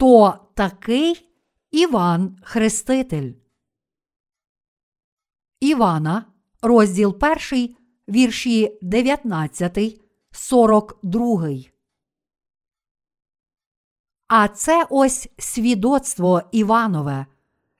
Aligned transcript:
Хто 0.00 0.38
такий 0.54 1.28
Іван 1.70 2.38
Хреститель? 2.42 3.32
Івана, 5.60 6.24
розділ 6.62 7.18
1, 7.52 7.76
вірші 8.08 8.78
19, 8.82 10.00
42. 10.30 11.48
А 14.28 14.48
це 14.48 14.86
ось 14.90 15.28
свідоцтво 15.38 16.42
Іванове, 16.52 17.26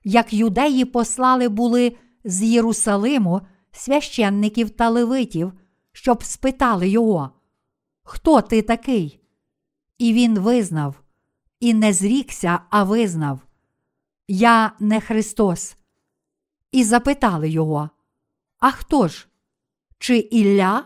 як 0.03 0.33
юдеї 0.33 0.85
послали 0.85 1.49
були 1.49 1.97
з 2.23 2.43
Єрусалиму 2.43 3.41
священників 3.71 4.69
та 4.69 4.89
левитів, 4.89 5.53
щоб 5.91 6.23
спитали 6.23 6.89
його, 6.89 7.31
Хто 8.03 8.41
ти 8.41 8.61
такий? 8.61 9.19
І 9.97 10.13
він 10.13 10.39
визнав, 10.39 11.00
і 11.61 11.73
не 11.73 11.93
зрікся, 11.93 12.59
а 12.69 12.83
визнав 12.83 13.39
Я 14.27 14.71
не 14.79 15.01
Христос. 15.01 15.77
І 16.71 16.83
запитали 16.83 17.49
його, 17.49 17.89
А 18.59 18.71
хто 18.71 19.07
ж? 19.07 19.27
Чи 19.97 20.17
Ілля? 20.17 20.85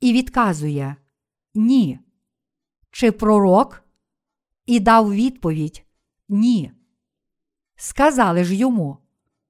І 0.00 0.12
відказує 0.12 0.96
Ні. 1.54 2.00
Чи 2.90 3.12
пророк? 3.12 3.82
І 4.66 4.80
дав 4.80 5.14
відповідь 5.14 5.86
Ні. 6.28 6.72
Сказали 7.76 8.44
ж 8.44 8.54
йому, 8.54 8.98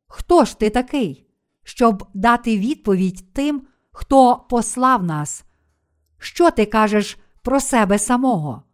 Хто 0.06 0.44
ж 0.44 0.58
ти 0.58 0.70
такий, 0.70 1.26
щоб 1.62 2.08
дати 2.14 2.58
відповідь 2.58 3.32
тим, 3.32 3.66
хто 3.92 4.46
послав 4.50 5.04
нас? 5.04 5.44
Що 6.18 6.50
ти 6.50 6.66
кажеш 6.66 7.18
про 7.42 7.60
себе 7.60 7.98
самого? 7.98 8.65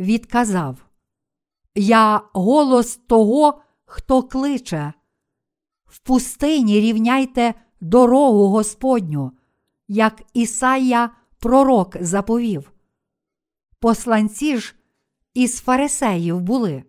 Відказав 0.00 0.86
Я 1.74 2.22
голос 2.32 2.96
того, 2.96 3.60
хто 3.84 4.22
кличе. 4.22 4.92
В 5.84 5.98
пустині 5.98 6.80
рівняйте 6.80 7.54
дорогу 7.80 8.48
Господню, 8.48 9.32
як 9.88 10.22
Ісая 10.34 11.10
пророк 11.38 11.96
заповів. 12.00 12.72
Посланці 13.78 14.56
ж 14.56 14.74
із 15.34 15.60
фарисеїв 15.60 16.40
були, 16.40 16.84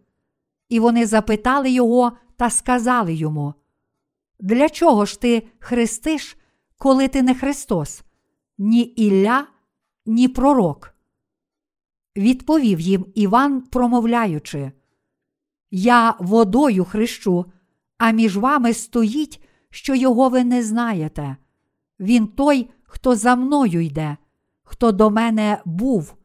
і 0.69 0.79
вони 0.79 1.05
запитали 1.05 1.71
його 1.71 2.11
та 2.37 2.49
сказали 2.49 3.13
йому: 3.13 3.53
Для 4.39 4.69
чого 4.69 5.05
ж 5.05 5.21
ти 5.21 5.47
хрестиш, 5.59 6.37
коли 6.77 7.07
ти 7.07 7.21
не 7.21 7.35
Христос, 7.35 8.03
ні 8.57 8.81
Ілля, 8.81 9.47
ні 10.05 10.27
пророк? 10.27 10.95
Відповів 12.17 12.79
їм 12.79 13.05
Іван, 13.15 13.61
промовляючи: 13.61 14.71
Я 15.71 16.15
водою 16.19 16.85
хрещу, 16.85 17.45
а 17.97 18.11
між 18.11 18.37
вами 18.37 18.73
стоїть, 18.73 19.41
що 19.69 19.95
його 19.95 20.29
ви 20.29 20.43
не 20.43 20.63
знаєте. 20.63 21.37
Він 21.99 22.27
той, 22.27 22.69
хто 22.83 23.15
за 23.15 23.35
мною 23.35 23.81
йде, 23.81 24.17
хто 24.63 24.91
до 24.91 25.09
мене 25.09 25.61
був, 25.65 26.15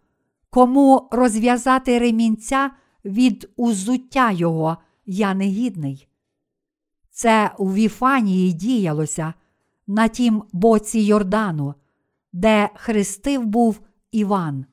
кому 0.51 1.09
розв'язати 1.13 1.99
ремінця 1.99 2.71
від 3.05 3.51
узуття 3.57 4.31
його 4.31 4.77
я 5.07 5.35
негідний. 5.35 6.09
Це 7.11 7.51
у 7.59 7.73
Віфанії 7.73 8.53
діялося 8.53 9.35
на 9.87 10.09
тім 10.09 10.43
боці 10.53 10.99
Йордану, 10.99 11.75
де 12.33 12.71
хрестив 12.75 13.45
був 13.47 13.81
Іван. 14.13 14.67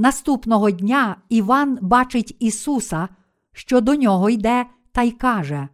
Наступного 0.00 0.70
дня 0.70 1.16
Іван 1.28 1.78
бачить 1.82 2.36
Ісуса, 2.38 3.08
що 3.52 3.80
до 3.80 3.94
нього 3.94 4.30
йде, 4.30 4.66
та 4.92 5.02
й 5.02 5.10
каже: 5.10 5.68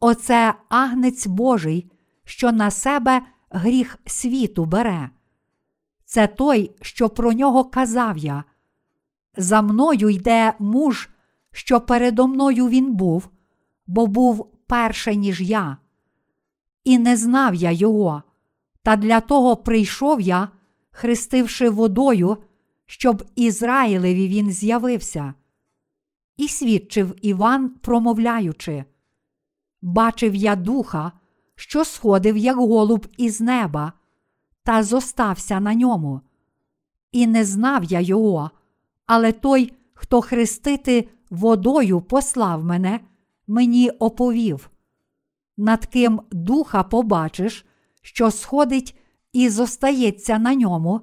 Оце 0.00 0.54
агнець 0.68 1.26
Божий, 1.26 1.90
що 2.24 2.52
на 2.52 2.70
себе 2.70 3.22
гріх 3.50 3.98
світу 4.06 4.64
бере. 4.64 5.10
Це 6.04 6.26
той, 6.26 6.70
що 6.80 7.08
про 7.08 7.32
нього 7.32 7.64
казав 7.64 8.18
я. 8.18 8.44
За 9.36 9.62
мною 9.62 10.08
йде 10.08 10.54
муж, 10.58 11.08
що 11.52 11.80
передо 11.80 12.26
мною 12.26 12.68
він 12.68 12.94
був, 12.94 13.28
бо 13.86 14.06
був 14.06 14.52
перше, 14.66 15.16
ніж 15.16 15.40
я. 15.40 15.76
І 16.84 16.98
не 16.98 17.16
знав 17.16 17.54
я 17.54 17.70
його, 17.70 18.22
та 18.82 18.96
для 18.96 19.20
того 19.20 19.56
прийшов 19.56 20.20
я, 20.20 20.48
хрестивши 20.90 21.70
водою, 21.70 22.36
щоб 22.90 23.24
Ізраїлеві 23.36 24.28
він 24.28 24.52
з'явився. 24.52 25.34
І 26.36 26.48
свідчив 26.48 27.14
Іван, 27.22 27.68
промовляючи: 27.68 28.84
Бачив 29.82 30.34
я 30.34 30.56
духа, 30.56 31.12
що 31.54 31.84
сходив, 31.84 32.36
як 32.36 32.56
голуб 32.56 33.06
із 33.16 33.40
неба, 33.40 33.92
та 34.62 34.82
зостався 34.82 35.60
на 35.60 35.74
ньому. 35.74 36.20
І 37.12 37.26
не 37.26 37.44
знав 37.44 37.84
я 37.84 38.00
його, 38.00 38.50
але 39.06 39.32
той, 39.32 39.72
хто 39.94 40.20
хрестити 40.20 41.08
водою 41.30 42.00
послав 42.00 42.64
мене, 42.64 43.00
мені 43.46 43.90
оповів. 43.90 44.70
Над 45.56 45.86
ким 45.86 46.20
духа 46.30 46.82
побачиш, 46.82 47.66
що 48.02 48.30
сходить 48.30 48.98
і 49.32 49.48
зостається 49.48 50.38
на 50.38 50.54
ньому, 50.54 51.00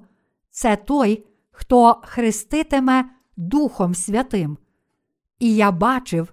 це 0.50 0.76
той, 0.76 1.26
хто 1.56 2.00
хреститиме 2.04 3.04
Духом 3.36 3.94
Святим. 3.94 4.58
І 5.38 5.54
я 5.54 5.70
бачив 5.70 6.32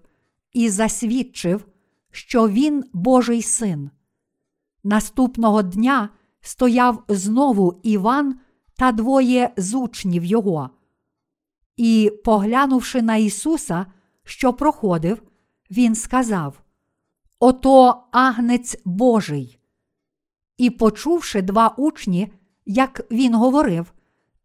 і 0.53 0.69
засвідчив, 0.69 1.65
що 2.11 2.49
він 2.49 2.83
Божий 2.93 3.41
син. 3.41 3.89
Наступного 4.83 5.61
дня 5.61 6.09
стояв 6.41 7.03
знову 7.07 7.79
Іван 7.83 8.39
та 8.75 8.91
двоє 8.91 9.53
з 9.57 9.73
учнів 9.73 10.25
його. 10.25 10.69
І, 11.77 12.11
поглянувши 12.25 13.01
на 13.01 13.15
Ісуса, 13.15 13.85
що 14.23 14.53
проходив, 14.53 15.23
Він 15.71 15.95
сказав: 15.95 16.61
Ото 17.39 18.03
агнець 18.11 18.81
Божий. 18.85 19.59
І, 20.57 20.69
почувши 20.69 21.41
два 21.41 21.67
учні, 21.77 22.33
як 22.65 23.11
він 23.11 23.35
говорив, 23.35 23.93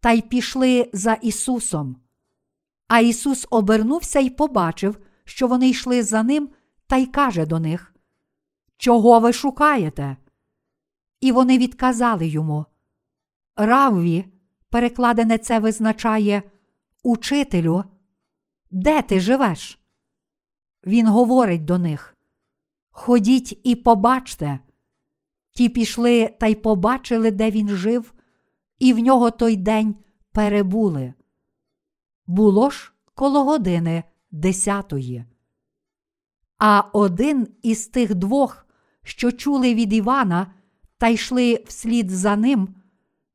та 0.01 0.11
й 0.13 0.21
пішли 0.21 0.91
за 0.93 1.13
Ісусом. 1.13 1.97
А 2.89 3.01
Ісус 3.01 3.47
обернувся 3.51 4.21
і 4.21 4.31
побачив, 4.31 4.99
що 5.25 5.47
вони 5.49 5.69
йшли 5.69 6.03
за 6.03 6.23
ним, 6.23 6.51
та 6.87 6.97
й 6.97 7.07
каже 7.07 7.47
до 7.47 7.59
них: 7.59 7.95
Чого 8.77 9.21
ви 9.21 9.33
шукаєте? 9.33 10.17
І 11.21 11.33
вони 11.33 11.59
відказали 11.59 12.27
йому. 12.27 12.67
Равві, 13.57 14.25
перекладене 14.71 15.39
це 15.39 15.59
визначає 15.59 16.43
Учителю, 17.03 17.85
де 18.71 19.03
ти 19.03 19.21
живеш? 19.21 19.79
Він 20.87 21.07
говорить 21.07 21.65
до 21.65 21.79
них: 21.79 22.17
Ходіть 22.91 23.61
і 23.65 23.77
побачте. 23.77 24.59
Ті 25.51 25.69
пішли 25.69 26.29
та 26.41 26.47
й 26.47 26.55
побачили, 26.55 27.31
де 27.31 27.51
він 27.51 27.69
жив, 27.69 28.15
і 28.79 28.93
в 28.93 28.99
нього 28.99 29.31
той 29.31 29.57
день 29.57 29.97
перебули. 30.33 31.15
Було 32.27 32.71
ж 32.71 32.93
коло 33.15 33.45
години 33.45 34.05
десятої. 34.31 35.25
А 36.59 36.83
один 36.93 37.49
із 37.63 37.87
тих 37.87 38.15
двох, 38.15 38.67
що 39.03 39.33
чули 39.33 39.75
від 39.75 39.93
Івана 39.93 40.55
та 40.99 41.09
йшли 41.09 41.65
вслід 41.67 42.11
за 42.11 42.37
ним, 42.37 42.69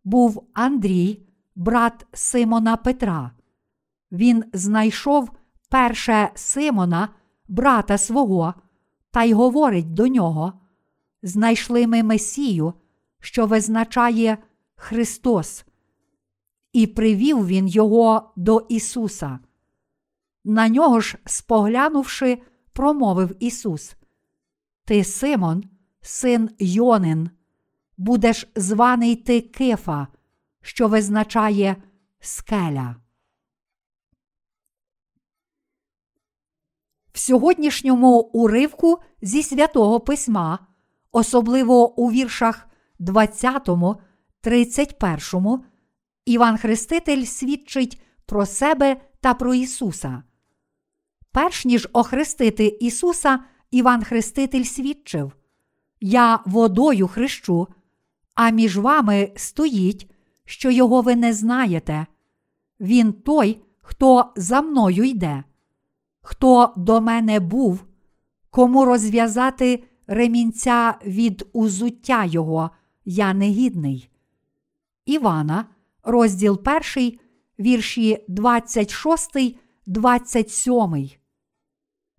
був 0.03 0.47
Андрій, 0.53 1.27
брат 1.55 2.05
Симона 2.13 2.77
Петра. 2.77 3.31
Він 4.11 4.43
знайшов 4.53 5.31
перше 5.69 6.31
Симона, 6.35 7.09
брата 7.47 7.97
свого, 7.97 8.53
та 9.11 9.23
й 9.23 9.33
говорить 9.33 9.93
до 9.93 10.07
нього: 10.07 10.53
Знайшли 11.23 11.87
ми 11.87 12.03
Месію, 12.03 12.73
що 13.19 13.45
визначає 13.45 14.37
Христос. 14.75 15.65
І 16.73 16.87
привів 16.87 17.47
він 17.47 17.67
його 17.67 18.33
до 18.35 18.65
Ісуса. 18.69 19.39
На 20.43 20.69
нього 20.69 20.99
ж, 20.99 21.17
споглянувши, 21.25 22.41
промовив 22.73 23.35
Ісус: 23.39 23.95
Ти, 24.85 25.03
Симон, 25.03 25.63
син 26.01 26.49
Йонин, 26.59 27.29
будеш 27.97 28.47
званий 28.55 29.15
ти 29.15 29.41
Кифа, 29.41 30.07
що 30.61 30.87
визначає 30.87 31.75
скеля. 32.19 32.95
В 37.13 37.19
сьогоднішньому 37.19 38.19
уривку 38.19 38.99
зі 39.21 39.43
святого 39.43 39.99
письма, 39.99 40.59
особливо 41.11 41.99
у 41.99 42.11
віршах 42.11 42.67
20, 42.99 43.69
31, 44.43 45.59
Іван 46.25 46.57
Хреститель 46.57 47.23
свідчить 47.23 48.01
про 48.25 48.45
себе 48.45 49.01
та 49.21 49.33
про 49.33 49.53
Ісуса. 49.53 50.23
Перш 51.31 51.65
ніж 51.65 51.87
охрестити 51.93 52.65
Ісуса, 52.65 53.39
Іван 53.71 54.03
Хреститель 54.03 54.63
свідчив: 54.63 55.35
Я 56.01 56.39
водою 56.45 57.07
хрещу, 57.07 57.67
а 58.35 58.49
між 58.49 58.77
вами 58.77 59.31
стоїть, 59.35 60.11
що 60.45 60.71
його 60.71 61.01
ви 61.01 61.15
не 61.15 61.33
знаєте. 61.33 62.05
Він 62.79 63.13
той, 63.13 63.61
хто 63.81 64.33
за 64.35 64.61
мною 64.61 65.03
йде, 65.03 65.43
хто 66.21 66.73
до 66.77 67.01
мене 67.01 67.39
був, 67.39 67.83
кому 68.49 68.85
розв'язати 68.85 69.83
ремінця 70.07 70.95
від 71.05 71.49
узуття 71.53 72.25
його, 72.25 72.69
я 73.05 73.33
негідний. 73.33 74.09
Івана, 75.05 75.65
розділ 76.03 76.61
1, 76.95 77.19
вірші 77.59 78.25
26, 78.27 79.57
27. 79.85 81.09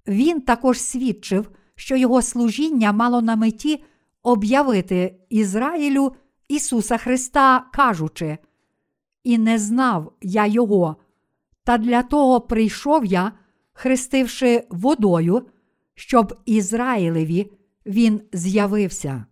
Він 0.06 0.40
також 0.40 0.80
свідчив, 0.80 1.50
що 1.74 1.96
його 1.96 2.22
служіння 2.22 2.92
мало 2.92 3.22
на 3.22 3.36
меті 3.36 3.84
об'явити 4.22 5.16
Ізраїлю 5.28 6.14
Ісуса 6.48 6.96
Христа, 6.96 7.70
кажучи, 7.72 8.38
і 9.24 9.38
не 9.38 9.58
знав 9.58 10.12
я 10.22 10.46
Його, 10.46 10.96
та 11.64 11.78
для 11.78 12.02
того 12.02 12.40
прийшов 12.40 13.04
я, 13.04 13.32
хрестивши 13.72 14.66
водою, 14.70 15.46
щоб 15.94 16.40
Ізраїлеві 16.44 17.52
Він 17.86 18.20
з'явився, 18.32 19.26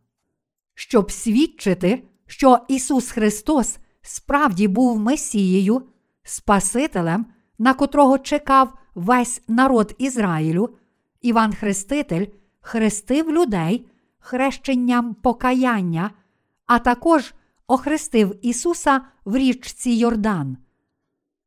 щоб 0.74 1.12
свідчити, 1.12 2.02
що 2.32 2.58
Ісус 2.68 3.10
Христос 3.10 3.78
справді 4.02 4.68
був 4.68 4.98
Месією, 4.98 5.82
Спасителем, 6.22 7.26
на 7.58 7.74
котрого 7.74 8.18
чекав 8.18 8.78
весь 8.94 9.42
народ 9.48 9.94
Ізраїлю, 9.98 10.76
Іван 11.20 11.52
Хреститель 11.52 12.26
хрестив 12.60 13.32
людей 13.32 13.86
хрещенням 14.18 15.14
покаяння, 15.14 16.10
а 16.66 16.78
також 16.78 17.34
охрестив 17.66 18.38
Ісуса 18.42 19.00
в 19.24 19.36
річці 19.36 19.90
Йордан. 19.90 20.56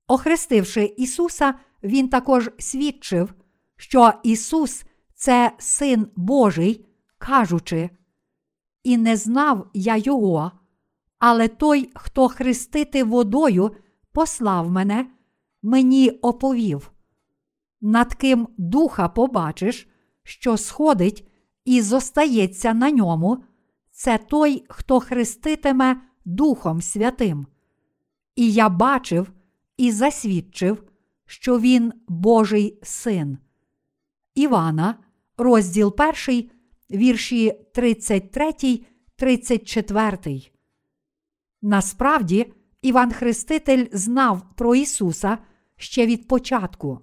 Охрестивши 0.08 0.94
Ісуса, 0.98 1.54
Він 1.84 2.10
також 2.10 2.50
свідчив, 2.60 3.34
що 3.78 4.14
Ісус 4.24 4.84
це 5.16 5.52
Син 5.58 6.08
Божий, 6.16 6.86
кажучи, 7.18 7.90
і 8.84 8.98
не 8.98 9.18
знав 9.18 9.68
я 9.74 9.98
Його, 9.98 10.52
але 11.20 11.48
той, 11.48 11.92
хто 11.96 12.28
хрестити 12.28 13.04
водою, 13.04 13.72
послав 14.12 14.72
мене, 14.72 15.08
мені 15.62 16.10
оповів. 16.10 16.92
Над 17.82 18.14
ким 18.14 18.48
духа 18.58 19.10
побачиш, 19.10 19.90
що 20.24 20.58
сходить 20.58 21.28
і 21.66 21.82
зостається 21.82 22.74
на 22.74 22.92
ньому, 22.92 23.44
це 23.92 24.18
той, 24.18 24.66
хто 24.70 25.00
хреститиме 25.00 26.02
Духом 26.26 26.82
Святим. 26.82 27.48
І 28.36 28.54
я 28.54 28.70
бачив 28.70 29.32
і 29.78 29.92
засвідчив, 29.92 30.84
що 31.26 31.60
він 31.60 31.94
Божий 32.08 32.80
син. 32.84 33.38
Івана, 34.36 34.96
розділ 35.38 35.96
1, 36.28 36.50
вірші 36.92 37.54
33, 37.74 38.54
34. 39.16 40.55
Насправді, 41.68 42.54
Іван 42.82 43.12
Хреститель 43.12 43.86
знав 43.92 44.42
про 44.56 44.76
Ісуса 44.76 45.38
ще 45.78 46.06
від 46.06 46.28
початку. 46.28 47.00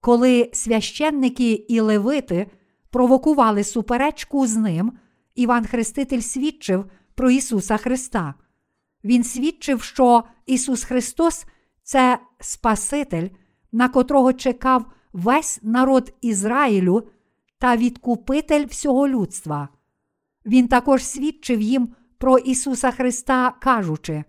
Коли 0.00 0.50
священники 0.52 1.52
і 1.52 1.80
левити 1.80 2.50
провокували 2.90 3.64
суперечку 3.64 4.46
з 4.46 4.56
ним, 4.56 4.92
Іван 5.34 5.66
Хреститель 5.66 6.20
свідчив 6.20 6.84
про 7.14 7.30
Ісуса 7.30 7.76
Христа. 7.76 8.34
Він 9.04 9.24
свідчив, 9.24 9.82
що 9.82 10.24
Ісус 10.46 10.84
Христос 10.84 11.44
це 11.82 12.18
Спаситель, 12.40 13.28
на 13.72 13.88
котрого 13.88 14.32
чекав 14.32 14.84
весь 15.12 15.60
народ 15.62 16.14
Ізраїлю 16.20 17.08
та 17.58 17.76
відкупитель 17.76 18.66
всього 18.66 19.08
людства. 19.08 19.68
Він 20.46 20.68
також 20.68 21.04
свідчив 21.04 21.60
їм 21.60 21.94
про 22.24 22.38
Ісуса 22.38 22.90
Христа, 22.90 23.50
кажучи, 23.60 24.24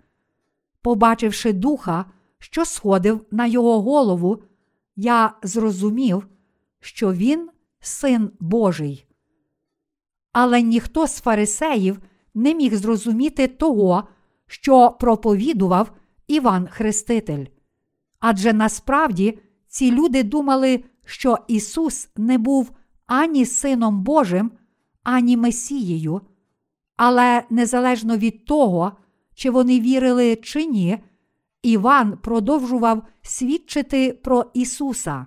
побачивши 0.81 1.53
духа, 1.53 2.05
що 2.39 2.65
сходив 2.65 3.25
на 3.31 3.45
його 3.45 3.81
голову, 3.81 4.43
я 4.95 5.33
зрозумів, 5.43 6.27
що 6.79 7.13
Він 7.13 7.49
син 7.79 8.31
Божий. 8.39 9.07
Але 10.31 10.61
ніхто 10.61 11.07
з 11.07 11.21
фарисеїв 11.21 11.99
не 12.33 12.53
міг 12.53 12.75
зрозуміти 12.75 13.47
того, 13.47 14.07
що 14.47 14.97
проповідував 14.99 15.91
Іван 16.27 16.67
Хреститель. 16.67 17.45
Адже 18.19 18.53
насправді 18.53 19.39
ці 19.67 19.91
люди 19.91 20.23
думали, 20.23 20.83
що 21.05 21.37
Ісус 21.47 22.09
не 22.15 22.37
був 22.37 22.71
ані 23.05 23.45
Сином 23.45 24.01
Божим, 24.01 24.51
ані 25.03 25.37
Месією, 25.37 26.21
але 26.97 27.43
незалежно 27.49 28.17
від 28.17 28.45
того, 28.45 28.91
чи 29.35 29.49
вони 29.49 29.79
вірили 29.79 30.35
чи 30.35 30.65
ні, 30.65 30.97
Іван 31.63 32.17
продовжував 32.17 33.03
свідчити 33.21 34.13
про 34.13 34.45
Ісуса. 34.53 35.25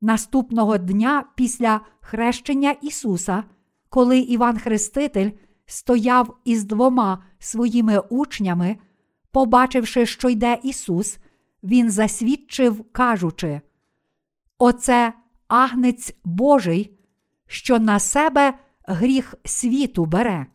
Наступного 0.00 0.78
дня 0.78 1.24
після 1.34 1.80
хрещення 2.00 2.70
Ісуса, 2.70 3.44
коли 3.88 4.18
Іван 4.18 4.58
Хреститель 4.58 5.30
стояв 5.66 6.36
із 6.44 6.64
двома 6.64 7.24
своїми 7.38 7.98
учнями, 7.98 8.76
побачивши, 9.32 10.06
що 10.06 10.28
йде 10.28 10.58
Ісус, 10.62 11.18
Він 11.62 11.90
засвідчив, 11.90 12.84
кажучи: 12.92 13.60
Оце 14.58 15.12
агнець 15.48 16.14
Божий, 16.24 16.98
що 17.46 17.78
на 17.78 17.98
себе 17.98 18.54
гріх 18.84 19.34
світу 19.44 20.04
бере. 20.04 20.46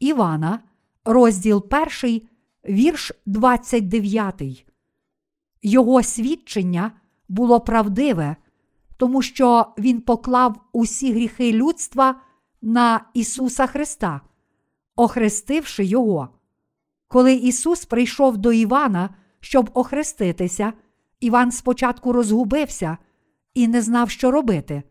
Івана, 0.00 0.60
розділ 1.04 1.66
1, 2.02 2.20
вірш 2.68 3.12
29. 3.26 4.66
Його 5.62 6.02
свідчення 6.02 6.92
було 7.28 7.60
правдиве, 7.60 8.36
тому 8.96 9.22
що 9.22 9.66
Він 9.78 10.00
поклав 10.00 10.60
усі 10.72 11.12
гріхи 11.12 11.52
людства 11.52 12.20
на 12.62 13.00
Ісуса 13.14 13.66
Христа, 13.66 14.20
охрестивши 14.96 15.84
Його. 15.84 16.28
Коли 17.08 17.34
Ісус 17.34 17.84
прийшов 17.84 18.36
до 18.36 18.52
Івана, 18.52 19.10
щоб 19.40 19.70
охреститися, 19.74 20.72
Іван 21.20 21.52
спочатку 21.52 22.12
розгубився 22.12 22.98
і 23.54 23.68
не 23.68 23.82
знав, 23.82 24.10
що 24.10 24.30
робити. 24.30 24.82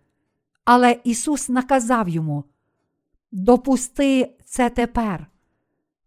Але 0.65 0.99
Ісус 1.03 1.49
наказав 1.49 2.09
йому: 2.09 2.43
Допусти 3.31 4.36
це 4.47 4.69
тепер, 4.69 5.27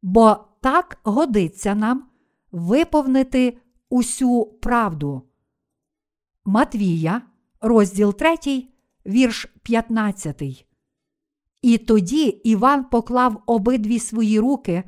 бо 0.02 0.37
так 0.61 0.99
годиться 1.02 1.75
нам 1.75 2.06
виповнити 2.52 3.59
усю 3.90 4.44
правду. 4.44 5.23
Матвія, 6.44 7.23
розділ 7.61 8.14
3, 8.14 8.37
вірш 9.06 9.47
15. 9.62 10.66
І 11.62 11.78
тоді 11.78 12.25
Іван 12.25 12.85
поклав 12.85 13.42
обидві 13.47 13.99
свої 13.99 14.40
руки 14.40 14.85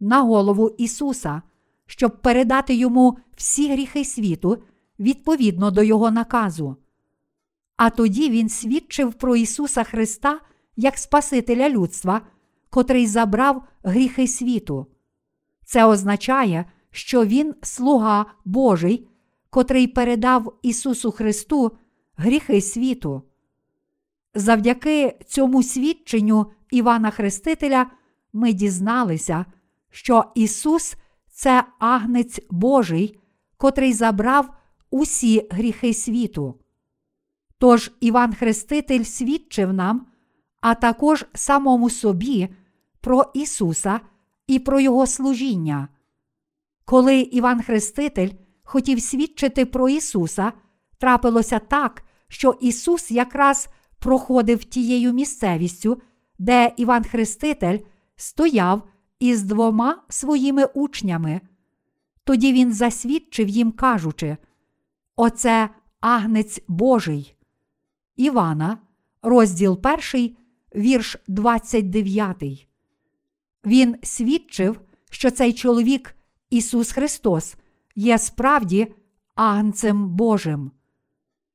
на 0.00 0.20
голову 0.20 0.70
Ісуса, 0.78 1.42
щоб 1.86 2.22
передати 2.22 2.74
йому 2.74 3.18
всі 3.36 3.72
гріхи 3.72 4.04
світу 4.04 4.62
відповідно 4.98 5.70
до 5.70 5.82
Його 5.82 6.10
наказу. 6.10 6.76
А 7.76 7.90
тоді 7.90 8.30
він 8.30 8.48
свідчив 8.48 9.14
про 9.14 9.36
Ісуса 9.36 9.84
Христа 9.84 10.40
як 10.76 10.98
Спасителя 10.98 11.68
людства, 11.68 12.20
котрий 12.74 13.06
забрав 13.06 13.62
гріхи 13.82 14.28
світу. 14.28 14.86
Це 15.64 15.84
означає, 15.84 16.64
що 16.90 17.24
Він 17.24 17.54
слуга 17.62 18.26
Божий, 18.44 19.08
котрий 19.50 19.86
передав 19.86 20.58
Ісусу 20.62 21.12
Христу 21.12 21.72
гріхи 22.16 22.60
світу. 22.60 23.22
Завдяки 24.34 25.18
цьому 25.26 25.62
свідченню 25.62 26.46
Івана 26.70 27.10
Хрестителя 27.10 27.86
ми 28.32 28.52
дізналися, 28.52 29.44
що 29.90 30.24
Ісус 30.34 30.94
це 31.30 31.64
агнець 31.78 32.40
Божий, 32.50 33.18
котрий 33.56 33.92
забрав 33.92 34.54
усі 34.90 35.48
гріхи 35.50 35.94
світу. 35.94 36.60
Тож 37.58 37.92
Іван 38.00 38.34
Хреститель 38.34 39.02
свідчив 39.02 39.72
нам, 39.72 40.06
а 40.60 40.74
також 40.74 41.26
самому 41.34 41.90
собі 41.90 42.48
про 43.04 43.30
Ісуса 43.34 44.00
і 44.46 44.58
про 44.58 44.80
Його 44.80 45.06
служіння. 45.06 45.88
Коли 46.84 47.20
Іван 47.20 47.62
Хреститель 47.62 48.30
хотів 48.62 49.02
свідчити 49.02 49.66
про 49.66 49.88
Ісуса, 49.88 50.52
трапилося 50.98 51.58
так, 51.58 52.04
що 52.28 52.58
Ісус 52.60 53.10
якраз 53.10 53.68
проходив 53.98 54.64
тією 54.64 55.12
місцевістю, 55.12 56.02
де 56.38 56.72
Іван 56.76 57.04
Хреститель 57.04 57.78
стояв 58.16 58.82
із 59.18 59.42
двома 59.42 60.02
своїми 60.08 60.64
учнями. 60.64 61.40
Тоді 62.24 62.52
він 62.52 62.72
засвідчив 62.72 63.48
їм, 63.48 63.72
кажучи: 63.72 64.36
Оце 65.16 65.70
агнець 66.00 66.60
Божий. 66.68 67.34
Івана, 68.16 68.78
розділ 69.22 69.80
1, 70.12 70.36
вірш 70.74 71.16
29. 71.28 72.68
Він 73.66 73.96
свідчив, 74.02 74.80
що 75.10 75.30
цей 75.30 75.52
чоловік, 75.52 76.16
Ісус 76.50 76.92
Христос, 76.92 77.56
є 77.96 78.18
справді 78.18 78.94
агнцем 79.34 80.08
Божим. 80.08 80.70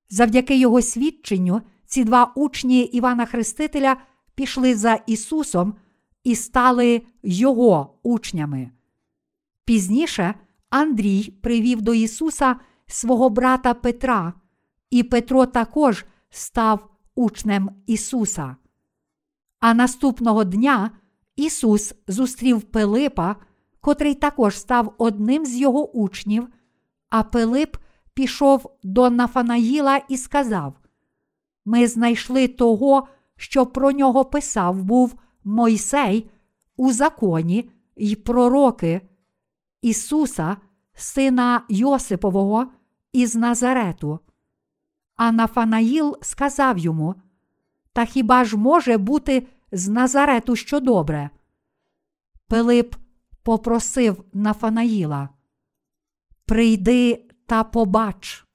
Завдяки 0.10 0.58
Його 0.58 0.82
свідченню, 0.82 1.62
ці 1.86 2.04
два 2.04 2.32
учні 2.36 2.82
Івана 2.82 3.25
Хрестителя 3.25 3.98
пішли 4.36 4.75
за 4.75 4.94
Ісусом 4.94 5.74
і 6.24 6.36
стали 6.36 7.01
Його 7.24 8.00
учнями. 8.04 8.72
Пізніше 9.66 10.34
Андрій 10.70 11.34
привів 11.42 11.82
до 11.82 11.94
Ісуса 11.94 12.56
свого 12.88 13.30
брата 13.30 13.74
Петра, 13.74 14.34
і 14.89 15.04
Петро 15.04 15.46
також 15.46 16.06
став 16.30 16.89
учнем 17.16 17.70
Ісуса. 17.88 18.56
А 19.60 19.74
наступного 19.74 20.44
дня 20.44 20.92
Ісус 21.39 21.93
зустрів 22.08 22.62
Пилипа, 22.62 23.36
котрий 23.81 24.15
також 24.15 24.58
став 24.58 24.93
одним 24.98 25.46
з 25.46 25.55
його 25.55 25.91
учнів, 25.91 26.48
а 27.10 27.24
Пилип 27.24 27.77
пішов 28.13 28.77
до 28.84 29.10
Нафанаїла 29.10 29.98
і 29.98 30.17
сказав: 30.17 30.74
Ми 31.65 31.88
знайшли 31.88 32.48
того, 32.48 33.08
що 33.36 33.65
про 33.65 33.91
нього 33.91 34.25
писав 34.25 34.84
був 34.84 35.15
Мойсей 35.43 36.29
у 36.77 36.91
законі 36.91 37.69
й 37.96 38.15
пророки, 38.15 39.01
Ісуса, 39.81 40.58
сина 40.93 41.62
Йосипового, 41.69 42.67
із 43.13 43.36
Назарету. 43.36 44.19
А 45.15 45.31
Нафанаїл 45.31 46.17
сказав 46.22 46.77
йому: 46.77 47.15
Та 47.93 48.05
хіба 48.05 48.46
ж 48.46 48.58
може 48.58 48.98
бути 48.98 49.48
з 49.72 49.88
Назарету 49.88 50.56
що 50.56 50.80
добре? 50.80 51.30
Пилип 52.48 52.96
попросив 53.44 54.24
Нафанаїла: 54.34 55.30
Прийди 56.46 57.26
та 57.46 57.64
побач. 57.64 58.46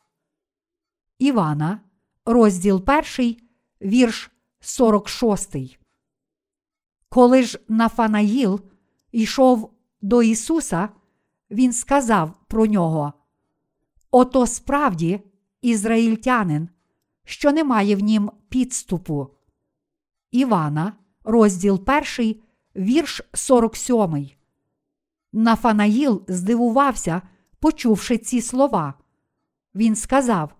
Івана, 1.18 1.80
розділ 2.26 2.84
1, 3.18 3.36
вірш 3.82 4.30
46. 4.60 5.78
Коли 7.08 7.42
ж 7.42 7.60
Нафанаїл 7.68 8.60
йшов 9.12 9.72
до 10.00 10.22
Ісуса, 10.22 10.88
Він 11.50 11.72
сказав 11.72 12.34
про 12.48 12.66
нього: 12.66 13.12
Ото 14.10 14.46
справді 14.46 15.20
ізраїльтянин, 15.62 16.68
що 17.24 17.52
немає 17.52 17.96
в 17.96 18.00
нім 18.00 18.30
підступу. 18.48 19.28
Івана, 20.30 20.92
розділ 21.24 21.84
1, 22.18 22.36
вірш 22.76 23.22
47. 23.32 24.30
Нафанаїл 25.32 26.24
здивувався, 26.28 27.22
почувши 27.58 28.18
ці 28.18 28.40
слова. 28.40 28.94
Він 29.74 29.96
сказав: 29.96 30.54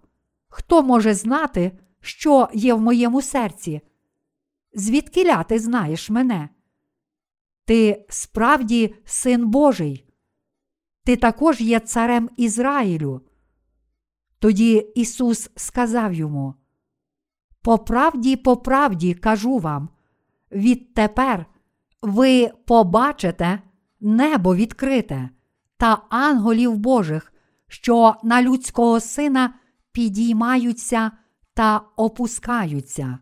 Хто 0.49 0.83
може 0.83 1.15
знати, 1.15 1.79
що 2.01 2.49
є 2.55 2.75
в 2.75 2.81
моєму 2.81 3.23
серці? 3.23 3.81
Звідкиля 4.75 5.43
ти 5.43 5.59
знаєш 5.59 6.11
мене? 6.11 6.49
Ти 7.65 8.07
справді 8.09 8.95
син 9.05 9.49
Божий. 9.49 10.05
Ти 11.05 11.17
також 11.17 11.61
є 11.61 11.81
царем 11.81 12.31
Ізраїлю. 12.37 13.21
Тоді 14.39 14.93
Ісус 14.95 15.51
сказав 15.57 16.13
йому: 16.13 16.55
По 17.63 17.79
правді, 17.79 18.37
по 18.37 18.57
правді 18.57 19.15
кажу 19.15 19.59
вам, 19.59 19.89
відтепер 20.55 21.47
ви 22.03 22.51
побачите 22.67 23.63
небо 24.01 24.55
відкрите 24.57 25.29
та 25.77 26.03
ангелів 26.11 26.79
Божих, 26.79 27.33
що 27.69 28.15
на 28.23 28.43
людського 28.43 29.01
сина 29.01 29.55
підіймаються 29.93 31.11
та 31.55 31.81
опускаються. 31.97 33.19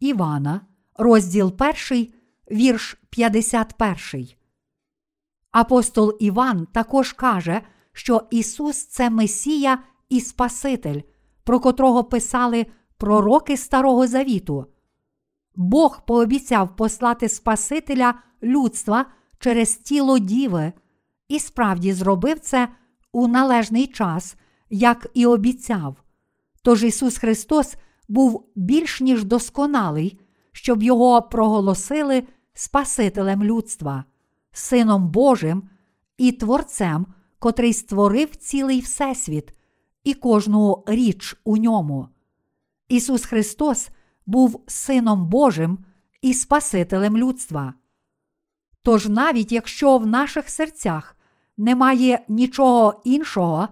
Івана, 0.00 0.60
розділ 0.96 1.54
1, 1.90 2.12
вірш 2.50 2.98
51. 3.10 4.28
Апостол 5.50 6.16
Іван 6.20 6.66
також 6.66 7.12
каже, 7.12 7.62
що 7.92 8.22
Ісус 8.30 8.86
це 8.86 9.10
Месія 9.10 9.78
і 10.08 10.20
Спаситель, 10.20 11.00
про 11.44 11.60
котрого 11.60 12.04
писали 12.04 12.66
пророки 12.96 13.56
Старого 13.56 14.06
Завіту. 14.06 14.66
Бог 15.54 16.04
пообіцяв 16.06 16.76
послати 16.76 17.28
Спасителя 17.28 18.14
людства 18.42 19.06
через 19.38 19.76
тіло 19.76 20.18
Діви, 20.18 20.72
і 21.28 21.38
справді 21.38 21.92
зробив 21.92 22.40
це 22.40 22.68
у 23.12 23.28
належний 23.28 23.86
час, 23.86 24.36
як 24.70 25.06
і 25.14 25.26
обіцяв. 25.26 26.02
Тож 26.62 26.84
Ісус 26.84 27.18
Христос 27.18 27.76
був 28.08 28.52
більш 28.56 29.00
ніж 29.00 29.24
досконалий, 29.24 30.20
щоб 30.52 30.82
Його 30.82 31.22
проголосили 31.22 32.22
Спасителем 32.54 33.44
людства, 33.44 34.04
Сином 34.52 35.08
Божим 35.08 35.68
і 36.18 36.32
Творцем, 36.32 37.06
котрий 37.38 37.72
створив 37.72 38.36
цілий 38.36 38.80
Всесвіт 38.80 39.54
і 40.04 40.14
кожну 40.14 40.84
річ 40.86 41.36
у 41.44 41.56
ньому. 41.56 42.08
Ісус 42.88 43.24
Христос 43.24 43.88
був 44.26 44.64
Сином 44.66 45.26
Божим 45.26 45.78
і 46.22 46.34
Спасителем 46.34 47.16
людства. 47.16 47.74
Тож 48.82 49.08
навіть 49.08 49.52
якщо 49.52 49.98
в 49.98 50.06
наших 50.06 50.50
серцях 50.50 51.16
немає 51.56 52.24
нічого 52.28 53.00
іншого, 53.04 53.68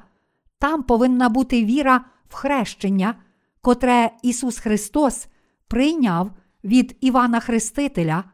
там 0.59 0.82
повинна 0.82 1.28
бути 1.28 1.64
віра 1.64 2.04
в 2.28 2.35
хрещення, 2.35 3.14
котре 3.61 4.11
Ісус 4.23 4.59
Христос 4.59 5.26
прийняв 5.68 6.30
від 6.64 6.97
Івана 7.00 7.40
Хрестителя 7.40 8.25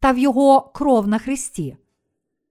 та 0.00 0.12
в 0.12 0.18
Його 0.18 0.60
кров 0.60 1.08
на 1.08 1.18
Христі. 1.18 1.76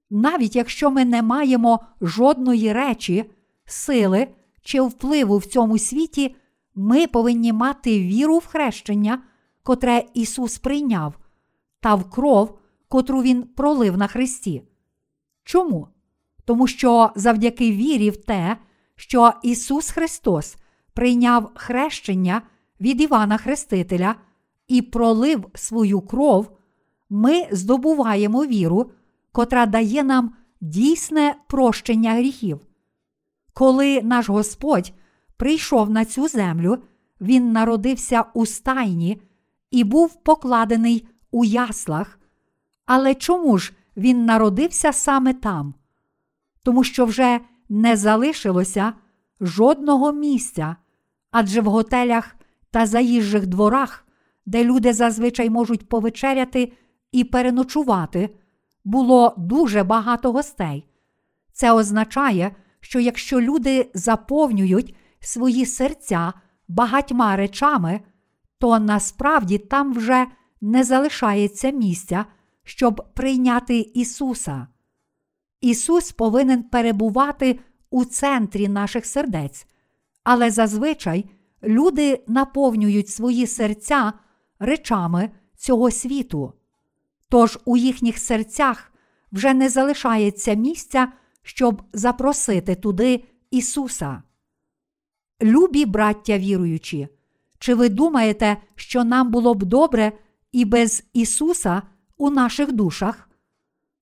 Навіть 0.09 0.55
якщо 0.55 0.91
ми 0.91 1.05
не 1.05 1.21
маємо 1.21 1.79
жодної 2.01 2.73
речі, 2.73 3.31
сили 3.65 4.27
чи 4.61 4.81
впливу 4.81 5.37
в 5.37 5.45
цьому 5.45 5.77
світі, 5.77 6.35
ми 6.75 7.07
повинні 7.07 7.53
мати 7.53 7.99
віру 7.99 8.37
в 8.37 8.45
хрещення, 8.45 9.23
котре 9.63 10.03
Ісус 10.13 10.57
прийняв, 10.57 11.19
та 11.79 11.95
в 11.95 12.09
кров, 12.09 12.59
котру 12.87 13.21
Він 13.21 13.43
пролив 13.43 13.97
на 13.97 14.07
Христі. 14.07 14.63
Чому? 15.43 15.87
Тому 16.45 16.67
що 16.67 17.11
завдяки 17.15 17.71
вірі 17.71 18.09
в 18.09 18.17
те, 18.17 18.57
що 18.95 19.33
Ісус 19.43 19.89
Христос 19.89 20.57
прийняв 20.93 21.51
хрещення 21.55 22.41
від 22.81 23.01
Івана 23.01 23.37
Хрестителя 23.37 24.15
і 24.67 24.81
пролив 24.81 25.45
свою 25.55 26.01
кров, 26.01 26.57
ми 27.09 27.47
здобуваємо 27.51 28.45
віру, 28.45 28.91
котра 29.31 29.65
дає 29.65 30.03
нам 30.03 30.35
дійсне 30.61 31.35
прощення 31.47 32.13
гріхів. 32.13 32.59
Коли 33.53 34.01
наш 34.01 34.29
Господь 34.29 34.93
прийшов 35.39 35.89
на 35.89 36.05
цю 36.05 36.27
землю, 36.27 36.77
Він 37.21 37.51
народився 37.51 38.25
у 38.33 38.45
стайні 38.45 39.21
і 39.71 39.83
був 39.83 40.23
покладений 40.23 41.07
у 41.31 41.45
яслах. 41.45 42.19
Але 42.85 43.15
чому 43.15 43.57
ж 43.57 43.73
він 43.97 44.25
народився 44.25 44.93
саме 44.93 45.33
там? 45.33 45.73
Тому 46.63 46.83
що 46.83 47.05
вже 47.05 47.39
не 47.69 47.97
залишилося 47.97 48.93
жодного 49.41 50.13
місця, 50.13 50.75
адже 51.31 51.61
в 51.61 51.65
готелях 51.65 52.35
та 52.71 52.85
заїжджих 52.85 53.47
дворах, 53.47 54.07
де 54.45 54.63
люди 54.63 54.93
зазвичай 54.93 55.49
можуть 55.49 55.89
повечеряти 55.89 56.73
і 57.11 57.23
переночувати, 57.23 58.29
було 58.83 59.33
дуже 59.37 59.83
багато 59.83 60.31
гостей. 60.31 60.85
Це 61.53 61.71
означає, 61.71 62.55
що 62.79 62.99
якщо 62.99 63.41
люди 63.41 63.89
заповнюють 63.93 64.95
свої 65.19 65.65
серця 65.65 66.33
багатьма 66.67 67.35
речами, 67.35 68.01
то 68.59 68.79
насправді 68.79 69.57
там 69.57 69.93
вже 69.93 70.27
не 70.61 70.83
залишається 70.83 71.69
місця, 71.69 72.25
щоб 72.63 73.05
прийняти 73.13 73.79
Ісуса. 73.79 74.67
Ісус 75.61 76.11
повинен 76.11 76.63
перебувати 76.63 77.59
у 77.89 78.05
центрі 78.05 78.67
наших 78.67 79.05
сердець, 79.05 79.67
але 80.23 80.51
зазвичай 80.51 81.29
люди 81.63 82.23
наповнюють 82.27 83.09
свої 83.09 83.47
серця 83.47 84.13
речами 84.59 85.29
цього 85.55 85.91
світу. 85.91 86.53
Тож 87.29 87.59
у 87.65 87.77
їхніх 87.77 88.17
серцях 88.17 88.93
вже 89.31 89.53
не 89.53 89.69
залишається 89.69 90.53
місця, 90.53 91.11
щоб 91.43 91.81
запросити 91.93 92.75
туди 92.75 93.23
Ісуса. 93.51 94.23
Любі 95.41 95.85
браття 95.85 96.37
віруючі, 96.37 97.07
чи 97.59 97.73
ви 97.75 97.89
думаєте, 97.89 98.57
що 98.75 99.03
нам 99.03 99.31
було 99.31 99.53
б 99.53 99.63
добре 99.63 100.11
і 100.51 100.65
без 100.65 101.03
Ісуса 101.13 101.81
у 102.17 102.29
наших 102.29 102.71
душах? 102.71 103.29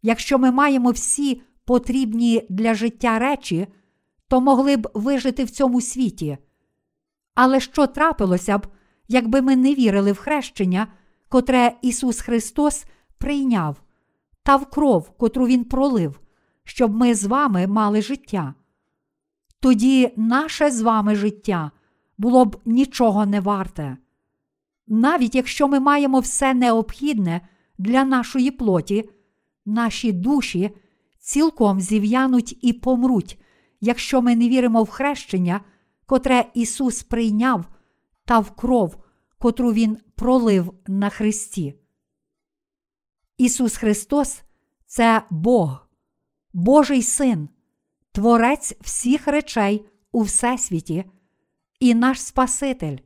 Якщо 0.02 0.40
ми 0.40 0.52
маємо 0.52 0.92
всі 0.92 1.42
потрібні 1.66 2.46
для 2.50 2.74
життя 2.74 3.20
речі, 3.20 3.68
то 4.28 4.42
могли 4.42 4.78
б 4.78 4.90
вижити 4.94 5.44
в 5.44 5.50
цьому 5.50 5.82
світі. 5.82 6.38
Але 7.36 7.60
що 7.60 7.88
трапилося 7.88 8.58
б, 8.58 8.68
якби 9.08 9.42
ми 9.42 9.56
не 9.56 9.76
вірили 9.76 10.12
в 10.12 10.18
хрещення, 10.18 10.88
котре 11.30 11.74
Ісус 11.82 12.22
Христос 12.22 12.86
прийняв, 13.18 13.82
та 14.44 14.56
в 14.56 14.70
кров, 14.70 15.10
котру 15.10 15.48
Він 15.48 15.64
пролив, 15.64 16.20
щоб 16.64 16.96
ми 16.96 17.16
з 17.16 17.26
вами 17.26 17.68
мали 17.68 18.02
життя? 18.02 18.54
Тоді 19.60 20.14
наше 20.18 20.72
з 20.72 20.82
вами 20.82 21.16
життя 21.16 21.72
було 22.18 22.46
б 22.46 22.62
нічого 22.66 23.26
не 23.26 23.40
варте. 23.40 23.98
Навіть 24.88 25.36
якщо 25.36 25.68
ми 25.68 25.80
маємо 25.80 26.20
все 26.20 26.54
необхідне 26.54 27.42
для 27.78 28.04
нашої 28.04 28.52
плоті, 28.52 29.10
наші 29.66 30.12
душі 30.12 30.72
цілком 31.20 31.82
зів'януть 31.82 32.58
і 32.62 32.74
помруть, 32.74 33.40
якщо 33.82 34.22
ми 34.22 34.36
не 34.36 34.50
віримо 34.50 34.84
в 34.84 34.90
хрещення, 34.90 35.62
котре 36.06 36.46
Ісус 36.54 37.04
прийняв, 37.04 37.66
та 38.26 38.40
в 38.40 38.52
кров, 38.52 38.98
котру 39.38 39.74
Він 39.74 39.98
пролив 40.16 40.74
на 40.88 41.10
Христі. 41.10 41.76
Ісус 43.38 43.78
Христос 43.78 44.42
це 44.86 45.22
Бог, 45.30 45.88
Божий 46.54 47.02
Син, 47.02 47.50
Творець 48.12 48.76
всіх 48.82 49.28
речей 49.28 49.86
у 50.12 50.22
Всесвіті 50.22 51.06
і 51.80 51.96
наш 51.96 52.22
Спаситель. 52.22 52.98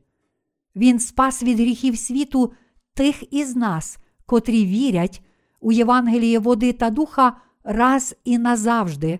Він 0.76 1.00
спас 1.00 1.42
від 1.42 1.60
гріхів 1.60 1.98
світу 1.98 2.52
тих 2.94 3.32
із 3.32 3.56
нас, 3.56 3.98
котрі 4.26 4.66
вірять 4.66 5.22
у 5.60 5.72
Євангеліє 5.72 6.38
води 6.38 6.72
та 6.72 6.90
духа 6.90 7.36
раз 7.64 8.16
і 8.24 8.38
назавжди, 8.38 9.18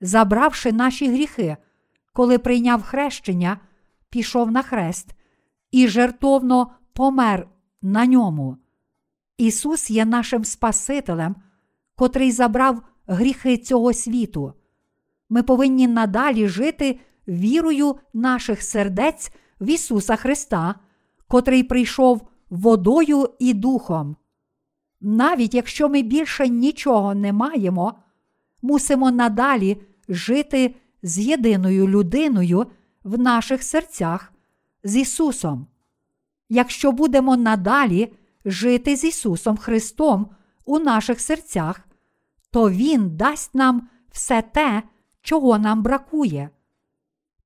забравши 0.00 0.72
наші 0.72 1.08
гріхи, 1.08 1.56
коли 2.12 2.38
прийняв 2.38 2.82
хрещення, 2.82 3.60
пішов 4.10 4.50
на 4.50 4.62
хрест 4.62 5.14
і 5.70 5.88
жертовно 5.88 6.70
помер 6.92 7.48
на 7.82 8.06
ньому. 8.06 8.56
Ісус 9.38 9.90
є 9.90 10.04
нашим 10.04 10.44
Спасителем, 10.44 11.36
котрий 11.96 12.32
забрав 12.32 12.82
гріхи 13.06 13.58
цього 13.58 13.92
світу. 13.92 14.54
Ми 15.28 15.42
повинні 15.42 15.88
надалі 15.88 16.48
жити 16.48 17.00
вірою 17.28 17.96
наших 18.14 18.62
сердець 18.62 19.32
в 19.60 19.70
Ісуса 19.70 20.16
Христа, 20.16 20.74
котрий 21.28 21.62
прийшов 21.62 22.28
водою 22.50 23.30
і 23.38 23.54
духом. 23.54 24.16
Навіть 25.00 25.54
якщо 25.54 25.88
ми 25.88 26.02
більше 26.02 26.48
нічого 26.48 27.14
не 27.14 27.32
маємо, 27.32 27.94
мусимо 28.62 29.10
надалі 29.10 29.82
жити 30.08 30.74
з 31.02 31.18
єдиною 31.18 31.88
людиною 31.88 32.66
в 33.04 33.18
наших 33.18 33.62
серцях 33.62 34.32
з 34.84 34.96
Ісусом. 34.96 35.66
Якщо 36.48 36.92
будемо 36.92 37.36
надалі 37.36 38.12
жити 38.44 38.96
з 38.96 39.04
Ісусом 39.04 39.56
Христом 39.56 40.28
у 40.64 40.78
наших 40.78 41.20
серцях, 41.20 41.80
то 42.50 42.70
Він 42.70 43.16
дасть 43.16 43.54
нам 43.54 43.88
все 44.10 44.42
те, 44.42 44.82
чого 45.26 45.58
нам 45.58 45.82
бракує. 45.82 46.50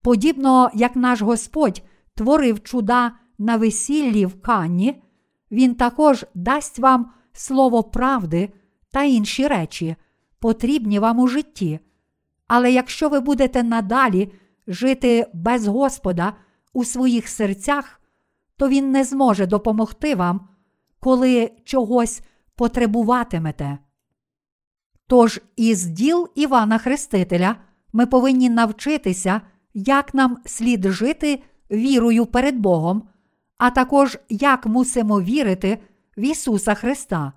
Подібно 0.02 0.70
як 0.74 0.96
наш 0.96 1.22
Господь 1.22 1.82
творив 2.14 2.62
чуда 2.62 3.12
на 3.38 3.56
весіллі 3.56 4.26
в 4.26 4.42
Канні, 4.42 5.02
Він 5.50 5.74
також 5.74 6.26
дасть 6.34 6.78
вам 6.78 7.12
слово 7.32 7.82
правди 7.82 8.52
та 8.90 9.02
інші 9.02 9.46
речі, 9.46 9.96
потрібні 10.38 10.98
вам 10.98 11.18
у 11.18 11.28
житті. 11.28 11.80
Але 12.46 12.72
якщо 12.72 13.08
ви 13.08 13.20
будете 13.20 13.62
надалі 13.62 14.32
жити 14.66 15.26
без 15.34 15.66
Господа 15.66 16.32
у 16.72 16.84
своїх 16.84 17.28
серцях, 17.28 18.00
то 18.56 18.68
Він 18.68 18.90
не 18.90 19.04
зможе 19.04 19.46
допомогти 19.46 20.14
вам, 20.14 20.48
коли 21.00 21.50
чогось 21.64 22.20
потребуватимете. 22.56 23.78
Тож 25.06 25.40
із 25.56 25.84
діл 25.84 26.28
Івана 26.34 26.78
Хрестителя 26.78 27.56
ми 27.92 28.06
повинні 28.06 28.50
навчитися, 28.50 29.40
як 29.74 30.14
нам 30.14 30.36
слід 30.44 30.86
жити 30.86 31.42
вірою 31.70 32.26
перед 32.26 32.58
Богом, 32.58 33.02
а 33.58 33.70
також 33.70 34.18
як 34.28 34.66
мусимо 34.66 35.20
вірити 35.20 35.78
в 36.16 36.20
Ісуса 36.20 36.74
Христа. 36.74 37.32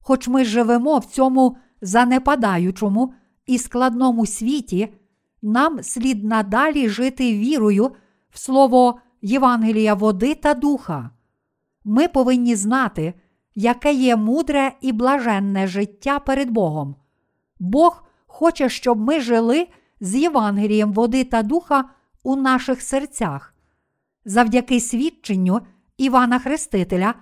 Хоч 0.00 0.28
ми 0.28 0.44
живемо 0.44 0.98
в 0.98 1.04
цьому 1.04 1.56
занепадаючому 1.80 3.14
і 3.46 3.58
складному 3.58 4.26
світі, 4.26 4.94
нам 5.42 5.82
слід 5.82 6.24
надалі 6.24 6.88
жити 6.88 7.32
вірою 7.32 7.90
в 8.30 8.38
Слово 8.38 9.00
Євангелія 9.22 9.94
води 9.94 10.34
та 10.34 10.54
духа. 10.54 11.10
Ми 11.84 12.08
повинні 12.08 12.56
знати, 12.56 13.14
яке 13.54 13.92
є 13.92 14.16
мудре 14.16 14.72
і 14.80 14.92
блаженне 14.92 15.66
життя 15.66 16.18
перед 16.18 16.50
Богом. 16.50 16.96
Бог 17.58 18.07
хоче, 18.38 18.68
щоб 18.68 18.98
ми 18.98 19.20
жили 19.20 19.68
з 20.00 20.14
Євангелієм 20.14 20.92
води 20.92 21.24
та 21.24 21.42
духа 21.42 21.84
у 22.22 22.36
наших 22.36 22.82
серцях. 22.82 23.54
Завдяки 24.24 24.80
свідченню 24.80 25.60
Івана 25.96 26.38
Хрестителя, 26.38 27.14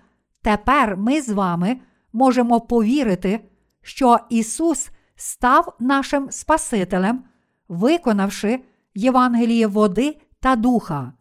тепер 0.42 0.96
ми 0.96 1.22
з 1.22 1.28
вами 1.28 1.80
можемо 2.12 2.60
повірити, 2.60 3.40
що 3.82 4.18
Ісус 4.30 4.90
став 5.14 5.76
нашим 5.80 6.30
Спасителем, 6.30 7.24
виконавши 7.68 8.60
Євангеліє 8.94 9.66
води 9.66 10.16
та 10.40 10.56
духа. 10.56 11.12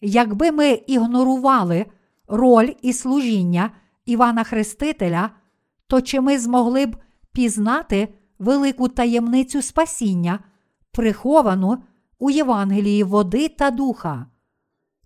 Якби 0.00 0.52
ми 0.52 0.70
ігнорували 0.72 1.86
роль 2.28 2.72
і 2.82 2.92
служіння 2.92 3.70
Івана 4.06 4.44
Хрестителя, 4.44 5.30
то 5.86 6.00
чи 6.00 6.20
ми 6.20 6.38
змогли 6.38 6.86
б 6.86 6.96
пізнати 7.32 8.08
велику 8.44 8.88
таємницю 8.88 9.62
спасіння, 9.62 10.38
приховану 10.92 11.82
у 12.18 12.30
Євангелії 12.30 13.02
води 13.02 13.48
та 13.48 13.70
духа? 13.70 14.26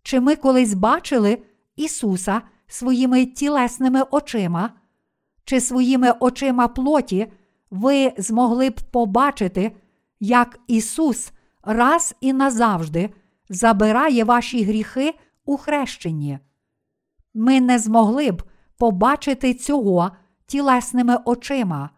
Чи 0.03 0.20
ми 0.20 0.37
колись 0.37 0.74
бачили 0.74 1.38
Ісуса 1.77 2.42
своїми 2.66 3.27
тілесними 3.27 4.03
очима? 4.11 4.70
Чи 5.44 5.61
своїми 5.61 6.14
очима 6.20 6.68
плоті 6.68 7.27
ви 7.70 8.12
змогли 8.18 8.70
б 8.70 8.81
побачити, 8.90 9.72
як 10.20 10.59
Ісус 10.66 11.33
раз 11.62 12.14
і 12.20 12.33
назавжди 12.33 13.11
забирає 13.48 14.24
ваші 14.24 14.64
гріхи 14.64 15.14
у 15.44 15.57
хрещенні? 15.57 16.38
Ми 17.35 17.61
не 17.61 17.79
змогли 17.79 18.31
б 18.31 18.42
побачити 18.79 19.55
цього 19.55 20.11
тілесними 20.46 21.18
очима, 21.24 21.90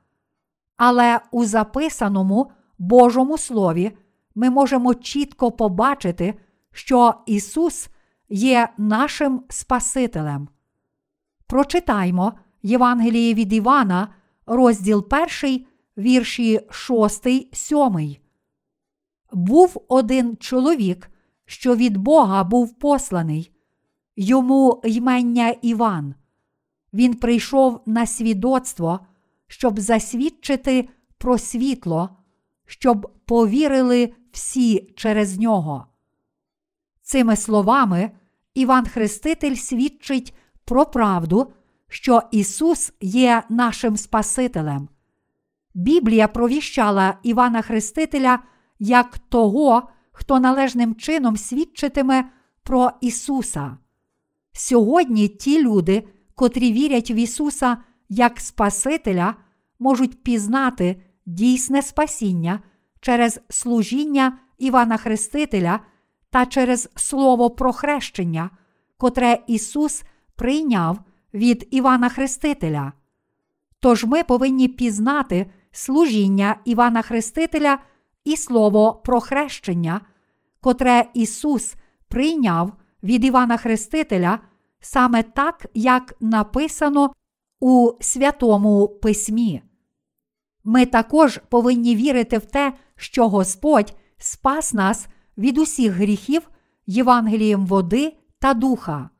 але 0.82 1.20
у 1.30 1.44
записаному 1.44 2.50
Божому 2.78 3.38
Слові 3.38 3.92
ми 4.34 4.50
можемо 4.50 4.94
чітко 4.94 5.52
побачити, 5.52 6.34
що 6.72 7.14
Ісус 7.26 7.88
є 8.28 8.68
нашим 8.78 9.42
Спасителем. 9.48 10.48
Прочитаймо 11.46 12.32
Євангеліє 12.62 13.34
від 13.34 13.52
Івана, 13.52 14.08
розділ 14.46 15.06
1, 15.42 15.66
вірші 15.98 16.60
6, 16.70 17.26
7. 17.56 18.16
Був 19.32 19.84
один 19.88 20.36
чоловік, 20.36 21.10
що 21.44 21.76
від 21.76 21.96
Бога 21.96 22.44
був 22.44 22.78
посланий, 22.78 23.52
йому 24.16 24.80
ймення 24.84 25.54
Іван. 25.62 26.14
Він 26.92 27.14
прийшов 27.14 27.80
на 27.86 28.06
свідоцтво, 28.06 29.00
щоб 29.50 29.80
засвідчити 29.80 30.88
про 31.18 31.38
світло, 31.38 32.10
щоб 32.66 33.12
повірили 33.24 34.12
всі 34.32 34.92
через 34.96 35.38
нього. 35.38 35.86
Цими 37.02 37.36
словами 37.36 38.10
Іван 38.54 38.86
Хреститель 38.86 39.54
свідчить 39.54 40.34
про 40.64 40.86
правду, 40.86 41.52
що 41.88 42.22
Ісус 42.30 42.92
є 43.00 43.42
нашим 43.48 43.96
Спасителем. 43.96 44.88
Біблія 45.74 46.28
провіщала 46.28 47.18
Івана 47.22 47.62
Хрестителя 47.62 48.38
як 48.78 49.18
того, 49.18 49.88
хто 50.12 50.40
належним 50.40 50.94
чином 50.94 51.36
свідчитиме 51.36 52.30
про 52.62 52.90
Ісуса. 53.00 53.78
Сьогодні 54.52 55.28
ті 55.28 55.62
люди, 55.62 56.08
котрі 56.34 56.72
вірять 56.72 57.10
в 57.10 57.12
Ісуса 57.12 57.76
як 58.10 58.40
Спасителя, 58.40 59.34
можуть 59.78 60.22
пізнати 60.22 61.02
дійсне 61.26 61.82
спасіння 61.82 62.60
через 63.00 63.40
служіння 63.48 64.38
Івана 64.58 64.96
Хрестителя 64.96 65.80
та 66.30 66.46
через 66.46 66.88
Слово 66.96 67.50
про 67.50 67.72
хрещення, 67.72 68.50
котре 68.96 69.38
Ісус 69.46 70.02
прийняв 70.36 70.98
від 71.34 71.68
Івана 71.70 72.08
Хрестителя. 72.08 72.92
Тож 73.80 74.04
ми 74.04 74.24
повинні 74.24 74.68
пізнати 74.68 75.50
служіння 75.72 76.56
Івана 76.64 77.02
Хрестителя 77.02 77.78
і 78.24 78.36
Слово 78.36 78.94
про 78.94 79.20
хрещення, 79.20 80.00
котре 80.60 81.04
Ісус 81.14 81.74
прийняв 82.08 82.72
від 83.02 83.24
Івана 83.24 83.56
Хрестителя 83.56 84.38
саме 84.80 85.22
так, 85.22 85.66
як 85.74 86.14
написано 86.20 87.12
у 87.60 87.92
Святому 88.00 88.88
Письмі. 88.88 89.62
Ми 90.64 90.86
також 90.86 91.40
повинні 91.48 91.96
вірити 91.96 92.38
в 92.38 92.44
те, 92.44 92.72
що 92.96 93.28
Господь 93.28 93.94
спас 94.18 94.74
нас 94.74 95.08
від 95.38 95.58
усіх 95.58 95.92
гріхів 95.92 96.50
Євангелієм 96.86 97.66
води 97.66 98.16
та 98.38 98.54
духа. 98.54 99.10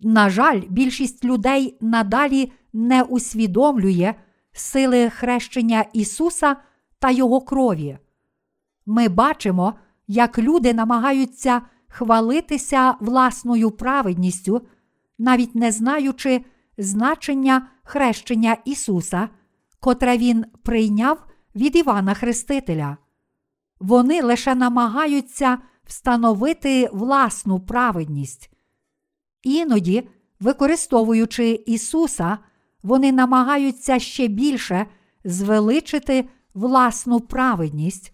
На 0.00 0.30
жаль, 0.30 0.62
більшість 0.68 1.24
людей 1.24 1.76
надалі 1.80 2.52
не 2.72 3.02
усвідомлює 3.02 4.14
сили 4.52 5.10
хрещення 5.10 5.84
Ісуса 5.92 6.56
та 6.98 7.10
Його 7.10 7.40
крові. 7.40 7.98
Ми 8.86 9.08
бачимо, 9.08 9.74
як 10.06 10.38
люди 10.38 10.74
намагаються 10.74 11.62
хвалитися 11.88 12.94
власною 13.00 13.70
праведністю, 13.70 14.66
навіть 15.18 15.54
не 15.54 15.72
знаючи 15.72 16.44
значення 16.78 17.68
хрещення 17.82 18.56
Ісуса, 18.64 19.28
котре 19.80 20.18
Він 20.18 20.44
прийняв 20.62 21.26
від 21.54 21.76
Івана 21.76 22.14
Хрестителя. 22.14 22.96
Вони 23.80 24.22
лише 24.22 24.54
намагаються 24.54 25.58
встановити 25.84 26.88
власну 26.92 27.60
праведність. 27.60 28.50
Іноді, 29.42 30.08
використовуючи 30.40 31.62
Ісуса, 31.66 32.38
вони 32.82 33.12
намагаються 33.12 33.98
ще 33.98 34.28
більше 34.28 34.86
звеличити 35.24 36.28
власну 36.54 37.20
праведність, 37.20 38.12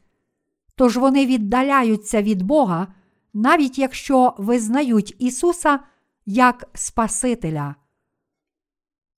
тож 0.75 0.97
вони 0.97 1.27
віддаляються 1.27 2.23
від 2.23 2.43
Бога, 2.43 2.87
навіть 3.35 3.79
якщо 3.79 4.35
визнають 4.39 5.17
Ісуса 5.19 5.81
як 6.27 6.71
Спасителя. 6.75 7.75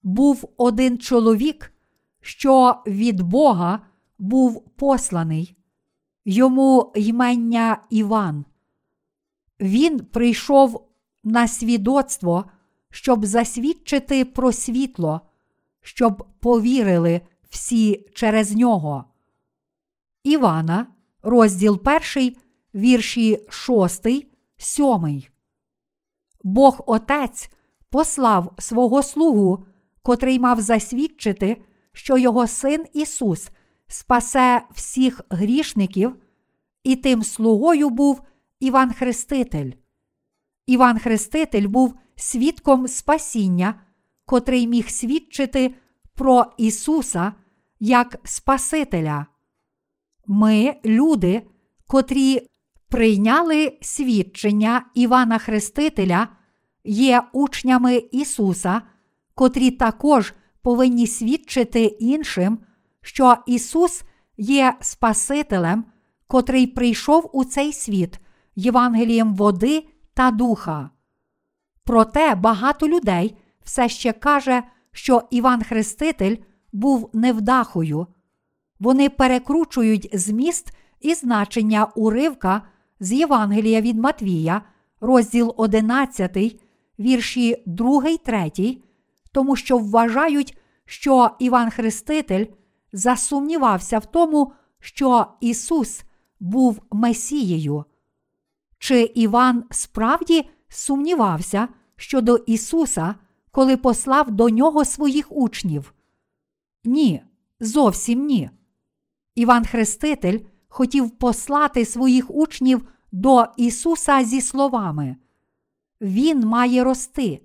Був 0.05 0.49
один 0.57 0.99
чоловік, 0.99 1.73
що 2.21 2.83
від 2.87 3.21
Бога 3.21 3.81
був 4.19 4.65
посланий, 4.77 5.57
йому 6.25 6.93
ймення 6.95 7.83
Іван. 7.91 8.45
Він 9.61 10.01
прийшов 10.01 10.89
на 11.25 11.49
свідоцтво, 11.49 12.45
щоб 12.91 13.25
засвідчити 13.25 14.25
про 14.25 14.53
світло, 14.53 15.21
щоб 15.81 16.27
повірили 16.41 17.21
всі 17.49 18.07
через 18.15 18.55
нього. 18.55 19.05
Івана, 20.25 20.87
розділ 21.23 21.81
1, 22.17 22.37
вірші 22.75 23.47
6, 23.49 24.07
7. 24.57 25.23
Бог 26.43 26.81
Отець 26.87 27.51
послав 27.91 28.55
свого 28.59 29.03
слугу, 29.03 29.67
котрий 30.05 30.39
мав 30.39 30.61
засвідчити, 30.61 31.63
що 31.93 32.19
його 32.19 32.47
син 32.47 32.85
Ісус 32.93 33.51
спасе 33.87 34.63
всіх 34.75 35.21
грішників, 35.31 36.17
і 36.83 36.97
тим 36.97 37.23
слугою 37.23 37.91
був 37.91 38.23
Іван 38.61 38.93
Хреститель. 38.93 39.73
Іван 40.67 40.99
Хреститель 40.99 41.69
був 41.69 41.95
свідком 42.17 42.89
спасіння, 42.89 43.81
котрий 44.25 44.67
міг 44.67 44.89
свідчити 44.89 45.75
про 46.15 46.47
Ісуса 46.57 47.33
як 47.81 48.17
Спасителя. 48.25 49.27
Ми, 50.27 50.75
люди, 50.85 51.43
котрі 51.87 52.49
прийняли 52.89 53.79
свідчення 53.81 54.85
Івана 54.95 55.39
Хрестителя, 55.39 56.29
є 56.85 57.23
учнями 57.33 57.97
Ісуса, 57.97 58.83
котрі 59.35 59.71
також 59.71 60.35
повинні 60.63 61.07
свідчити 61.07 61.85
іншим, 61.85 62.59
що 63.01 63.37
Ісус 63.47 64.03
є 64.37 64.75
Спасителем, 64.81 65.85
котрий 66.27 66.67
прийшов 66.67 67.31
у 67.33 67.45
цей 67.45 67.73
світ 67.73 68.21
Євангелієм 68.57 69.35
води 69.35 69.87
та 70.15 70.31
духа. 70.31 70.91
Проте 71.85 72.35
багато 72.35 72.89
людей 72.89 73.37
все 73.65 73.89
ще 73.89 74.13
каже, 74.13 74.63
що 74.93 75.23
Іван 75.31 75.63
Хреститель 75.63 76.37
був 76.73 77.11
невдахою. 77.13 78.07
Вони 78.81 79.09
перекручують 79.09 80.09
зміст 80.13 80.77
і 81.01 81.15
значення 81.15 81.85
уривка 81.85 82.63
з 83.01 83.13
Євангелія 83.13 83.81
від 83.81 83.99
Матвія, 83.99 84.63
розділ 85.01 85.55
11, 85.57 86.61
вірші 86.99 87.63
2, 87.67 88.17
3, 88.17 88.79
тому 89.35 89.57
що 89.57 89.79
вважають, 89.79 90.59
що 90.85 91.31
Іван 91.39 91.71
Хреститель 91.71 92.47
засумнівався 92.93 93.99
в 93.99 94.07
тому, 94.07 94.53
що 94.81 95.27
Ісус 95.41 96.03
був 96.41 96.83
Месією. 96.93 97.85
Чи 98.79 99.03
Іван 99.03 99.65
справді 99.71 100.51
сумнівався 100.69 101.69
щодо 101.97 102.37
Ісуса, 102.37 103.15
коли 103.51 103.77
послав 103.77 104.31
до 104.31 104.51
нього 104.51 104.85
своїх 104.85 105.33
учнів? 105.33 105.95
Ні, 106.85 107.23
зовсім 107.61 108.27
ні. 108.27 108.51
Іван 109.35 109.65
Хреститель 109.65 110.39
хотів 110.69 111.11
послати 111.11 111.85
своїх 111.85 112.31
учнів 112.31 112.89
до 113.13 113.47
Ісуса 113.57 114.25
зі 114.25 114.41
словами: 114.41 115.17
Він 116.01 116.41
має 116.41 116.85
рости, 116.85 117.41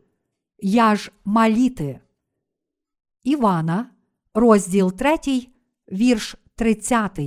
я 0.61 0.95
ж 0.95 1.11
маліти. 1.25 1.99
Івана, 3.23 3.91
розділ 4.33 4.93
3, 4.93 5.17
вірш 5.91 6.35
30. 6.55 7.19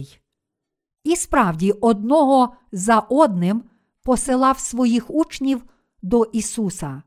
І 1.04 1.16
справді 1.16 1.72
одного 1.72 2.54
за 2.72 2.98
одним 2.98 3.64
посилав 4.02 4.58
своїх 4.58 5.10
учнів 5.10 5.64
до 6.02 6.24
Ісуса. 6.24 7.02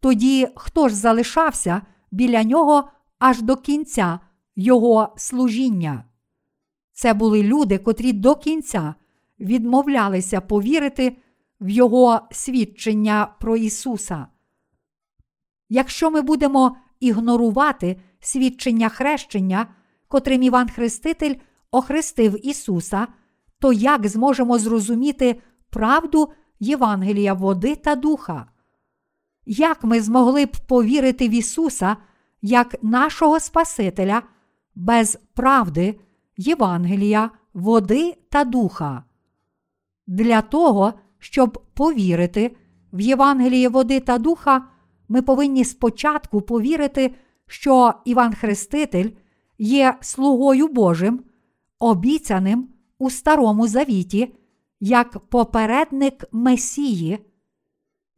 Тоді 0.00 0.48
хто 0.54 0.88
ж 0.88 0.94
залишався 0.94 1.82
біля 2.10 2.44
нього 2.44 2.88
аж 3.18 3.42
до 3.42 3.56
кінця 3.56 4.20
Його 4.56 5.14
служіння? 5.16 6.04
Це 6.92 7.14
були 7.14 7.42
люди, 7.42 7.78
котрі 7.78 8.12
до 8.12 8.36
кінця 8.36 8.94
відмовлялися 9.40 10.40
повірити 10.40 11.16
в 11.60 11.68
Його 11.68 12.20
свідчення 12.30 13.34
про 13.40 13.56
Ісуса. 13.56 14.26
Якщо 15.74 16.10
ми 16.10 16.22
будемо 16.22 16.76
ігнорувати 17.00 18.00
свідчення 18.20 18.88
хрещення, 18.88 19.66
котрим 20.08 20.42
Іван 20.42 20.68
Хреститель 20.68 21.34
охрестив 21.70 22.46
Ісуса, 22.46 23.06
то 23.58 23.72
як 23.72 24.08
зможемо 24.08 24.58
зрозуміти 24.58 25.40
правду 25.70 26.32
Євангелія 26.60 27.34
води 27.34 27.76
та 27.76 27.94
духа? 27.94 28.46
Як 29.46 29.84
ми 29.84 30.00
змогли 30.00 30.46
б 30.46 30.56
повірити 30.68 31.28
в 31.28 31.30
Ісуса 31.30 31.96
як 32.42 32.82
нашого 32.82 33.40
Спасителя 33.40 34.22
без 34.74 35.18
правди 35.34 36.00
Євангелія, 36.36 37.30
води 37.54 38.14
та 38.30 38.44
духа? 38.44 39.04
Для 40.06 40.42
того, 40.42 40.92
щоб 41.18 41.62
повірити 41.74 42.56
в 42.92 43.00
Євангеліє 43.00 43.68
води 43.68 44.00
та 44.00 44.18
духа, 44.18 44.68
ми 45.08 45.22
повинні 45.22 45.64
спочатку 45.64 46.40
повірити, 46.40 47.14
що 47.46 47.94
Іван 48.04 48.34
Хреститель 48.34 49.10
є 49.58 49.98
слугою 50.00 50.68
Божим, 50.68 51.24
обіцяним 51.78 52.68
у 52.98 53.10
Старому 53.10 53.68
Завіті 53.68 54.34
як 54.80 55.18
попередник 55.18 56.24
Месії. 56.32 57.18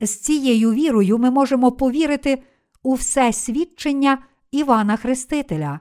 З 0.00 0.10
цією 0.10 0.72
вірою 0.72 1.18
ми 1.18 1.30
можемо 1.30 1.72
повірити 1.72 2.42
у 2.82 2.94
все 2.94 3.32
свідчення 3.32 4.18
Івана 4.50 4.96
Хрестителя. 4.96 5.80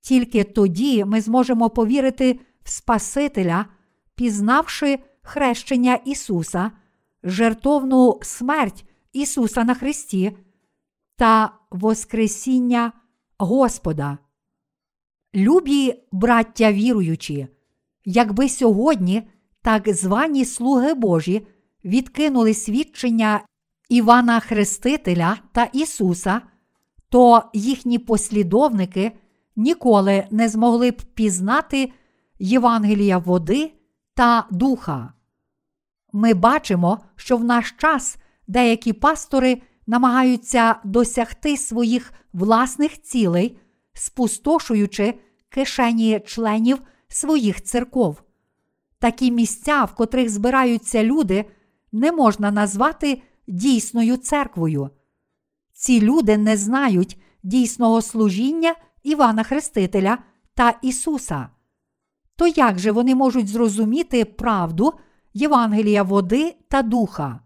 Тільки 0.00 0.44
тоді 0.44 1.04
ми 1.04 1.20
зможемо 1.20 1.70
повірити 1.70 2.40
в 2.62 2.70
Спасителя, 2.70 3.66
пізнавши 4.14 4.98
хрещення 5.22 5.94
Ісуса, 5.94 6.70
жертовну 7.22 8.18
смерть 8.22 8.84
Ісуса 9.16 9.64
на 9.64 9.74
Христі 9.74 10.36
та 11.16 11.52
Воскресіння 11.70 12.92
Господа. 13.38 14.18
Любі 15.34 16.02
браття 16.12 16.72
віруючі, 16.72 17.46
якби 18.04 18.48
сьогодні 18.48 19.28
так 19.62 19.88
звані 19.88 20.44
слуги 20.44 20.94
Божі 20.94 21.46
відкинули 21.84 22.54
свідчення 22.54 23.40
Івана 23.88 24.40
Хрестителя 24.40 25.38
та 25.52 25.64
Ісуса, 25.64 26.42
то 27.08 27.42
їхні 27.54 27.98
послідовники 27.98 29.12
ніколи 29.56 30.26
не 30.30 30.48
змогли 30.48 30.90
б 30.90 31.02
пізнати 31.14 31.92
Євангелія 32.38 33.18
води 33.18 33.72
та 34.14 34.46
духа. 34.50 35.12
Ми 36.12 36.34
бачимо, 36.34 36.98
що 37.16 37.36
в 37.36 37.44
наш 37.44 37.74
час 37.78 38.18
деякі 38.46 38.92
пастори 38.92 39.62
намагаються 39.86 40.76
досягти 40.84 41.56
своїх 41.56 42.12
власних 42.32 43.02
цілей, 43.02 43.58
спустошуючи 43.92 45.14
кишені 45.48 46.20
членів 46.26 46.78
своїх 47.08 47.62
церков. 47.62 48.22
Такі 48.98 49.30
місця, 49.30 49.84
в 49.84 49.94
котрих 49.94 50.28
збираються 50.28 51.04
люди, 51.04 51.44
не 51.92 52.12
можна 52.12 52.50
назвати 52.50 53.22
дійсною 53.46 54.16
церквою. 54.16 54.90
Ці 55.72 56.00
люди 56.00 56.36
не 56.36 56.56
знають 56.56 57.20
дійсного 57.42 58.02
служіння 58.02 58.74
Івана 59.02 59.42
Хрестителя 59.42 60.18
та 60.54 60.78
Ісуса. 60.82 61.48
То 62.36 62.46
як 62.46 62.78
же 62.78 62.92
вони 62.92 63.14
можуть 63.14 63.48
зрозуміти 63.48 64.24
правду 64.24 64.92
Євангелія 65.34 66.02
води 66.02 66.56
та 66.68 66.82
духа? 66.82 67.40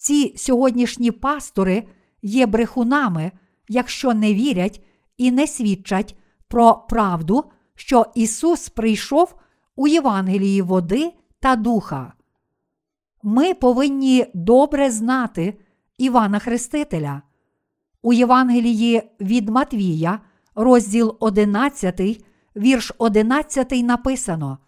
Ці 0.00 0.34
сьогоднішні 0.36 1.10
пастори 1.10 1.84
є 2.22 2.46
брехунами, 2.46 3.32
якщо 3.68 4.14
не 4.14 4.34
вірять 4.34 4.84
і 5.16 5.30
не 5.30 5.46
свідчать 5.46 6.16
про 6.48 6.74
правду, 6.74 7.44
що 7.74 8.06
Ісус 8.14 8.68
прийшов 8.68 9.34
у 9.76 9.88
Євангелії 9.88 10.62
води 10.62 11.12
та 11.40 11.56
духа. 11.56 12.12
Ми 13.22 13.54
повинні 13.54 14.26
добре 14.34 14.90
знати 14.90 15.54
Івана 15.98 16.38
Хрестителя. 16.38 17.22
У 18.02 18.12
Євангелії 18.12 19.02
від 19.20 19.48
Матвія, 19.48 20.20
розділ 20.54 21.16
11, 21.20 22.24
вірш 22.56 22.92
11 22.98 23.72
написано: 23.72 24.58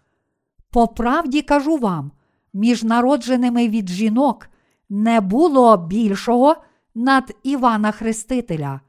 По 0.69 0.87
правді 0.87 1.41
кажу 1.41 1.77
вам, 1.77 2.11
між 2.53 2.83
народженими 2.83 3.67
від 3.67 3.89
жінок 3.89 4.49
не 4.95 5.21
було 5.21 5.77
більшого 5.77 6.55
над 6.95 7.35
Івана 7.43 7.91
Хрестителя. 7.91 8.81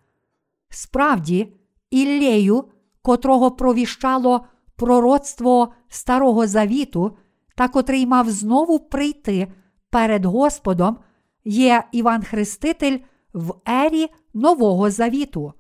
Справді, 0.69 1.53
Іллею, 1.91 2.65
котрого 3.03 3.51
провіщало 3.51 4.47
пророцтво 4.77 5.73
Старого 5.89 6.47
Завіту, 6.47 7.17
та 7.57 7.69
котрий 7.69 8.07
мав 8.07 8.31
знову 8.31 8.79
прийти 8.79 9.53
перед 9.91 10.25
Господом, 10.25 10.99
є 11.45 11.85
Іван 11.93 12.23
Хреститель 12.23 12.99
в 13.33 13.55
ері 13.65 14.09
Нового 14.35 14.91
Завіту. 14.91 15.53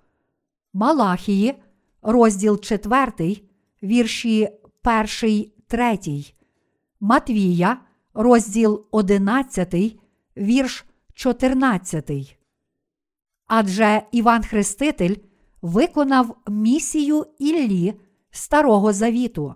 Малахії, 0.72 1.54
розділ 2.02 2.60
4, 2.60 3.36
вірші 3.82 4.48
1, 5.22 5.50
3. 5.66 5.98
Матвія, 7.00 7.76
розділ 8.14 8.84
11, 8.90 9.98
вірш 10.36 10.84
14. 11.14 12.38
Адже 13.46 14.02
Іван 14.12 14.42
Хреститель 14.42 15.16
виконав 15.62 16.36
місію 16.48 17.26
Іллі 17.38 17.94
Старого 18.30 18.92
Завіту. 18.92 19.54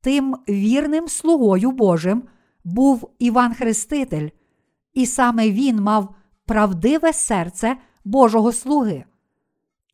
Тим 0.00 0.36
вірним 0.48 1.08
слугою 1.08 1.70
Божим 1.70 2.22
був 2.64 3.10
Іван 3.18 3.54
Хреститель, 3.54 4.28
і 4.94 5.06
саме 5.06 5.50
він 5.50 5.80
мав 5.80 6.14
правдиве 6.44 7.12
серце 7.12 7.76
Божого 8.04 8.52
слуги. 8.52 9.04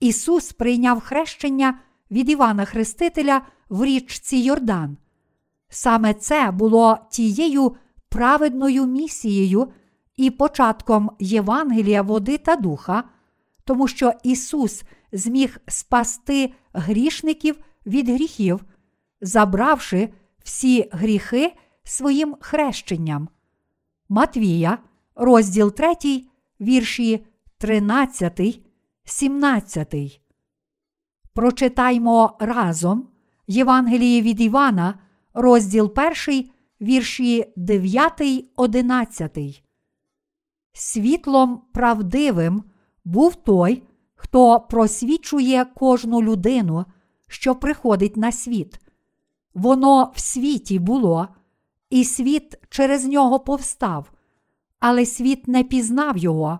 Ісус 0.00 0.52
прийняв 0.52 1.00
хрещення 1.00 1.78
від 2.10 2.30
Івана 2.30 2.64
Хрестителя 2.64 3.42
в 3.68 3.84
річці 3.84 4.36
Йордан. 4.36 4.96
Саме 5.68 6.14
це 6.14 6.50
було 6.50 6.98
тією 7.10 7.76
праведною 8.08 8.86
місією 8.86 9.72
і 10.22 10.30
початком 10.30 11.10
Євангелія 11.18 12.02
води 12.02 12.38
та 12.38 12.56
духа, 12.56 13.04
тому 13.64 13.88
що 13.88 14.12
Ісус 14.22 14.82
зміг 15.12 15.58
спасти 15.68 16.52
грішників 16.72 17.56
від 17.86 18.08
гріхів, 18.08 18.64
забравши 19.20 20.08
всі 20.44 20.88
гріхи 20.92 21.52
своїм 21.84 22.36
хрещенням. 22.40 23.28
Матвія, 24.08 24.78
розділ 25.14 25.72
3, 25.74 26.24
вірші 26.60 27.26
13, 27.58 28.60
17. 29.04 29.94
Прочитаймо 31.34 32.36
разом 32.40 33.08
Євангеліє 33.46 34.22
від 34.22 34.40
Івана, 34.40 34.98
розділ 35.34 35.92
1, 36.26 36.50
вірші 36.80 37.52
9, 37.56 38.22
11. 38.56 39.62
Світлом 40.72 41.62
правдивим 41.72 42.62
був 43.04 43.34
той, 43.34 43.82
хто 44.14 44.60
просвічує 44.60 45.64
кожну 45.64 46.22
людину, 46.22 46.84
що 47.28 47.54
приходить 47.54 48.16
на 48.16 48.32
світ. 48.32 48.78
Воно 49.54 50.12
в 50.14 50.20
світі 50.20 50.78
було, 50.78 51.28
і 51.90 52.04
світ 52.04 52.58
через 52.68 53.04
нього 53.04 53.40
повстав, 53.40 54.12
але 54.80 55.06
світ 55.06 55.48
не 55.48 55.64
пізнав 55.64 56.18
його. 56.18 56.58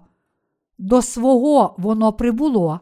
До 0.79 1.03
свого 1.03 1.75
воно 1.79 2.13
прибуло, 2.13 2.81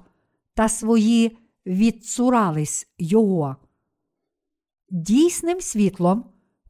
та 0.55 0.69
свої 0.69 1.39
відцурались 1.67 2.89
його. 2.99 3.57
Дійсним 4.91 5.61
світлом, 5.61 6.25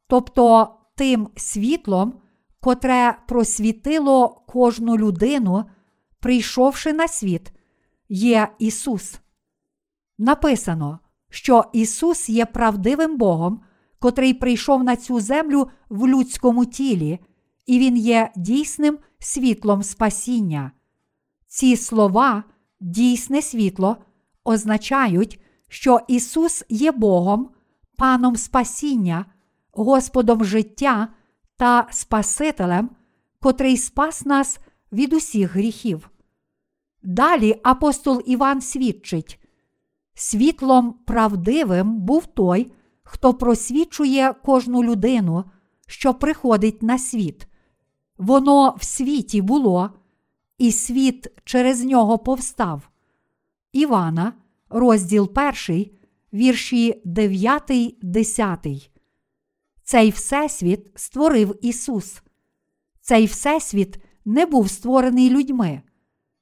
тобто 0.07 0.75
тим 0.95 1.29
світлом, 1.35 2.13
котре 2.61 3.17
просвітило 3.27 4.43
кожну 4.47 4.97
людину, 4.97 5.65
прийшовши 6.19 6.93
на 6.93 7.07
світ, 7.07 7.51
є 8.09 8.47
Ісус. 8.59 9.19
Написано, 10.17 10.99
що 11.29 11.65
Ісус 11.73 12.29
є 12.29 12.45
правдивим 12.45 13.17
Богом, 13.17 13.61
котрий 13.99 14.33
прийшов 14.33 14.83
на 14.83 14.95
цю 14.95 15.19
землю 15.19 15.69
в 15.89 16.07
людському 16.07 16.65
тілі, 16.65 17.19
і 17.65 17.79
Він 17.79 17.97
є 17.97 18.31
дійсним 18.35 18.97
світлом 19.19 19.83
спасіння. 19.83 20.71
Ці 21.47 21.77
слова, 21.77 22.43
дійсне 22.79 23.41
світло, 23.41 23.97
означають, 24.43 25.41
що 25.67 25.99
Ісус 26.07 26.63
є 26.69 26.91
Богом, 26.91 27.49
Паном 27.97 28.35
Спасіння, 28.35 29.25
Господом 29.71 30.45
життя 30.45 31.07
та 31.61 31.87
Спасителем, 31.91 32.89
котрий 33.39 33.77
спас 33.77 34.25
нас 34.25 34.59
від 34.91 35.13
усіх 35.13 35.55
гріхів. 35.55 36.09
Далі 37.03 37.59
апостол 37.63 38.21
Іван 38.25 38.61
свідчить: 38.61 39.39
світлом 40.13 40.93
правдивим 41.05 41.99
був 41.99 42.25
той, 42.25 42.71
хто 43.03 43.33
просвічує 43.33 44.33
кожну 44.45 44.83
людину, 44.83 45.43
що 45.87 46.13
приходить 46.13 46.83
на 46.83 46.97
світ. 46.97 47.47
Воно 48.17 48.75
в 48.79 48.83
світі 48.83 49.41
було, 49.41 49.89
і 50.57 50.71
світ 50.71 51.27
через 51.43 51.83
нього 51.83 52.19
повстав. 52.19 52.89
Івана, 53.71 54.33
розділ 54.69 55.31
1, 55.67 55.85
вірші 56.33 57.01
9, 57.05 57.71
10. 58.01 58.90
Цей 59.91 60.09
Всесвіт 60.09 60.91
створив 60.95 61.55
Ісус. 61.61 62.21
Цей 63.01 63.25
Всесвіт 63.25 64.03
не 64.25 64.45
був 64.45 64.69
створений 64.69 65.29
людьми. 65.29 65.81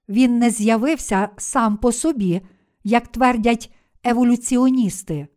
Він 0.10 0.40
не 0.40 0.50
з'явився 0.50 1.30
сам 1.38 1.78
по 1.78 1.92
собі, 1.92 2.42
як 2.84 3.08
твердять 3.08 3.74
еволюціоністи. 4.04 5.28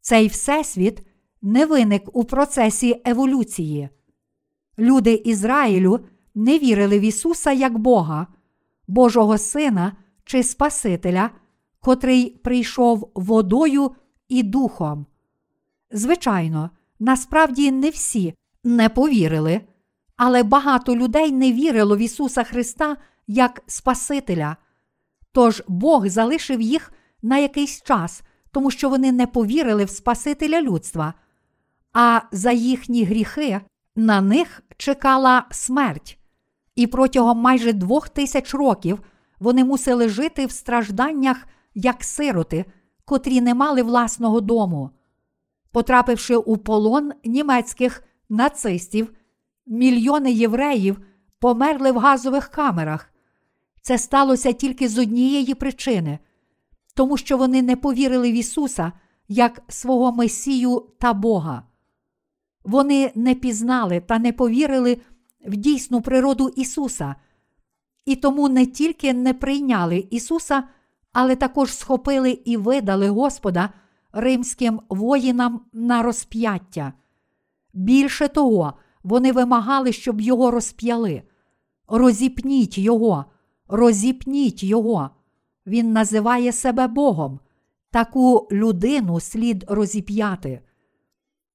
Цей 0.00 0.28
Всесвіт 0.28 1.06
не 1.42 1.66
виник 1.66 2.16
у 2.16 2.24
процесі 2.24 3.02
еволюції. 3.04 3.88
Люди 4.78 5.14
Ізраїлю 5.14 6.00
не 6.34 6.58
вірили 6.58 6.98
в 6.98 7.02
Ісуса 7.02 7.52
як 7.52 7.78
Бога, 7.78 8.26
Божого 8.88 9.38
Сина 9.38 9.96
чи 10.24 10.42
Спасителя, 10.42 11.30
котрий 11.80 12.30
прийшов 12.30 13.12
водою 13.14 13.90
і 14.28 14.42
духом. 14.42 15.06
Звичайно, 15.90 16.70
насправді 17.02 17.72
не 17.72 17.90
всі 17.90 18.34
не 18.64 18.88
повірили, 18.88 19.60
але 20.16 20.42
багато 20.42 20.96
людей 20.96 21.32
не 21.32 21.52
вірило 21.52 21.96
в 21.96 21.98
Ісуса 21.98 22.44
Христа 22.44 22.96
як 23.26 23.62
Спасителя. 23.66 24.56
Тож 25.32 25.62
Бог 25.68 26.08
залишив 26.08 26.60
їх 26.60 26.92
на 27.22 27.38
якийсь 27.38 27.82
час, 27.82 28.22
тому 28.50 28.70
що 28.70 28.88
вони 28.88 29.12
не 29.12 29.26
повірили 29.26 29.84
в 29.84 29.90
Спасителя 29.90 30.62
людства, 30.62 31.14
а 31.92 32.20
за 32.32 32.52
їхні 32.52 33.04
гріхи 33.04 33.60
на 33.96 34.20
них 34.20 34.62
чекала 34.76 35.46
смерть. 35.50 36.18
І 36.74 36.86
протягом 36.86 37.38
майже 37.38 37.72
двох 37.72 38.08
тисяч 38.08 38.54
років 38.54 39.02
вони 39.40 39.64
мусили 39.64 40.08
жити 40.08 40.46
в 40.46 40.50
стражданнях 40.50 41.46
як 41.74 42.04
сироти, 42.04 42.64
котрі 43.04 43.40
не 43.40 43.54
мали 43.54 43.82
власного 43.82 44.40
дому. 44.40 44.90
Потрапивши 45.72 46.36
у 46.36 46.56
полон 46.56 47.12
німецьких 47.24 48.04
нацистів, 48.28 49.12
мільйони 49.66 50.32
євреїв 50.32 50.98
померли 51.38 51.92
в 51.92 51.98
газових 51.98 52.48
камерах. 52.48 53.12
Це 53.82 53.98
сталося 53.98 54.52
тільки 54.52 54.88
з 54.88 54.98
однієї 54.98 55.54
причини, 55.54 56.18
тому 56.94 57.16
що 57.16 57.36
вони 57.36 57.62
не 57.62 57.76
повірили 57.76 58.32
в 58.32 58.34
Ісуса 58.34 58.92
як 59.28 59.62
свого 59.68 60.12
Месію 60.12 60.86
та 60.98 61.12
Бога. 61.12 61.62
Вони 62.64 63.12
не 63.14 63.34
пізнали 63.34 64.00
та 64.00 64.18
не 64.18 64.32
повірили 64.32 65.00
в 65.46 65.56
дійсну 65.56 66.00
природу 66.00 66.48
Ісуса, 66.56 67.14
і 68.04 68.16
тому 68.16 68.48
не 68.48 68.66
тільки 68.66 69.12
не 69.12 69.34
прийняли 69.34 70.06
Ісуса, 70.10 70.62
але 71.12 71.36
також 71.36 71.74
схопили 71.74 72.30
і 72.30 72.56
видали 72.56 73.08
Господа 73.08 73.72
римським 74.12 74.80
воїнам 74.88 75.60
на 75.72 76.02
розп'яття. 76.02 76.92
Більше 77.72 78.28
того, 78.28 78.72
вони 79.02 79.32
вимагали, 79.32 79.92
щоб 79.92 80.20
його 80.20 80.50
розп'яли. 80.50 81.22
Розіпніть 81.88 82.78
його, 82.78 83.24
розіпніть 83.68 84.62
його. 84.62 85.10
Він 85.66 85.92
називає 85.92 86.52
себе 86.52 86.86
Богом. 86.86 87.40
Таку 87.90 88.48
людину 88.52 89.20
слід 89.20 89.64
розіп'яти. 89.68 90.60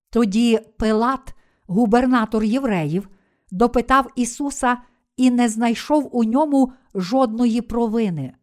Тоді 0.10 0.60
Пилат, 0.78 1.36
губернатор 1.68 2.44
євреїв, 2.44 3.10
допитав 3.52 4.08
Ісуса 4.16 4.78
і 5.18 5.32
не 5.32 5.50
знайшов 5.50 6.10
у 6.12 6.24
ньому 6.24 6.74
жодної 6.96 7.62
провини. 7.62 8.34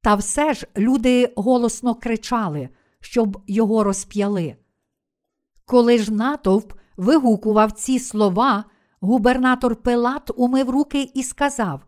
Та 0.00 0.14
все 0.14 0.54
ж 0.54 0.66
люди 0.76 1.32
голосно 1.36 1.94
кричали, 1.94 2.68
щоб 3.00 3.42
його 3.46 3.84
розп'яли. 3.84 4.56
Коли 5.64 5.98
ж 5.98 6.12
натовп 6.12 6.72
вигукував 6.96 7.72
ці 7.72 7.98
слова, 7.98 8.64
губернатор 9.00 9.76
Пилат 9.76 10.30
умив 10.36 10.70
руки 10.70 11.10
і 11.14 11.22
сказав: 11.22 11.84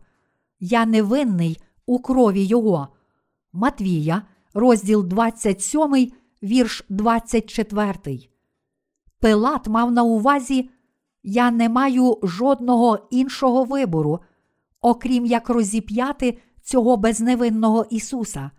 Я 0.59 0.85
невинний 0.85 1.61
у 1.85 1.99
крові 1.99 2.43
його. 2.43 2.87
Матвія, 3.53 4.21
розділ 4.53 5.03
27, 5.03 6.11
вірш 6.43 6.85
24. 6.89 8.29
Пилат 9.19 9.67
мав 9.67 9.91
на 9.91 10.03
увазі, 10.03 10.69
я 11.23 11.51
не 11.51 11.69
маю 11.69 12.19
жодного 12.23 13.07
іншого 13.11 13.63
вибору, 13.63 14.19
окрім 14.81 15.25
як 15.25 15.49
розіп'яти 15.49 16.37
цього 16.63 16.97
безневинного 16.97 17.85
Ісуса, 17.89 18.51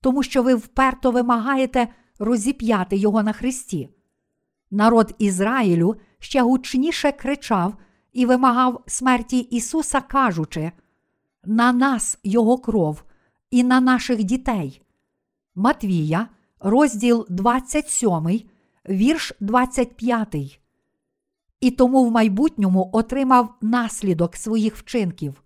тому 0.00 0.22
що 0.22 0.42
ви 0.42 0.54
вперто 0.54 1.10
вимагаєте 1.10 1.88
розіп'яти 2.18 2.96
Його 2.96 3.22
на 3.22 3.32
Христі. 3.32 3.88
Народ 4.70 5.14
Ізраїлю 5.18 5.96
ще 6.18 6.42
гучніше 6.42 7.12
кричав 7.12 7.74
і 8.12 8.26
вимагав 8.26 8.82
смерті 8.86 9.38
Ісуса, 9.38 10.00
кажучи: 10.00 10.72
на 11.44 11.72
нас 11.72 12.18
Його 12.24 12.58
кров 12.58 13.04
і 13.50 13.64
на 13.64 13.80
наших 13.80 14.24
дітей. 14.24 14.82
Матвія, 15.54 16.28
розділ 16.60 17.26
27, 17.28 18.40
вірш 18.88 19.32
25. 19.40 20.60
І 21.60 21.70
тому 21.70 22.04
в 22.04 22.10
майбутньому 22.10 22.90
отримав 22.92 23.54
наслідок 23.60 24.36
своїх 24.36 24.76
вчинків. 24.76 25.42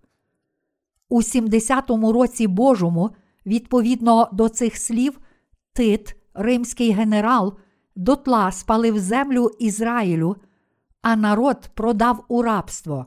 У 1.08 1.22
70-му 1.22 2.12
році 2.12 2.46
Божому, 2.46 3.10
відповідно 3.46 4.28
до 4.32 4.48
цих 4.48 4.76
слів, 4.76 5.20
Тит, 5.72 6.16
римський 6.34 6.92
генерал, 6.92 7.58
дотла 7.96 8.52
спалив 8.52 8.98
землю 8.98 9.50
Ізраїлю, 9.58 10.36
а 11.02 11.16
народ 11.16 11.70
продав 11.74 12.24
у 12.28 12.42
рабство. 12.42 13.06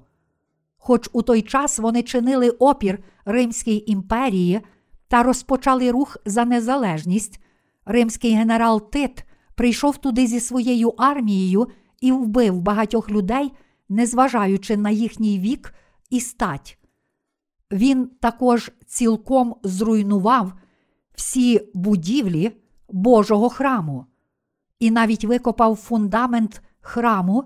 Хоч 0.78 1.10
у 1.14 1.22
той 1.22 1.42
час 1.42 1.80
вони 1.80 2.04
чинили 2.04 2.50
опір 2.50 3.00
Римській 3.26 3.84
імперії 3.88 4.62
та 5.08 5.24
розпочали 5.24 5.92
рух 5.92 6.18
за 6.26 6.46
незалежність, 6.46 7.42
римський 7.86 8.34
генерал 8.34 8.90
Тит 8.92 9.24
прийшов 9.56 9.98
туди 9.98 10.28
зі 10.28 10.40
своєю 10.40 10.94
армією 10.98 11.68
і 12.02 12.12
вбив 12.12 12.62
багатьох 12.62 13.10
людей, 13.10 13.52
незважаючи 13.90 14.78
на 14.78 14.90
їхній 14.90 15.40
вік 15.40 15.74
і 16.10 16.20
стать. 16.20 16.78
Він 17.72 18.10
також 18.20 18.72
цілком 18.86 19.56
зруйнував 19.64 20.54
всі 21.16 21.70
будівлі 21.74 22.52
Божого 22.90 23.50
храму 23.50 24.06
і 24.80 24.92
навіть 24.92 25.26
викопав 25.26 25.76
фундамент 25.76 26.62
храму 26.82 27.44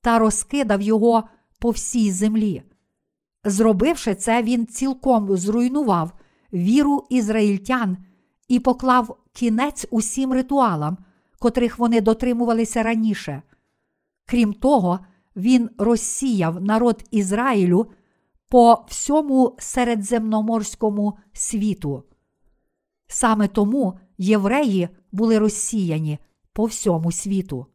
та 0.00 0.18
розкидав 0.18 0.82
його 0.82 1.24
по 1.58 1.70
всій 1.70 2.10
землі. 2.10 2.62
Зробивши 3.44 4.14
це, 4.14 4.42
він 4.42 4.66
цілком 4.66 5.36
зруйнував 5.36 6.12
віру 6.52 7.06
ізраїльтян 7.10 7.96
і 8.48 8.60
поклав 8.60 9.16
кінець 9.32 9.86
усім 9.90 10.32
ритуалам, 10.32 10.96
котрих 11.38 11.78
вони 11.78 12.00
дотримувалися 12.00 12.82
раніше. 12.82 13.42
Крім 14.26 14.52
того, 14.52 14.98
він 15.36 15.70
розсіяв 15.78 16.62
народ 16.62 17.04
Ізраїлю 17.10 17.86
по 18.52 18.84
всьому 18.88 19.56
середземноморському 19.58 21.18
світу. 21.32 22.04
Саме 23.06 23.48
тому 23.48 23.98
євреї 24.18 24.88
були 25.12 25.38
розсіяні 25.38 26.18
по 26.52 26.64
всьому 26.64 27.12
світу. 27.12 27.66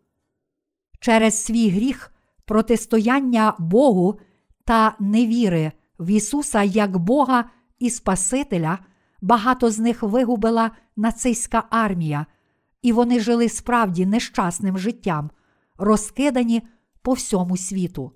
Через 1.00 1.44
свій 1.44 1.70
гріх 1.70 2.14
протистояння 2.46 3.54
Богу 3.60 4.20
та 4.66 4.96
невіри 5.00 5.72
в 6.00 6.10
Ісуса 6.10 6.64
як 6.64 6.98
Бога 6.98 7.50
і 7.80 7.90
Спасителя, 7.90 8.80
багато 9.22 9.72
з 9.72 9.80
них 9.80 10.04
вигубила 10.04 10.72
нацистська 10.96 11.64
армія, 11.70 12.26
і 12.82 12.92
вони 12.92 13.20
жили 13.20 13.50
справді 13.50 14.06
нещасним 14.06 14.78
життям, 14.78 15.30
розкидані 15.78 16.62
по 17.02 17.14
всьому 17.14 17.58
світу. 17.58 18.12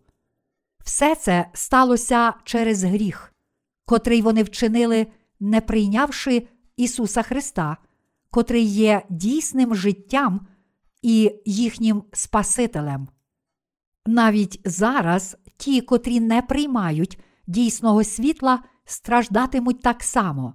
Все 0.83 1.15
це 1.15 1.45
сталося 1.53 2.33
через 2.43 2.83
гріх, 2.83 3.33
котрий 3.85 4.21
вони 4.21 4.43
вчинили, 4.43 5.07
не 5.39 5.61
прийнявши 5.61 6.47
Ісуса 6.77 7.21
Христа, 7.21 7.77
котрий 8.29 8.63
є 8.63 9.05
дійсним 9.09 9.75
життям 9.75 10.47
і 11.01 11.36
їхнім 11.45 12.03
Спасителем. 12.13 13.07
Навіть 14.05 14.61
зараз 14.65 15.38
ті, 15.57 15.82
котрі 15.82 16.19
не 16.19 16.41
приймають 16.41 17.19
дійсного 17.47 18.03
світла, 18.03 18.63
страждатимуть 18.86 19.82
так 19.82 20.03
само. 20.03 20.53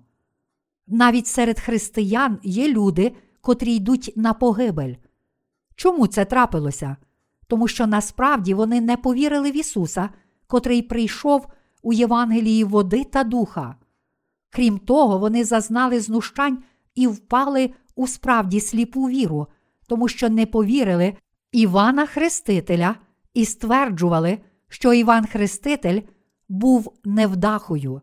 Навіть 0.86 1.26
серед 1.26 1.60
християн 1.60 2.38
є 2.42 2.68
люди, 2.68 3.16
котрі 3.40 3.74
йдуть 3.74 4.12
на 4.16 4.32
погибель. 4.32 4.94
Чому 5.76 6.06
це 6.06 6.24
трапилося? 6.24 6.96
Тому 7.46 7.68
що 7.68 7.86
насправді 7.86 8.54
вони 8.54 8.80
не 8.80 8.96
повірили 8.96 9.50
в 9.50 9.56
Ісуса, 9.56 10.10
котрий 10.46 10.82
прийшов 10.82 11.46
у 11.82 11.92
Євангелії 11.92 12.64
води 12.64 13.04
та 13.04 13.24
духа. 13.24 13.76
Крім 14.50 14.78
того, 14.78 15.18
вони 15.18 15.44
зазнали 15.44 16.00
знущань 16.00 16.58
і 16.94 17.06
впали 17.06 17.70
у 17.94 18.06
справді 18.06 18.60
сліпу 18.60 19.08
віру, 19.08 19.46
тому 19.86 20.08
що 20.08 20.28
не 20.28 20.46
повірили 20.46 21.16
Івана 21.52 22.06
Хрестителя 22.06 22.96
і 23.34 23.44
стверджували, 23.44 24.38
що 24.68 24.92
Іван 24.92 25.26
Хреститель 25.26 26.00
був 26.48 26.92
невдахою. 27.04 28.00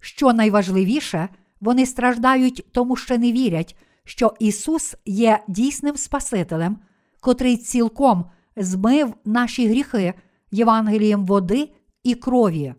Що 0.00 0.32
найважливіше, 0.32 1.28
вони 1.60 1.86
страждають, 1.86 2.66
тому 2.72 2.96
що 2.96 3.18
не 3.18 3.32
вірять, 3.32 3.76
що 4.04 4.34
Ісус 4.38 4.94
є 5.04 5.44
дійсним 5.48 5.96
Спасителем, 5.96 6.78
котрий 7.20 7.56
цілком 7.56 8.24
змив 8.56 9.14
наші 9.24 9.68
гріхи 9.68 10.14
Євангелієм 10.50 11.26
води 11.26 11.70
і 12.02 12.14
крові. 12.14 12.74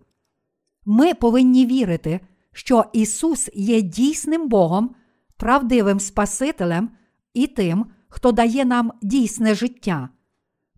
Ми 0.86 1.14
повинні 1.14 1.66
вірити, 1.66 2.20
що 2.52 2.86
Ісус 2.94 3.50
є 3.54 3.82
дійсним 3.82 4.50
Богом, 4.50 4.96
правдивим 5.38 6.00
Спасителем 6.00 6.90
і 7.34 7.48
тим, 7.48 7.86
хто 8.10 8.32
дає 8.32 8.66
нам 8.66 8.92
дійсне 9.02 9.56
життя. 9.56 10.10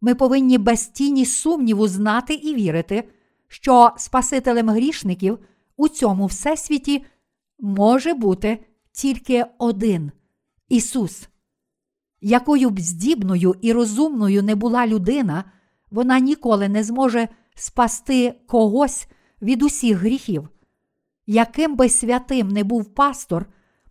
Ми 0.01 0.15
повинні 0.15 0.57
без 0.57 0.87
тіні 0.87 1.25
сумніву 1.25 1.87
знати 1.87 2.33
і 2.33 2.55
вірити, 2.55 3.09
що 3.47 3.91
Спасителем 3.97 4.69
грішників 4.69 5.39
у 5.77 5.87
цьому 5.87 6.25
всесвіті 6.25 7.05
може 7.59 8.13
бути 8.13 8.65
тільки 8.91 9.45
один 9.57 10.11
Ісус. 10.69 11.29
Якою 12.27 12.69
б 12.69 12.79
здібною 12.79 13.55
і 13.61 13.73
розумною 13.73 14.43
не 14.43 14.55
була 14.55 14.87
людина, 14.87 15.43
вона 15.91 16.19
ніколи 16.19 16.69
не 16.69 16.83
зможе 16.83 17.27
спасти 17.55 18.33
когось 18.47 19.07
від 19.41 19.63
усіх 19.63 19.97
гріхів. 19.97 20.49
Яким 21.27 21.75
би 21.75 21.89
святим 21.89 22.47
не 22.47 22.63
був 22.63 22.85
пастор, 22.85 23.45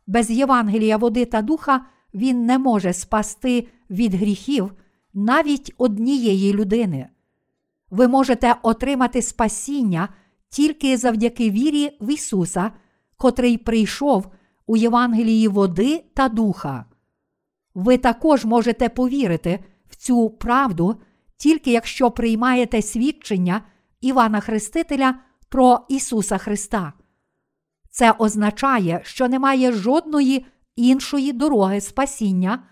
без 0.06 0.30
Євангелія 0.30 0.96
води 0.96 1.24
та 1.24 1.42
духа 1.42 1.86
він 2.14 2.46
не 2.46 2.58
може 2.58 2.92
спасти 2.92 3.68
від 3.90 4.14
гріхів 4.14 4.72
навіть 5.12 5.74
однієї 5.78 6.52
людини. 6.52 7.08
Ви 7.90 8.08
можете 8.08 8.56
отримати 8.62 9.22
спасіння 9.22 10.08
тільки 10.48 10.96
завдяки 10.96 11.50
вірі 11.50 11.96
в 12.00 12.10
Ісуса, 12.12 12.72
котрий 13.16 13.58
прийшов 13.58 14.26
у 14.66 14.76
Євангелії 14.76 15.48
води 15.48 16.04
та 16.14 16.28
духа. 16.28 16.84
Ви 17.74 17.98
також 17.98 18.44
можете 18.44 18.88
повірити 18.88 19.64
в 19.88 19.96
цю 19.96 20.30
правду, 20.30 20.96
тільки 21.36 21.72
якщо 21.72 22.10
приймаєте 22.10 22.82
свідчення 22.82 23.62
Івана 24.00 24.40
Хрестителя 24.40 25.14
про 25.48 25.86
Ісуса 25.88 26.38
Христа. 26.38 26.92
Це 27.90 28.12
означає, 28.12 29.00
що 29.04 29.28
немає 29.28 29.72
жодної 29.72 30.46
іншої 30.76 31.32
дороги 31.32 31.80
спасіння, 31.80 32.62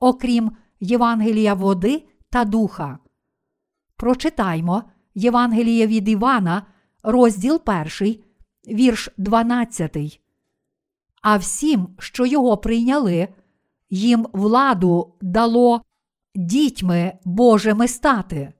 окрім 0.00 0.52
Євангелія 0.80 1.54
води 1.54 2.04
та 2.30 2.44
духа. 2.44 2.98
Прочитаймо 3.96 4.82
Євангеліє 5.14 5.86
від 5.86 6.08
Івана, 6.08 6.66
розділ 7.02 7.60
1, 8.00 8.16
вірш 8.68 9.08
12. 9.16 10.20
А 11.22 11.36
всім, 11.36 11.88
що 11.98 12.26
його 12.26 12.56
прийняли, 12.56 13.28
їм 13.92 14.26
владу 14.32 15.14
дало 15.20 15.82
дітьми 16.34 17.12
Божими 17.24 17.88
стати, 17.88 18.52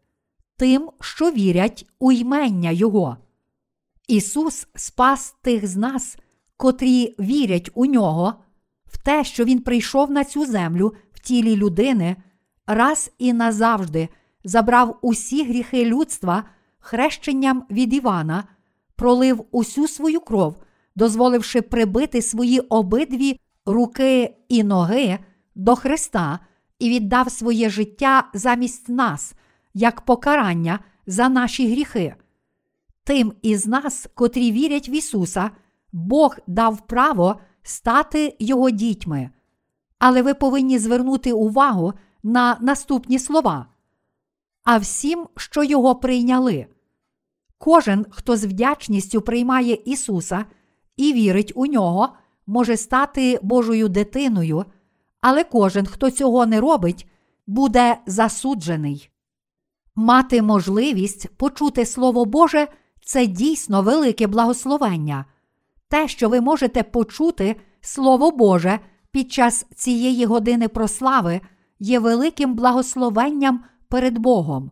тим, 0.56 0.90
що 1.00 1.30
вірять 1.30 1.86
у 1.98 2.12
ймення 2.12 2.70
Його. 2.70 3.16
Ісус 4.08 4.66
спас 4.74 5.34
тих 5.42 5.66
з 5.66 5.76
нас, 5.76 6.18
котрі 6.56 7.14
вірять 7.20 7.70
у 7.74 7.86
нього, 7.86 8.34
в 8.86 9.04
те, 9.04 9.24
що 9.24 9.44
Він 9.44 9.58
прийшов 9.58 10.10
на 10.10 10.24
цю 10.24 10.46
землю 10.46 10.94
в 11.12 11.20
тілі 11.20 11.56
людини, 11.56 12.16
раз 12.66 13.10
і 13.18 13.32
назавжди 13.32 14.08
забрав 14.44 14.98
усі 15.02 15.44
гріхи 15.44 15.84
людства 15.84 16.44
хрещенням 16.78 17.66
від 17.70 17.94
Івана, 17.94 18.44
пролив 18.96 19.44
усю 19.50 19.88
свою 19.88 20.20
кров, 20.20 20.56
дозволивши 20.96 21.62
прибити 21.62 22.22
свої 22.22 22.60
обидві 22.60 23.40
руки 23.66 24.34
і 24.48 24.64
ноги 24.64 25.18
до 25.54 25.76
Христа 25.76 26.38
і 26.78 26.90
віддав 26.90 27.30
своє 27.30 27.70
життя 27.70 28.28
замість 28.34 28.88
нас, 28.88 29.34
як 29.74 30.00
покарання 30.00 30.78
за 31.06 31.28
наші 31.28 31.72
гріхи. 31.72 32.14
Тим 33.04 33.32
із 33.42 33.66
нас, 33.66 34.08
котрі 34.14 34.52
вірять 34.52 34.88
в 34.88 34.90
Ісуса, 34.90 35.50
Бог 35.92 36.36
дав 36.46 36.86
право 36.86 37.40
стати 37.62 38.36
Його 38.38 38.70
дітьми. 38.70 39.30
Але 39.98 40.22
ви 40.22 40.34
повинні 40.34 40.78
звернути 40.78 41.32
увагу 41.32 41.92
на 42.22 42.56
наступні 42.60 43.18
слова. 43.18 43.66
А 44.64 44.78
всім, 44.78 45.26
що 45.36 45.64
Його 45.64 45.94
прийняли. 45.94 46.66
Кожен, 47.58 48.06
хто 48.10 48.36
з 48.36 48.44
вдячністю 48.44 49.20
приймає 49.20 49.78
Ісуса 49.84 50.44
і 50.96 51.12
вірить 51.12 51.52
у 51.54 51.66
нього, 51.66 52.08
може 52.46 52.76
стати 52.76 53.40
Божою 53.42 53.88
дитиною, 53.88 54.64
але 55.20 55.44
кожен, 55.44 55.86
хто 55.86 56.10
цього 56.10 56.46
не 56.46 56.60
робить, 56.60 57.08
буде 57.46 57.98
засуджений. 58.06 59.10
Мати 59.94 60.42
можливість 60.42 61.28
почути 61.36 61.86
Слово 61.86 62.24
Боже 62.24 62.68
це 63.04 63.26
дійсно 63.26 63.82
велике 63.82 64.26
благословення. 64.26 65.24
Те, 65.88 66.08
що 66.08 66.28
ви 66.28 66.40
можете 66.40 66.82
почути 66.82 67.56
Слово 67.80 68.30
Боже 68.30 68.78
під 69.10 69.32
час 69.32 69.66
цієї 69.74 70.24
години 70.24 70.68
прослави, 70.68 71.40
є 71.78 71.98
великим 71.98 72.54
благословенням 72.54 73.64
перед 73.88 74.18
Богом. 74.18 74.70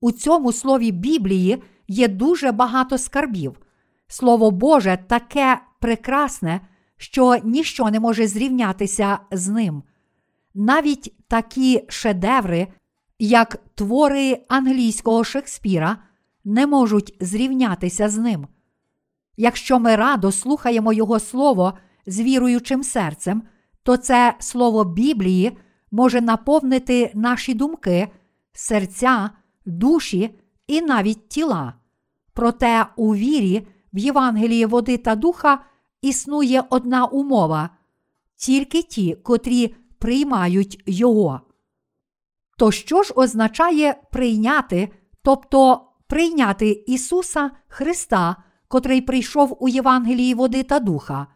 У 0.00 0.12
цьому 0.12 0.52
слові 0.52 0.92
Біблії 0.92 1.62
є 1.88 2.08
дуже 2.08 2.52
багато 2.52 2.98
скарбів. 2.98 3.60
Слово 4.08 4.50
Боже 4.50 4.98
таке 5.08 5.60
прекрасне, 5.80 6.60
що 7.04 7.36
ніщо 7.44 7.90
не 7.90 8.00
може 8.00 8.26
зрівнятися 8.26 9.18
з 9.30 9.48
ним. 9.48 9.82
Навіть 10.54 11.14
такі 11.28 11.84
шедеври, 11.88 12.68
як 13.18 13.56
твори 13.74 14.38
англійського 14.48 15.24
Шекспіра, 15.24 15.96
не 16.44 16.66
можуть 16.66 17.16
зрівнятися 17.20 18.08
з 18.08 18.18
ним. 18.18 18.46
Якщо 19.36 19.78
ми 19.78 19.96
радо 19.96 20.32
слухаємо 20.32 20.92
Його 20.92 21.20
Слово 21.20 21.74
з 22.06 22.20
віруючим 22.20 22.82
серцем, 22.82 23.42
то 23.82 23.96
це 23.96 24.34
Слово 24.38 24.84
Біблії 24.84 25.58
може 25.90 26.20
наповнити 26.20 27.10
наші 27.14 27.54
думки, 27.54 28.08
серця, 28.52 29.30
душі 29.66 30.38
і 30.66 30.82
навіть 30.82 31.28
тіла. 31.28 31.74
Проте 32.32 32.86
у 32.96 33.14
вірі 33.14 33.66
в 33.92 33.98
Євангелії 33.98 34.66
води 34.66 34.96
та 34.96 35.14
духа 35.14 35.60
існує 36.04 36.64
одна 36.70 37.04
умова 37.04 37.70
тільки 38.36 38.82
ті, 38.82 39.14
котрі 39.14 39.74
приймають 39.98 40.82
Його. 40.86 41.40
То 42.58 42.70
що 42.70 43.02
ж 43.02 43.12
означає 43.16 43.96
прийняти, 44.12 44.88
тобто 45.22 45.88
прийняти 46.06 46.70
Ісуса 46.86 47.50
Христа, 47.68 48.36
котрий 48.68 49.00
прийшов 49.00 49.56
у 49.60 49.68
Євангелії 49.68 50.34
води 50.34 50.62
та 50.62 50.80
духа? 50.80 51.26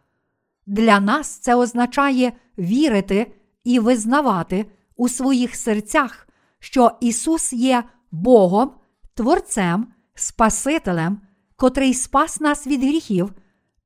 Для 0.66 1.00
нас 1.00 1.28
це 1.28 1.54
означає 1.54 2.32
вірити 2.58 3.32
і 3.64 3.78
визнавати 3.78 4.66
у 4.96 5.08
своїх 5.08 5.56
серцях, 5.56 6.28
що 6.58 6.90
Ісус 7.00 7.52
є 7.52 7.84
Богом, 8.10 8.70
Творцем, 9.14 9.86
Спасителем, 10.14 11.20
котрий 11.56 11.94
спас 11.94 12.40
нас 12.40 12.66
від 12.66 12.82
гріхів, 12.82 13.32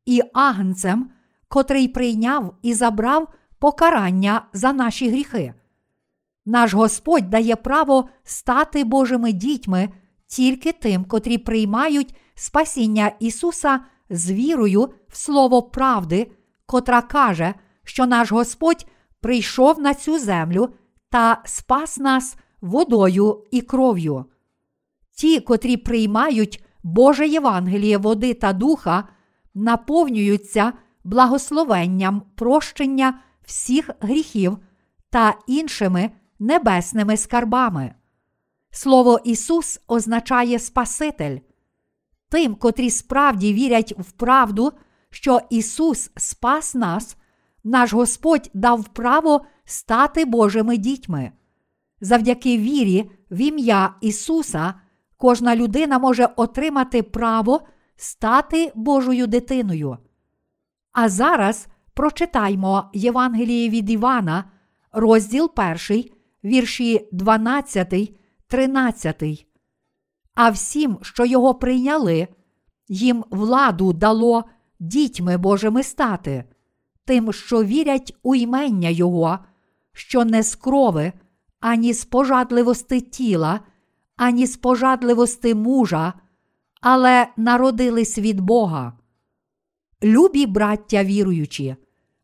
і 0.06 0.22
агнцем, 0.34 1.10
котрий 1.48 1.88
прийняв 1.88 2.54
і 2.62 2.74
забрав 2.74 3.28
покарання 3.58 4.42
за 4.52 4.72
наші 4.72 5.10
гріхи. 5.10 5.54
Наш 6.46 6.74
Господь 6.74 7.30
дає 7.30 7.56
право 7.56 8.08
стати 8.24 8.84
Божими 8.84 9.32
дітьми 9.32 9.88
тільки 10.26 10.72
тим, 10.72 11.04
котрі 11.04 11.38
приймають 11.38 12.16
спасіння 12.34 13.12
Ісуса 13.20 13.80
з 14.10 14.30
вірою 14.30 14.90
в 15.08 15.16
Слово 15.16 15.62
правди, 15.62 16.30
котра 16.66 17.02
каже, 17.02 17.54
що 17.84 18.06
наш 18.06 18.32
Господь 18.32 18.86
прийшов 19.20 19.80
на 19.80 19.94
цю 19.94 20.18
землю 20.18 20.68
та 21.10 21.42
спас 21.44 21.98
нас 21.98 22.36
водою 22.60 23.44
і 23.50 23.60
кров'ю. 23.60 24.24
Ті, 25.16 25.40
котрі 25.40 25.76
приймають 25.76 26.64
Боже 26.82 27.28
Євангеліє 27.28 27.98
води 27.98 28.34
та 28.34 28.52
духа, 28.52 29.08
наповнюються 29.54 30.72
благословенням 31.04 32.22
прощення 32.34 33.20
всіх 33.44 33.90
гріхів 34.00 34.58
та 35.10 35.34
іншими 35.46 36.10
небесними 36.38 37.16
скарбами. 37.16 37.94
Слово 38.70 39.20
Ісус 39.24 39.80
означає 39.88 40.58
Спаситель. 40.58 41.38
Тим, 42.28 42.54
котрі 42.54 42.90
справді 42.90 43.52
вірять 43.54 43.94
в 43.98 44.12
правду, 44.12 44.72
що 45.10 45.40
Ісус 45.50 46.10
спас 46.16 46.74
нас, 46.74 47.16
наш 47.64 47.92
Господь 47.92 48.50
дав 48.54 48.84
право 48.84 49.44
стати 49.64 50.24
Божими 50.24 50.76
дітьми. 50.76 51.32
Завдяки 52.00 52.58
вірі 52.58 53.10
в 53.30 53.40
ім'я 53.40 53.94
Ісуса, 54.00 54.74
кожна 55.16 55.56
людина 55.56 55.98
може 55.98 56.28
отримати 56.36 57.02
право 57.02 57.60
стати 58.02 58.72
Божою 58.74 59.26
дитиною. 59.26 59.96
А 60.92 61.08
зараз 61.08 61.68
прочитаймо 61.94 62.90
Євангеліє 62.92 63.68
від 63.68 63.90
Івана, 63.90 64.44
розділ 64.92 65.50
1, 65.90 66.04
вірші 66.44 67.08
12, 67.12 68.18
13. 68.48 69.46
А 70.34 70.50
всім, 70.50 70.98
що 71.02 71.24
його 71.24 71.54
прийняли, 71.54 72.28
їм 72.88 73.24
владу 73.30 73.92
дало 73.92 74.44
дітьми 74.80 75.36
Божими 75.36 75.82
стати, 75.82 76.44
тим, 77.04 77.32
що 77.32 77.64
вірять 77.64 78.16
у 78.22 78.34
ймення 78.34 78.88
Його, 78.88 79.38
що 79.92 80.24
не 80.24 80.42
з 80.42 80.54
крови, 80.54 81.12
ані 81.60 81.92
з 81.92 82.04
пожадливости 82.04 83.00
тіла, 83.00 83.60
ані 84.16 84.46
з 84.46 84.56
пожадливости 84.56 85.54
мужа, 85.54 86.12
але 86.82 87.26
народились 87.36 88.18
від 88.18 88.40
Бога. 88.40 88.92
Любі 90.02 90.46
браття 90.46 91.04
віруючі, 91.04 91.76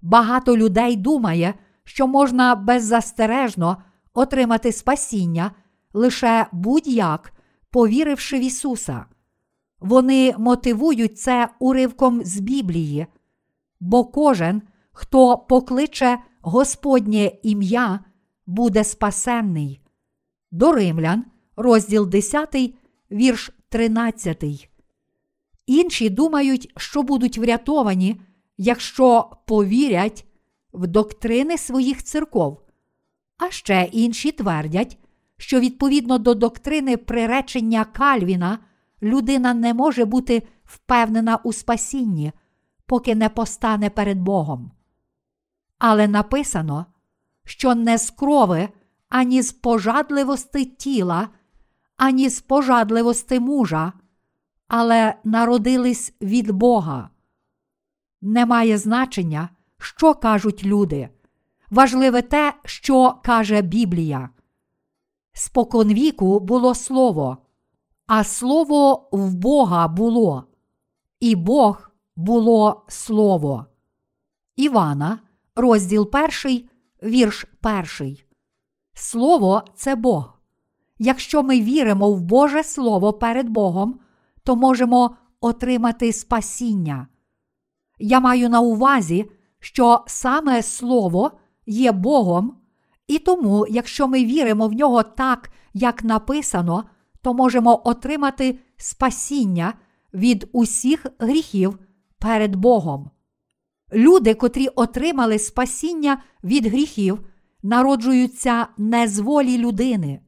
багато 0.02 0.56
людей 0.56 0.96
думає, 0.96 1.54
що 1.84 2.06
можна 2.06 2.54
беззастережно 2.54 3.76
отримати 4.14 4.72
спасіння 4.72 5.50
лише 5.92 6.46
будь-як, 6.52 7.32
повіривши 7.70 8.38
в 8.38 8.42
Ісуса. 8.42 9.04
Вони 9.80 10.34
мотивують 10.38 11.18
це 11.18 11.48
уривком 11.58 12.24
з 12.24 12.40
Біблії, 12.40 13.06
бо 13.80 14.04
кожен, 14.04 14.62
хто 14.92 15.38
покличе 15.38 16.18
Господнє 16.40 17.32
ім'я, 17.42 18.00
буде 18.46 18.84
спасенний. 18.84 19.80
До 20.50 20.72
Римлян, 20.72 21.24
розділ 21.56 22.08
10, 22.08 22.74
вірш 23.10 23.50
13. 23.68 24.70
Інші 25.66 26.10
думають, 26.10 26.72
що 26.76 27.02
будуть 27.02 27.38
врятовані, 27.38 28.20
якщо 28.58 29.30
повірять 29.46 30.26
в 30.72 30.86
доктрини 30.86 31.58
своїх 31.58 32.02
церков. 32.02 32.62
А 33.38 33.50
ще 33.50 33.88
інші 33.92 34.32
твердять, 34.32 34.98
що 35.36 35.60
відповідно 35.60 36.18
до 36.18 36.34
доктрини 36.34 36.96
приречення 36.96 37.84
Кальвіна 37.84 38.58
людина 39.02 39.54
не 39.54 39.74
може 39.74 40.04
бути 40.04 40.42
впевнена 40.64 41.36
у 41.36 41.52
спасінні, 41.52 42.32
поки 42.86 43.14
не 43.14 43.28
постане 43.28 43.90
перед 43.90 44.18
Богом. 44.18 44.70
Але 45.78 46.08
написано, 46.08 46.86
що 47.44 47.74
не 47.74 47.98
з 47.98 48.10
крови, 48.10 48.68
ані 49.08 49.42
з 49.42 49.52
пожадливости 49.52 50.64
тіла, 50.64 51.28
ані 51.98 52.28
з 52.28 52.40
пожадливости 52.40 53.40
мужа, 53.40 53.92
але 54.68 55.14
народились 55.24 56.14
від 56.20 56.50
Бога. 56.50 57.10
Немає 58.20 58.78
значення, 58.78 59.48
що 59.78 60.14
кажуть 60.14 60.64
люди. 60.64 61.08
Важливе 61.70 62.22
те, 62.22 62.54
що 62.64 63.14
каже 63.24 63.62
Біблія. 63.62 64.30
Споконвіку 65.32 66.40
було 66.40 66.74
слово, 66.74 67.38
а 68.06 68.24
слово 68.24 69.08
в 69.12 69.34
Бога 69.34 69.88
було, 69.88 70.44
і 71.20 71.36
Бог 71.36 71.90
було 72.16 72.84
Слово. 72.88 73.66
Івана, 74.56 75.18
розділ 75.56 76.10
перший, 76.10 76.70
вірш 77.02 77.46
перший. 77.60 78.24
Слово 78.94 79.62
це 79.74 79.96
Бог. 79.96 80.37
Якщо 80.98 81.42
ми 81.42 81.60
віримо 81.60 82.12
в 82.12 82.20
Боже 82.20 82.64
Слово 82.64 83.12
перед 83.12 83.48
Богом, 83.48 84.00
то 84.44 84.56
можемо 84.56 85.16
отримати 85.40 86.12
спасіння. 86.12 87.06
Я 87.98 88.20
маю 88.20 88.48
на 88.48 88.60
увазі, 88.60 89.30
що 89.60 90.04
саме 90.06 90.62
Слово 90.62 91.30
є 91.66 91.92
Богом, 91.92 92.56
і 93.08 93.18
тому, 93.18 93.66
якщо 93.70 94.08
ми 94.08 94.24
віримо 94.24 94.68
в 94.68 94.72
нього 94.72 95.02
так, 95.02 95.50
як 95.74 96.04
написано, 96.04 96.84
то 97.22 97.34
можемо 97.34 97.82
отримати 97.84 98.58
спасіння 98.76 99.74
від 100.14 100.48
усіх 100.52 101.06
гріхів 101.18 101.78
перед 102.18 102.56
Богом. 102.56 103.10
Люди, 103.92 104.34
котрі 104.34 104.68
отримали 104.68 105.38
спасіння 105.38 106.22
від 106.44 106.66
гріхів, 106.66 107.26
народжуються 107.62 108.66
не 108.78 109.08
з 109.08 109.18
волі 109.18 109.58
людини. 109.58 110.20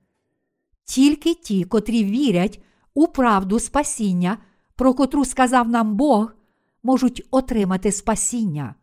Тільки 0.91 1.35
ті, 1.35 1.65
котрі 1.65 2.05
вірять 2.05 2.63
у 2.95 3.07
правду 3.07 3.61
спасіння, 3.61 4.39
про 4.77 4.95
котру 4.95 5.25
сказав 5.25 5.69
нам 5.69 5.97
Бог, 5.97 6.33
можуть 6.83 7.27
отримати 7.31 7.93
спасіння. 7.93 8.75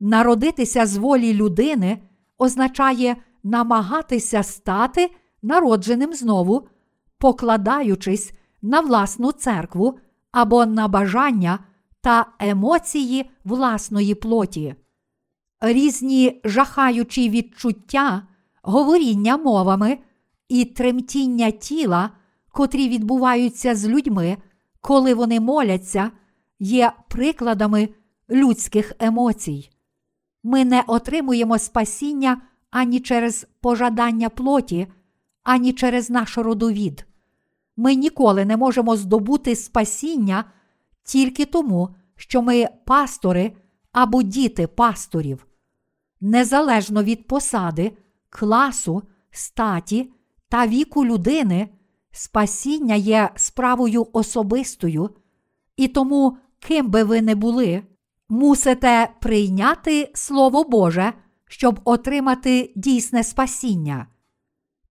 Народитися 0.00 0.86
з 0.86 0.96
волі 0.96 1.34
людини 1.34 1.98
означає 2.38 3.16
намагатися 3.42 4.42
стати 4.42 5.10
народженим 5.42 6.12
знову, 6.12 6.68
покладаючись 7.18 8.32
на 8.62 8.80
власну 8.80 9.32
церкву 9.32 9.98
або 10.32 10.66
на 10.66 10.88
бажання 10.88 11.58
та 12.00 12.26
емоції 12.38 13.30
власної 13.44 14.14
плоті. 14.14 14.74
Різні 15.60 16.40
жахаючі 16.44 17.30
відчуття, 17.30 18.22
говоріння 18.62 19.36
мовами 19.36 19.98
і 20.52 20.64
тремтіння 20.64 21.50
тіла, 21.50 22.10
котрі 22.50 22.88
відбуваються 22.88 23.74
з 23.74 23.88
людьми, 23.88 24.36
коли 24.80 25.14
вони 25.14 25.40
моляться, 25.40 26.10
є 26.58 26.92
прикладами 27.08 27.88
людських 28.30 28.92
емоцій. 28.98 29.70
Ми 30.42 30.64
не 30.64 30.84
отримуємо 30.86 31.58
спасіння 31.58 32.42
ані 32.70 33.00
через 33.00 33.46
пожадання 33.60 34.28
плоті, 34.28 34.86
ані 35.42 35.72
через 35.72 36.10
наш 36.10 36.38
родовід. 36.38 37.06
Ми 37.76 37.94
ніколи 37.94 38.44
не 38.44 38.56
можемо 38.56 38.96
здобути 38.96 39.56
спасіння 39.56 40.44
тільки 41.04 41.44
тому, 41.44 41.88
що 42.16 42.42
ми 42.42 42.68
пастори 42.84 43.52
або 43.92 44.22
діти 44.22 44.66
пасторів. 44.66 45.46
Незалежно 46.20 47.02
від 47.02 47.26
посади, 47.26 47.92
класу, 48.30 49.02
статі 49.30 50.10
та 50.52 50.66
віку 50.66 51.06
людини, 51.06 51.68
спасіння 52.10 52.94
є 52.94 53.30
справою 53.36 54.06
особистою, 54.12 55.10
і 55.76 55.88
тому, 55.88 56.36
ким 56.58 56.90
би 56.90 57.04
ви 57.04 57.22
не 57.22 57.34
були, 57.34 57.82
мусите 58.28 59.08
прийняти 59.20 60.10
Слово 60.14 60.64
Боже, 60.64 61.12
щоб 61.48 61.80
отримати 61.84 62.72
дійсне 62.76 63.24
спасіння. 63.24 64.06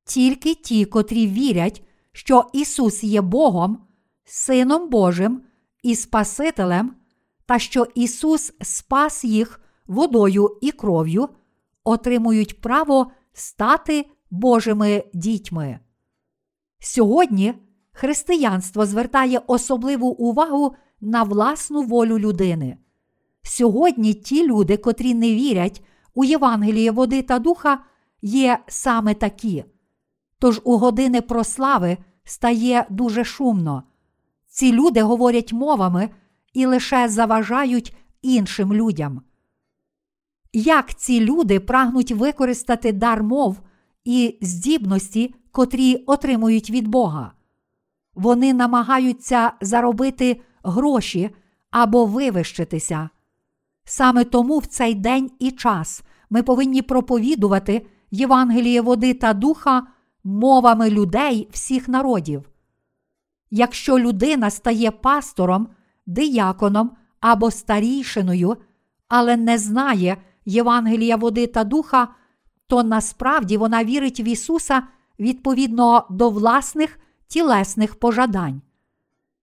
Тільки 0.06 0.54
ті, 0.54 0.86
котрі 0.86 1.28
вірять, 1.28 1.84
що 2.12 2.46
Ісус 2.54 3.04
є 3.04 3.22
Богом, 3.22 3.78
Сином 4.26 4.90
Божим 4.90 5.42
і 5.84 5.96
Спасителем, 5.96 6.96
та 7.46 7.60
що 7.60 7.88
Ісус 7.96 8.54
спас 8.62 9.24
їх 9.24 9.62
водою 9.88 10.58
і 10.62 10.72
кров'ю, 10.72 11.30
отримують 11.84 12.62
право 12.62 13.12
стати 13.34 14.06
Божими 14.32 15.04
дітьми. 15.14 15.80
Сьогодні 16.80 17.54
християнство 17.92 18.86
звертає 18.86 19.42
особливу 19.48 20.08
увагу 20.08 20.76
на 21.02 21.24
власну 21.24 21.82
волю 21.82 22.20
людини. 22.20 22.78
Сьогодні 23.44 24.14
ті 24.14 24.48
люди, 24.48 24.78
котрі 24.78 25.14
не 25.14 25.36
вірять 25.36 25.84
у 26.14 26.24
Євангеліє 26.24 26.92
води 26.92 27.22
та 27.22 27.40
духа, 27.40 27.80
є 28.22 28.60
саме 28.68 29.14
такі. 29.14 29.64
Тож 30.40 30.62
у 30.64 30.78
години 30.78 31.22
прослави 31.22 31.98
стає 32.24 32.86
дуже 32.90 33.24
шумно. 33.24 33.84
Ці 34.48 34.72
люди 34.72 35.02
говорять 35.02 35.54
мовами 35.54 36.10
і 36.54 36.66
лише 36.66 37.10
заважають 37.10 37.96
іншим 38.22 38.74
людям. 38.74 39.22
Як 40.54 40.94
ці 40.94 41.20
люди 41.20 41.60
прагнуть 41.60 42.12
використати 42.12 42.92
дар 42.92 43.24
мов 43.24 43.62
і 44.06 44.38
здібності, 44.42 45.36
котрі 45.52 45.96
отримують 45.96 46.70
від 46.70 46.88
Бога? 46.88 47.32
Вони 48.16 48.54
намагаються 48.54 49.52
заробити 49.62 50.42
гроші 50.64 51.30
або 51.72 52.06
вивищитися. 52.06 53.10
Саме 53.86 54.24
тому 54.24 54.60
в 54.60 54.66
цей 54.66 54.96
день 54.96 55.32
і 55.40 55.52
час 55.52 56.04
ми 56.30 56.44
повинні 56.44 56.82
проповідувати 56.82 57.86
Євангеліє 58.12 58.82
води 58.82 59.14
та 59.14 59.34
духа 59.34 59.88
мовами 60.24 60.90
людей 60.90 61.48
всіх 61.52 61.88
народів. 61.88 62.50
Якщо 63.52 64.00
людина 64.00 64.50
стає 64.50 64.92
пастором, 64.92 65.68
дияконом 66.06 66.92
або 67.20 67.52
старійшиною, 67.52 68.58
але 69.08 69.38
не 69.38 69.58
знає 69.58 70.18
Євангелія 70.46 71.16
води 71.16 71.48
та 71.48 71.64
духа, 71.64 72.08
то 72.72 72.84
насправді 72.84 73.58
вона 73.58 73.84
вірить 73.84 74.20
в 74.20 74.28
Ісуса 74.28 74.84
відповідно 75.20 76.06
до 76.10 76.30
власних 76.30 77.00
тілесних 77.28 77.96
пожадань. 77.96 78.62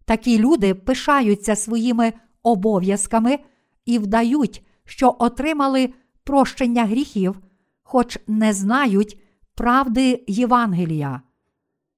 Такі 0.05 0.39
люди 0.39 0.74
пишаються 0.74 1.57
своїми 1.57 2.12
обов'язками 2.43 3.39
і 3.87 3.99
вдають, 3.99 4.66
що 4.85 5.16
отримали 5.18 5.93
прощення 6.24 6.85
гріхів, 6.85 7.41
хоч 7.83 8.18
не 8.26 8.53
знають 8.53 9.18
правди 9.55 10.24
Євангелія. 10.26 11.22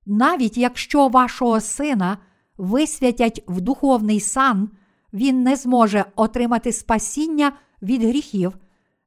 Навіть 0.06 0.58
якщо 0.58 1.08
вашого 1.08 1.60
сина 1.60 2.18
висвятять 2.58 3.44
в 3.48 3.60
духовний 3.60 4.20
сан, 4.20 4.70
він 5.12 5.42
не 5.42 5.56
зможе 5.56 6.04
отримати 6.16 6.72
спасіння 6.72 7.52
від 7.82 8.02
гріхів, 8.02 8.52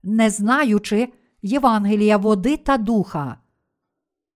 не 0.03 0.29
знаючи 0.29 1.09
Євангелія 1.43 2.17
води 2.17 2.57
та 2.57 2.77
духа. 2.77 3.37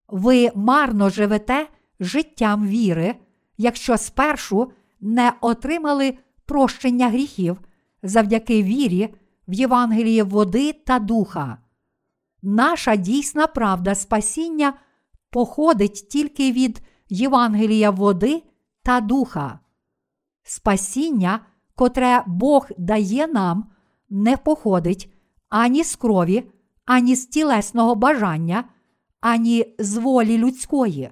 Ви 0.08 0.52
марно 0.56 1.10
живете 1.10 1.68
життям 2.00 2.68
віри, 2.68 3.16
якщо 3.58 3.98
спершу 3.98 4.72
не 5.00 5.34
отримали 5.42 6.18
прощення 6.46 7.10
гріхів 7.10 7.62
завдяки 8.04 8.64
вірі 8.64 9.16
в 9.48 9.54
Євангеліє 9.54 10.24
води 10.24 10.74
та 10.74 11.00
духа. 11.00 11.58
Наша 12.42 12.96
дійсна 12.96 13.48
правда 13.48 13.96
спасіння 13.96 14.74
походить 15.30 16.10
тільки 16.10 16.52
від 16.52 16.82
Євангелія 17.10 17.92
води 17.92 18.44
та 18.84 19.02
духа. 19.02 19.60
Спасіння, 20.44 21.40
котре 21.76 22.24
Бог 22.28 22.68
дає 22.78 23.28
нам, 23.28 23.72
не 24.10 24.38
походить 24.38 25.14
ані 25.50 25.84
з 25.84 25.96
крові, 25.96 26.52
ані 26.88 27.16
з 27.16 27.26
тілесного 27.26 27.96
бажання, 27.96 28.64
ані 29.22 29.76
з 29.80 29.98
волі 29.98 30.38
людської. 30.38 31.10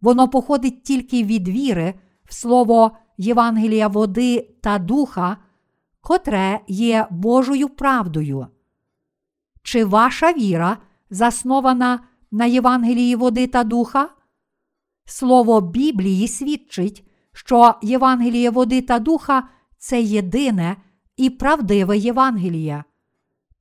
Воно 0.00 0.28
походить 0.28 0.82
тільки 0.82 1.24
від 1.24 1.48
віри 1.48 1.94
в 2.24 2.34
слово 2.34 2.90
Євангелія 3.18 3.88
води 3.88 4.54
та 4.62 4.78
духа, 4.78 5.36
котре 6.00 6.60
є 6.68 7.06
Божою 7.10 7.68
правдою. 7.68 8.46
Чи 9.62 9.84
ваша 9.84 10.32
віра 10.32 10.76
заснована 11.10 12.00
на 12.30 12.44
Євангелії 12.44 13.16
води 13.16 13.46
та 13.46 13.64
духа? 13.64 14.08
Слово 15.04 15.60
Біблії 15.60 16.28
свідчить, 16.28 17.08
що 17.32 17.74
Євангеліє 17.82 18.50
води 18.50 18.82
та 18.82 18.98
духа 18.98 19.48
це 19.78 20.02
єдине 20.02 20.76
і 21.16 21.30
правдиве 21.30 21.98
Євангеліє. 21.98 22.84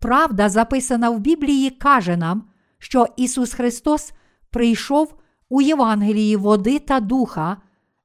Правда, 0.01 0.49
записана 0.49 1.09
в 1.09 1.19
Біблії, 1.19 1.69
каже 1.69 2.17
нам, 2.17 2.43
що 2.79 3.07
Ісус 3.17 3.53
Христос 3.53 4.13
прийшов 4.49 5.15
у 5.49 5.61
Євангелії 5.61 6.35
води 6.35 6.79
та 6.79 6.99
духа, 6.99 7.57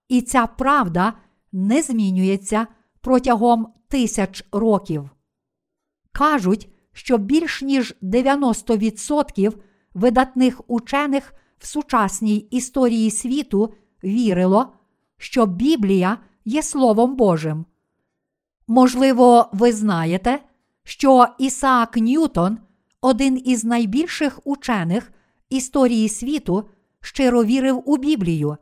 і 0.08 0.22
ця 0.22 0.46
правда 0.46 1.12
не 1.52 1.82
змінюється 1.82 2.66
протягом 3.00 3.68
тисяч 3.88 4.44
років. 4.52 5.10
Кажуть, 6.12 6.68
що 6.92 7.18
більш 7.18 7.62
ніж 7.62 7.94
90% 8.02 9.52
видатних 9.94 10.60
учених 10.66 11.34
в 11.58 11.66
сучасній 11.66 12.36
історії 12.36 13.10
світу 13.10 13.74
вірило, 14.04 14.72
що 15.18 15.46
Біблія 15.46 16.18
є 16.44 16.62
Словом 16.62 17.16
Божим. 17.16 17.64
Можливо, 18.68 19.48
ви 19.52 19.72
знаєте, 19.72 20.38
що 20.86 21.26
Ісаак 21.38 21.96
Ньютон, 21.96 22.58
один 23.00 23.42
із 23.44 23.64
найбільших 23.64 24.40
учених 24.44 25.12
історії 25.50 26.08
світу, 26.08 26.68
щиро 27.00 27.44
вірив 27.44 27.82
у 27.84 27.96
Біблію. 27.96 28.56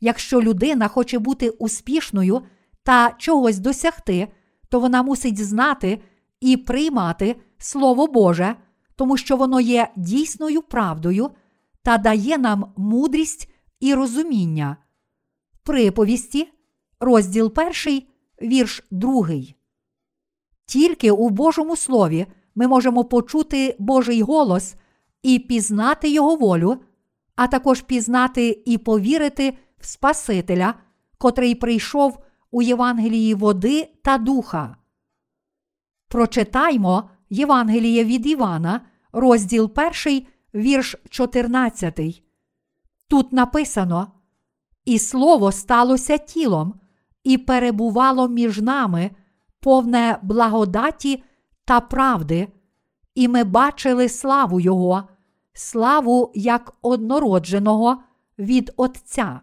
Якщо 0.00 0.42
людина 0.42 0.88
хоче 0.88 1.18
бути 1.18 1.50
успішною 1.50 2.42
та 2.82 3.14
чогось 3.18 3.58
досягти, 3.58 4.28
то 4.68 4.80
вона 4.80 5.02
мусить 5.02 5.44
знати 5.44 6.02
і 6.40 6.56
приймати 6.56 7.36
Слово 7.58 8.06
Боже, 8.06 8.54
тому 8.96 9.16
що 9.16 9.36
воно 9.36 9.60
є 9.60 9.88
дійсною 9.96 10.62
правдою 10.62 11.30
та 11.82 11.98
дає 11.98 12.38
нам 12.38 12.72
мудрість 12.76 13.50
і 13.80 13.94
розуміння. 13.94 14.76
Приповісті, 15.62 16.48
розділ 17.00 17.52
перший, 17.54 18.08
вірш 18.42 18.84
другий. 18.90 19.57
Тільки 20.68 21.10
у 21.10 21.30
Божому 21.30 21.76
Слові 21.76 22.26
ми 22.54 22.66
можемо 22.68 23.04
почути 23.04 23.76
Божий 23.78 24.22
голос 24.22 24.74
і 25.22 25.38
пізнати 25.38 26.08
Його 26.10 26.36
волю, 26.36 26.76
а 27.36 27.46
також 27.46 27.82
пізнати 27.82 28.62
і 28.66 28.78
повірити 28.78 29.58
в 29.78 29.86
Спасителя, 29.86 30.74
котрий 31.18 31.54
прийшов 31.54 32.18
у 32.50 32.62
Євангелії 32.62 33.34
води 33.34 33.88
та 34.04 34.18
духа. 34.18 34.76
Прочитаймо 36.08 37.10
Євангеліє 37.30 38.04
від 38.04 38.26
Івана, 38.26 38.80
розділ 39.12 39.72
1, 40.06 40.26
вірш 40.54 40.96
14. 41.10 42.22
Тут 43.08 43.32
написано: 43.32 44.12
І 44.84 44.98
слово 44.98 45.52
сталося 45.52 46.18
тілом, 46.18 46.80
і 47.24 47.38
перебувало 47.38 48.28
між 48.28 48.60
нами 48.60 49.10
повне 49.60 50.18
благодаті 50.22 51.22
та 51.64 51.80
правди, 51.80 52.48
і 53.14 53.28
ми 53.28 53.44
бачили 53.44 54.08
славу 54.08 54.60
Його, 54.60 55.08
славу 55.52 56.32
як 56.34 56.74
однородженого 56.82 58.02
від 58.38 58.72
Отця. 58.76 59.40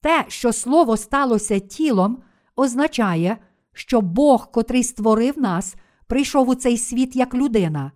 Те, 0.00 0.24
що 0.28 0.52
слово 0.52 0.96
сталося 0.96 1.58
тілом, 1.58 2.22
означає, 2.56 3.36
що 3.72 4.00
Бог, 4.00 4.50
котрий 4.50 4.84
створив 4.84 5.38
нас, 5.38 5.74
прийшов 6.06 6.48
у 6.48 6.54
цей 6.54 6.78
світ 6.78 7.16
як 7.16 7.34
людина. 7.34 7.92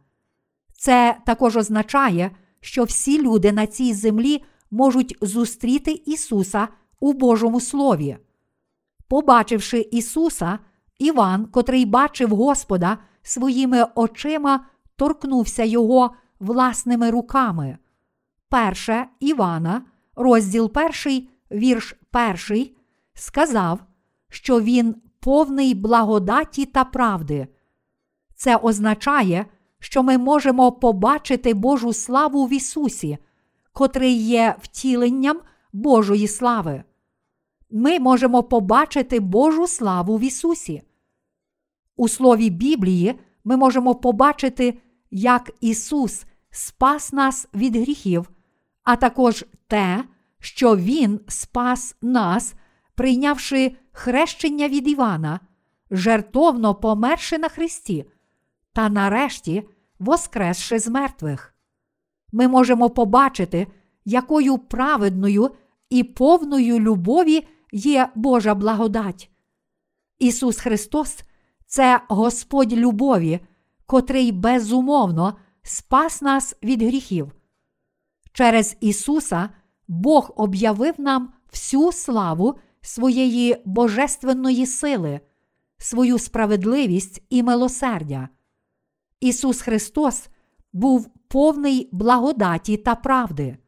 Це 0.77 1.19
також 1.27 1.57
означає, 1.57 2.31
що 2.61 2.85
всі 2.85 3.23
люди 3.23 3.53
на 3.53 3.67
цій 3.67 3.93
землі 3.93 4.45
можуть 4.71 5.19
зустріти 5.21 6.03
Ісуса 6.07 6.69
у 7.01 7.13
Божому 7.13 7.61
Слові. 7.61 8.17
Побачивши 9.09 9.81
Ісуса, 9.81 10.59
Іван, 11.05 11.47
котрий 11.47 11.85
бачив 11.85 12.31
Господа 12.31 12.99
своїми 13.23 13.87
очима, 13.95 14.67
торкнувся 14.97 15.65
Його 15.65 16.11
власними 16.41 17.11
руками. 17.11 17.79
Перше 18.49 19.07
Івана, 19.21 19.83
розділ 20.17 20.73
перший, 20.73 21.29
вірш 21.53 21.97
перший, 22.11 22.77
сказав, 23.15 23.81
що 24.29 24.61
він 24.61 24.95
повний 25.21 25.75
благодаті 25.75 26.65
та 26.65 26.85
правди. 26.85 27.47
Це 28.37 28.57
означає, 28.57 29.47
що 29.79 30.03
ми 30.03 30.19
можемо 30.19 30.73
побачити 30.73 31.55
Божу 31.55 31.93
славу 31.93 32.47
в 32.47 32.53
Ісусі, 32.53 33.19
котрий 33.73 34.15
є 34.15 34.55
втіленням 34.63 35.41
Божої 35.73 36.29
слави. 36.29 36.85
Ми 37.71 38.01
можемо 38.01 38.43
побачити 38.43 39.21
Божу 39.21 39.67
славу 39.67 40.17
в 40.17 40.21
Ісусі. 40.21 40.83
У 41.97 42.09
слові 42.09 42.51
Біблії 42.51 43.15
ми 43.45 43.57
можемо 43.57 43.95
побачити, 43.95 44.79
як 45.11 45.51
Ісус 45.61 46.25
спас 46.51 47.13
нас 47.13 47.49
від 47.55 47.77
гріхів, 47.77 48.31
а 48.85 48.97
також 48.97 49.45
те, 49.67 50.05
що 50.41 50.77
Він 50.77 51.21
спас 51.29 51.97
нас, 52.03 52.55
прийнявши 52.95 53.77
хрещення 53.93 54.69
від 54.69 54.89
Івана, 54.89 55.41
жертовно 55.91 56.75
померши 56.75 57.39
на 57.39 57.49
Христі, 57.49 58.05
та 58.73 58.89
нарешті 58.89 59.69
воскресши 59.99 60.79
з 60.79 60.89
мертвих. 60.89 61.55
Ми 62.33 62.49
можемо 62.49 62.91
побачити, 62.91 63.67
якою 64.05 64.59
праведною 64.59 65.51
і 65.91 66.05
повною 66.05 66.81
любові 66.81 67.47
є 67.73 68.09
Божа 68.15 68.55
благодать. 68.55 69.31
Ісус 70.19 70.59
Христос 70.59 71.23
це 71.75 72.01
Господь 72.09 72.73
любові, 72.73 73.41
котрий 73.87 74.33
безумовно 74.33 75.37
спас 75.63 76.23
нас 76.23 76.57
від 76.63 76.83
гріхів. 76.83 77.33
Через 78.33 78.77
Ісуса 78.81 79.51
Бог 79.89 80.33
об'явив 80.37 80.95
нам 80.99 81.33
всю 81.53 81.93
славу 81.93 82.55
своєї 82.81 83.63
божественної 83.65 84.67
сили, 84.67 85.21
свою 85.79 86.19
справедливість 86.19 87.23
і 87.31 87.43
милосердя. 87.43 88.29
Ісус 89.21 89.61
Христос 89.61 90.29
був 90.73 91.11
повний 91.29 91.89
благодаті 91.93 92.77
та 92.77 92.95
правди. 92.95 93.59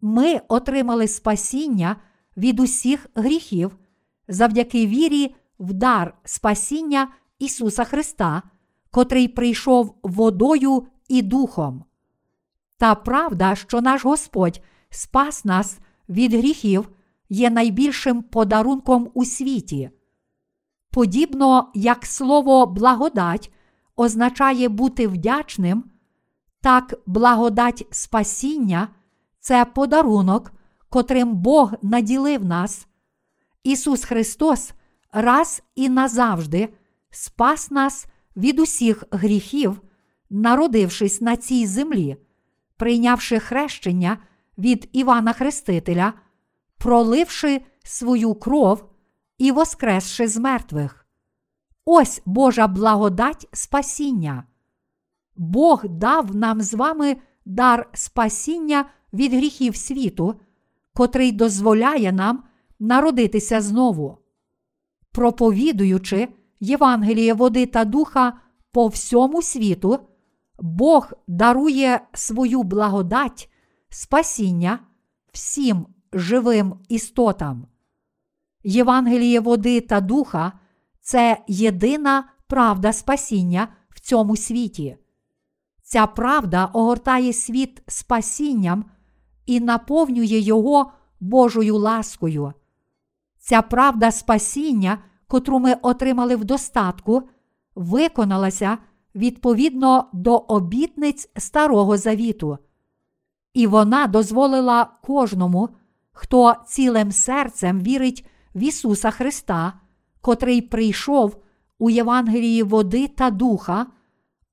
Ми 0.00 0.40
отримали 0.48 1.08
спасіння 1.08 1.96
від 2.36 2.60
усіх 2.60 3.06
гріхів 3.14 3.78
завдяки 4.28 4.86
вірі 4.86 5.34
в 5.60 5.72
дар 5.72 6.14
спасіння 6.24 7.08
Ісуса 7.38 7.84
Христа, 7.84 8.42
котрий 8.90 9.28
прийшов 9.28 9.94
водою 10.02 10.86
і 11.08 11.22
духом. 11.22 11.84
Та 12.78 12.94
правда, 12.94 13.54
що 13.54 13.80
наш 13.80 14.04
Господь 14.04 14.60
спас 14.90 15.44
нас 15.44 15.78
від 16.08 16.34
гріхів, 16.34 16.88
є 17.28 17.50
найбільшим 17.50 18.22
подарунком 18.22 19.10
у 19.14 19.24
світі. 19.24 19.90
Подібно 20.90 21.70
як 21.74 22.06
слово 22.06 22.66
благодать 22.66 23.52
означає 23.96 24.68
бути 24.68 25.06
вдячним, 25.08 25.84
так 26.60 26.94
благодать 27.06 27.86
спасіння 27.90 28.88
це 29.40 29.64
подарунок, 29.64 30.52
котрим 30.88 31.34
Бог 31.34 31.72
наділив 31.82 32.44
нас. 32.44 32.86
Ісус 33.64 34.04
Христос 34.04 34.72
раз 35.12 35.62
і 35.74 35.88
назавжди 35.88 36.68
спас 37.10 37.70
нас 37.70 38.06
від 38.36 38.60
усіх 38.60 39.04
гріхів 39.10 39.80
народившись 40.30 41.20
на 41.20 41.36
цій 41.36 41.66
землі, 41.66 42.16
прийнявши 42.76 43.38
хрещення 43.38 44.18
від 44.58 44.88
Івана 44.92 45.32
Хрестителя, 45.32 46.12
проливши 46.78 47.60
свою 47.84 48.34
кров 48.34 48.84
і 49.38 49.52
воскресши 49.52 50.28
з 50.28 50.36
мертвих. 50.36 51.06
Ось 51.84 52.22
Божа 52.26 52.66
благодать 52.66 53.48
спасіння. 53.52 54.44
Бог 55.36 55.88
дав 55.88 56.36
нам 56.36 56.60
з 56.60 56.74
вами 56.74 57.16
дар 57.44 57.88
спасіння 57.92 58.84
від 59.12 59.32
гріхів 59.32 59.76
світу, 59.76 60.40
котрий 60.94 61.32
дозволяє 61.32 62.12
нам 62.12 62.44
народитися 62.78 63.60
знову. 63.60 64.18
Проповідуючи 65.12 66.28
Євангеліє 66.60 67.34
води 67.34 67.66
та 67.66 67.84
духа 67.84 68.32
по 68.72 68.88
всьому 68.88 69.42
світу, 69.42 69.98
Бог 70.58 71.12
дарує 71.26 72.00
свою 72.12 72.62
благодать, 72.62 73.50
спасіння 73.88 74.78
всім 75.32 75.86
живим 76.12 76.74
істотам. 76.88 77.66
Євангеліє 78.64 79.40
води 79.40 79.80
та 79.80 80.00
духа 80.00 80.52
це 81.00 81.44
єдина 81.48 82.28
правда 82.46 82.92
спасіння 82.92 83.68
в 83.88 84.00
цьому 84.00 84.36
світі. 84.36 84.96
Ця 85.82 86.06
правда 86.06 86.64
огортає 86.64 87.32
світ 87.32 87.82
спасінням 87.86 88.84
і 89.46 89.60
наповнює 89.60 90.38
його 90.38 90.92
Божою 91.20 91.76
ласкою. 91.76 92.52
Ця 93.40 93.62
правда 93.62 94.10
спасіння, 94.10 94.98
котру 95.26 95.58
ми 95.58 95.74
отримали 95.82 96.36
в 96.36 96.44
достатку, 96.44 97.22
виконалася 97.74 98.78
відповідно 99.14 100.08
до 100.12 100.36
обітниць 100.36 101.30
Старого 101.36 101.96
Завіту, 101.96 102.58
і 103.54 103.66
вона 103.66 104.06
дозволила 104.06 104.90
кожному, 105.02 105.68
хто 106.12 106.54
цілим 106.66 107.12
серцем 107.12 107.80
вірить 107.80 108.26
в 108.54 108.62
Ісуса 108.62 109.10
Христа, 109.10 109.72
котрий 110.20 110.62
прийшов 110.62 111.42
у 111.78 111.90
Євангелії 111.90 112.62
води 112.62 113.08
та 113.08 113.30
духа, 113.30 113.86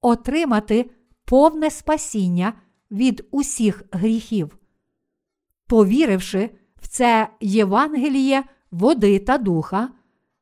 отримати 0.01 0.91
повне 1.25 1.69
спасіння 1.69 2.53
від 2.91 3.27
усіх 3.31 3.83
гріхів. 3.91 4.57
Повіривши 5.67 6.49
в 6.81 6.87
це 6.87 7.29
Євангеліє 7.41 8.43
води 8.71 9.19
та 9.19 9.37
духа, 9.37 9.89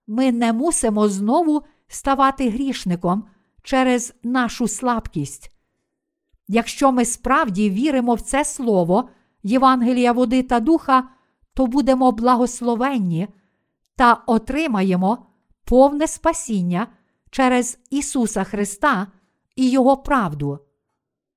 ми 0.08 0.32
не 0.32 0.54
мусимо 0.54 1.08
знову 1.08 1.64
ставати 1.88 2.50
грішником 2.50 3.28
через 3.64 4.14
нашу 4.24 4.68
слабкість. 4.68 5.52
Якщо 6.48 6.92
ми 6.92 7.06
справді 7.06 7.70
віримо 7.70 8.14
в 8.14 8.22
це 8.22 8.46
Слово, 8.46 9.10
Євангелія 9.44 10.12
води 10.12 10.44
та 10.44 10.60
духа, 10.60 11.10
то 11.54 11.68
будемо 11.68 12.12
благословенні 12.12 13.28
та 13.96 14.14
отримаємо 14.14 15.26
повне 15.66 16.08
спасіння 16.08 16.88
через 17.30 17.80
Ісуса 17.90 18.44
Христа 18.44 19.08
і 19.56 19.70
Його 19.70 19.98
правду. 19.98 20.60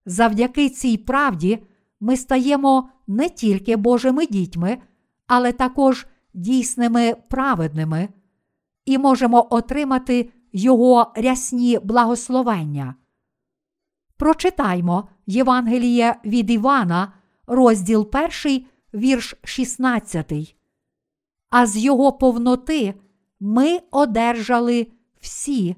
Завдяки 0.06 0.68
цій 0.68 0.96
правді 0.96 1.58
ми 2.00 2.16
стаємо 2.16 2.88
не 3.06 3.28
тільки 3.28 3.76
Божими 3.76 4.26
дітьми, 4.26 4.78
але 5.26 5.52
також 5.52 6.06
дійсними 6.34 7.14
праведними 7.28 8.08
і 8.84 8.98
можемо 8.98 9.46
отримати 9.50 10.30
Його 10.52 11.12
рясні 11.16 11.78
благословення. 11.78 12.94
Прочитаймо 14.16 15.08
Євангеліє 15.26 16.16
від 16.24 16.50
Івана, 16.50 17.12
розділ 17.46 18.10
1, 18.44 18.66
вірш 18.94 19.34
16. 19.44 20.56
А 21.50 21.66
з 21.66 21.76
його 21.76 22.12
повноти 22.12 22.94
ми 23.40 23.80
одержали 23.90 24.86
всі, 25.20 25.76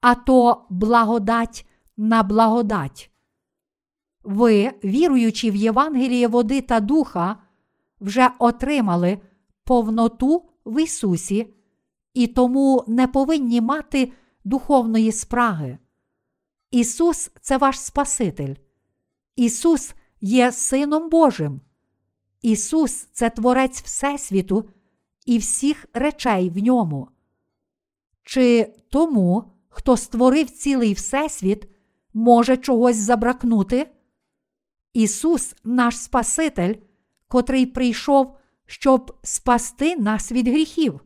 а 0.00 0.14
то 0.14 0.66
благодать 0.70 1.66
на 1.96 2.22
благодать. 2.22 3.10
Ви, 4.24 4.72
віруючи 4.84 5.50
в 5.50 5.56
Євангеліє 5.56 6.28
води 6.28 6.60
та 6.60 6.80
духа, 6.80 7.36
вже 8.00 8.30
отримали 8.38 9.18
повноту 9.66 10.44
в 10.64 10.82
Ісусі 10.82 11.54
і 12.14 12.26
тому 12.26 12.84
не 12.86 13.08
повинні 13.08 13.60
мати 13.60 14.12
духовної 14.44 15.12
спраги. 15.12 15.78
Ісус 16.70 17.30
це 17.40 17.56
ваш 17.56 17.80
Спаситель. 17.80 18.54
Ісус 19.36 19.94
є 20.20 20.52
Сином 20.52 21.10
Божим. 21.10 21.60
Ісус 22.42 22.92
це 22.92 23.30
Творець 23.30 23.82
Всесвіту 23.82 24.68
і 25.26 25.38
всіх 25.38 25.86
речей 25.92 26.50
в 26.50 26.58
ньому. 26.58 27.08
Чи 28.22 28.74
тому, 28.90 29.44
хто 29.68 29.96
створив 29.96 30.50
цілий 30.50 30.92
Всесвіт, 30.92 31.68
може 32.14 32.56
чогось 32.56 32.96
забракнути? 32.96 33.90
Ісус, 34.92 35.54
наш 35.64 35.98
Спаситель, 35.98 36.74
котрий 37.28 37.66
прийшов, 37.66 38.36
щоб 38.66 39.18
спасти 39.22 39.96
нас 39.96 40.32
від 40.32 40.48
гріхів. 40.48 41.00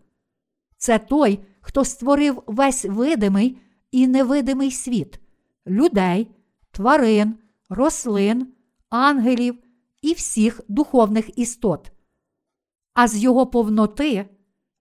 Це 0.77 0.99
той, 0.99 1.41
хто 1.61 1.85
створив 1.85 2.43
весь 2.47 2.85
видимий 2.85 3.59
і 3.91 4.09
невидимий 4.09 4.71
світ, 4.71 5.21
людей, 5.67 6.31
тварин, 6.71 7.39
рослин, 7.69 8.53
ангелів 8.89 9.59
і 10.03 10.13
всіх 10.13 10.61
духовних 10.69 11.39
істот. 11.39 11.93
А 12.95 13.09
з 13.09 13.17
його 13.17 13.47
повноти 13.47 14.29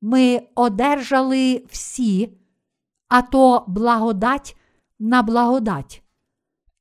ми 0.02 0.42
одержали 0.56 1.66
всі, 1.70 2.38
а 3.08 3.22
то 3.22 3.66
благодать 3.68 4.58
на 5.00 5.24
благодать. 5.24 6.04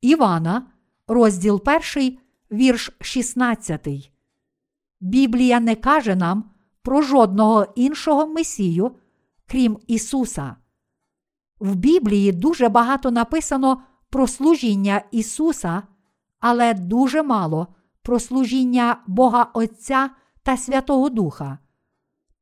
Івана, 0.01 0.73
розділ 1.07 1.63
1, 1.97 2.19
вірш 2.51 2.91
16. 3.01 4.13
Біблія 5.01 5.61
не 5.61 5.75
каже 5.75 6.17
нам 6.17 6.51
про 6.83 7.03
жодного 7.03 7.67
іншого 7.77 8.27
Месію, 8.27 8.91
крім 9.47 9.79
Ісуса. 9.87 10.57
В 11.61 11.75
Біблії 11.75 12.33
дуже 12.33 12.69
багато 12.69 13.11
написано 13.11 13.83
про 14.11 14.27
служіння 14.27 15.03
Ісуса, 15.11 15.83
але 16.41 16.75
дуже 16.75 17.23
мало 17.23 17.67
про 18.03 18.21
служіння 18.21 19.03
Бога 19.07 19.51
Отця 19.55 20.11
та 20.43 20.57
Святого 20.57 21.09
Духа. 21.09 21.59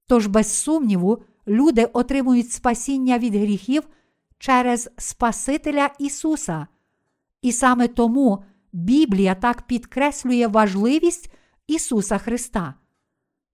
Тож, 0.07 0.27
без 0.27 0.55
сумніву, 0.55 1.23
люди 1.49 1.85
отримують 1.85 2.53
спасіння 2.53 3.19
від 3.19 3.35
гріхів 3.35 3.83
через 4.39 4.91
Спасителя 4.99 5.91
Ісуса. 5.99 6.67
І 7.43 7.53
саме 7.53 7.89
тому 7.89 8.45
Біблія 8.73 9.35
так 9.35 9.63
підкреслює 9.63 10.47
важливість 10.47 11.33
Ісуса 11.67 12.19
Христа. 12.19 12.75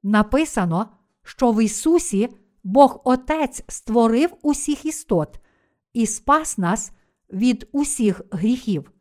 Написано, 0.03 0.87
що 1.23 1.53
в 1.53 1.65
Ісусі 1.65 2.29
Бог 2.65 3.01
Отець 3.05 3.65
створив 3.69 4.31
усіх 4.43 4.85
істот 4.85 5.39
і 5.93 6.07
спас 6.07 6.59
нас 6.59 6.93
від 7.33 7.69
усіх 7.73 8.21
гріхів. 8.31 8.93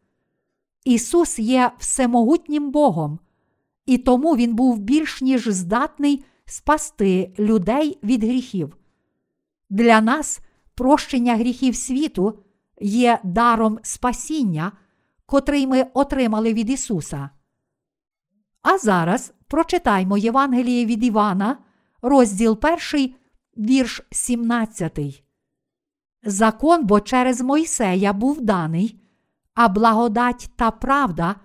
Ісус 0.85 1.39
є 1.39 1.71
всемогутнім 1.79 2.71
Богом, 2.71 3.19
і 3.85 3.97
тому 3.97 4.35
Він 4.35 4.55
був 4.55 4.79
більш 4.79 5.21
ніж 5.21 5.47
здатний 5.47 6.23
спасти 6.45 7.33
людей 7.39 7.99
від 8.03 8.23
гріхів. 8.23 8.77
Для 9.69 10.01
нас 10.01 10.39
прощення 10.75 11.35
гріхів 11.35 11.75
світу 11.75 12.39
є 12.81 13.19
даром 13.23 13.79
спасіння, 13.81 14.71
котрий 15.25 15.67
ми 15.67 15.85
отримали 15.93 16.53
від 16.53 16.69
Ісуса. 16.69 17.29
А 18.61 18.77
зараз 18.77 19.33
прочитаймо 19.47 20.17
Євангеліє 20.17 20.85
від 20.85 21.03
Івана, 21.03 21.57
розділ 22.01 22.59
1, 22.93 23.13
вірш 23.57 24.01
17. 24.11 24.99
Закон 26.23 26.85
бо 26.85 26.99
через 26.99 27.41
Мойсея 27.41 28.13
був 28.13 28.41
даний, 28.41 29.01
а 29.53 29.67
благодать 29.67 30.49
та 30.55 30.71
правда 30.71 31.35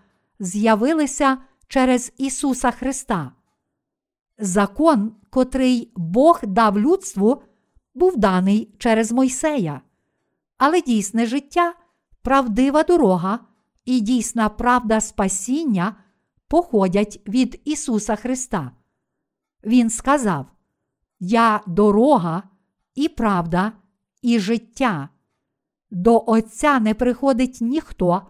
з'явилися 0.41 1.39
через 1.69 2.12
Ісуса 2.19 2.71
Христа. 2.71 3.33
Закон, 4.39 5.12
котрий 5.31 5.93
Бог 5.97 6.41
дав 6.43 6.79
людству, 6.79 7.43
був 7.95 8.17
даний 8.17 8.75
через 8.79 9.12
Мойсея, 9.12 9.81
але 10.59 10.81
дійсне 10.81 11.27
життя, 11.27 11.75
правдива 12.23 12.83
дорога 12.83 13.39
і 13.85 14.01
дійсна 14.01 14.49
правда 14.49 15.01
спасіння 15.01 15.97
походять 16.49 17.20
від 17.28 17.61
Ісуса 17.64 18.16
Христа. 18.16 18.72
Він 19.64 19.90
сказав: 19.90 20.47
Я 21.20 21.61
дорога 21.66 22.42
і 22.94 23.09
правда, 23.09 23.72
і 24.22 24.38
життя. 24.38 25.09
до 25.90 26.24
Отця 26.26 26.80
не 26.80 26.94
приходить 26.94 27.59
ніхто, 27.61 28.22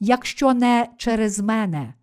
якщо 0.00 0.54
не 0.54 0.88
через 0.96 1.38
мене. 1.38 1.94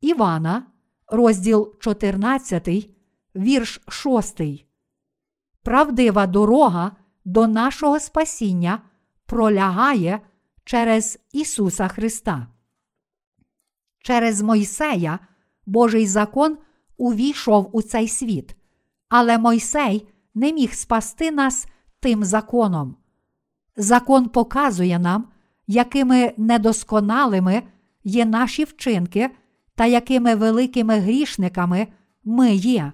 Івана, 0.00 0.66
розділ 1.06 1.74
14, 1.80 2.90
вірш 3.36 3.80
6. 3.88 4.40
Правдива 5.62 6.26
дорога 6.26 6.96
до 7.24 7.46
нашого 7.46 8.00
спасіння 8.00 8.82
пролягає 9.26 10.20
через 10.64 11.18
Ісуса 11.32 11.88
Христа. 11.88 12.46
Через 14.02 14.42
Мойсея 14.42 15.18
Божий 15.66 16.06
закон 16.06 16.58
увійшов 16.96 17.70
у 17.72 17.82
цей 17.82 18.08
світ, 18.08 18.56
але 19.08 19.38
Мойсей 19.38 20.08
не 20.34 20.52
міг 20.52 20.74
спасти 20.74 21.30
нас 21.30 21.66
тим 22.00 22.24
законом. 22.24 22.96
Закон 23.76 24.28
показує 24.28 24.98
нам, 24.98 25.28
якими 25.66 26.34
недосконалими 26.36 27.62
є 28.04 28.24
наші 28.24 28.64
вчинки 28.64 29.30
та 29.74 29.86
якими 29.86 30.34
великими 30.34 30.98
грішниками 30.98 31.88
ми 32.24 32.54
є. 32.54 32.92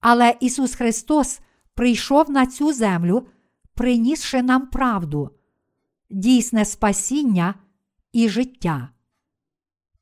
Але 0.00 0.36
Ісус 0.40 0.74
Христос 0.74 1.40
прийшов 1.74 2.30
на 2.30 2.46
цю 2.46 2.72
землю, 2.72 3.26
принісши 3.74 4.42
нам 4.42 4.66
правду, 4.66 5.30
дійсне 6.10 6.64
спасіння 6.64 7.54
і 8.12 8.28
життя. 8.28 8.91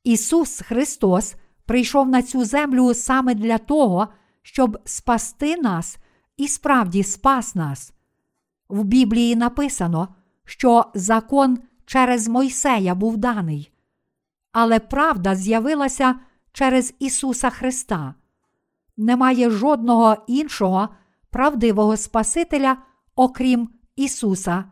Ісус 0.03 0.61
Христос 0.61 1.35
прийшов 1.65 2.09
на 2.09 2.21
цю 2.21 2.45
землю 2.45 2.93
саме 2.93 3.35
для 3.35 3.57
того, 3.57 4.07
щоб 4.41 4.77
спасти 4.85 5.57
нас 5.57 5.97
і 6.37 6.47
справді 6.47 7.03
спас 7.03 7.55
нас. 7.55 7.93
В 8.69 8.83
Біблії 8.83 9.35
написано, 9.35 10.07
що 10.45 10.85
закон 10.93 11.59
через 11.85 12.27
Мойсея 12.27 12.95
був 12.95 13.17
даний, 13.17 13.71
але 14.51 14.79
правда 14.79 15.35
з'явилася 15.35 16.19
через 16.51 16.93
Ісуса 16.99 17.49
Христа. 17.49 18.15
Немає 18.97 19.49
жодного 19.49 20.17
іншого 20.27 20.89
правдивого 21.29 21.97
Спасителя, 21.97 22.77
окрім 23.15 23.69
Ісуса. 23.95 24.63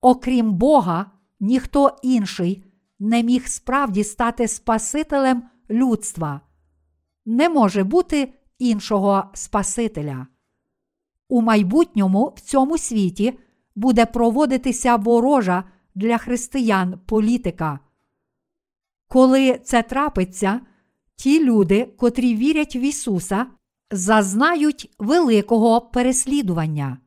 Окрім 0.00 0.52
Бога, 0.52 1.10
ніхто 1.40 1.96
інший 2.02 2.64
не 2.98 3.22
міг 3.22 3.46
справді 3.46 4.04
стати 4.04 4.48
Спасителем 4.48 5.42
людства. 5.70 6.40
Не 7.26 7.48
може 7.48 7.84
бути 7.84 8.32
іншого 8.58 9.24
Спасителя. 9.34 10.26
У 11.28 11.42
майбутньому 11.42 12.32
в 12.36 12.40
цьому 12.40 12.78
світі 12.78 13.38
буде 13.74 14.06
проводитися 14.06 14.96
ворожа 14.96 15.64
для 15.94 16.18
християн 16.18 17.00
політика. 17.06 17.78
Коли 19.08 19.60
це 19.64 19.82
трапиться, 19.82 20.60
ті 21.16 21.44
люди, 21.44 21.84
котрі 21.84 22.34
вірять 22.34 22.76
в 22.76 22.82
Ісуса, 22.84 23.46
зазнають 23.90 24.94
великого 24.98 25.80
переслідування. 25.80 26.98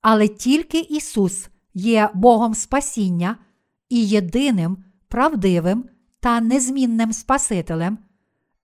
Але 0.00 0.28
тільки 0.28 0.78
Ісус 0.78 1.48
є 1.74 2.10
Богом 2.14 2.54
Спасіння 2.54 3.36
і 3.88 4.06
єдиним 4.06 4.84
правдивим 5.14 5.84
та 6.20 6.40
незмінним 6.40 7.12
Спасителем, 7.12 7.98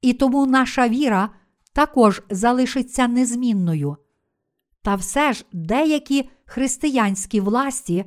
і 0.02 0.12
тому 0.12 0.46
наша 0.46 0.88
віра 0.88 1.30
також 1.72 2.22
залишиться 2.30 3.08
незмінною. 3.08 3.96
Та 4.82 4.94
все 4.94 5.32
ж 5.32 5.44
деякі 5.52 6.30
християнські 6.44 7.40
власті 7.40 8.04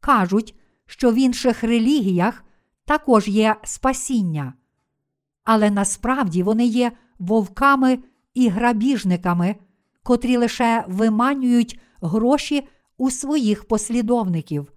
кажуть, 0.00 0.54
що 0.86 1.10
в 1.10 1.14
інших 1.14 1.64
релігіях 1.64 2.44
також 2.84 3.28
є 3.28 3.56
спасіння, 3.64 4.54
але 5.44 5.70
насправді 5.70 6.42
вони 6.42 6.66
є 6.66 6.92
вовками 7.18 7.98
і 8.34 8.48
грабіжниками, 8.48 9.56
котрі 10.02 10.36
лише 10.36 10.84
виманюють 10.88 11.80
гроші 12.00 12.68
у 12.96 13.10
своїх 13.10 13.64
послідовників. 13.64 14.72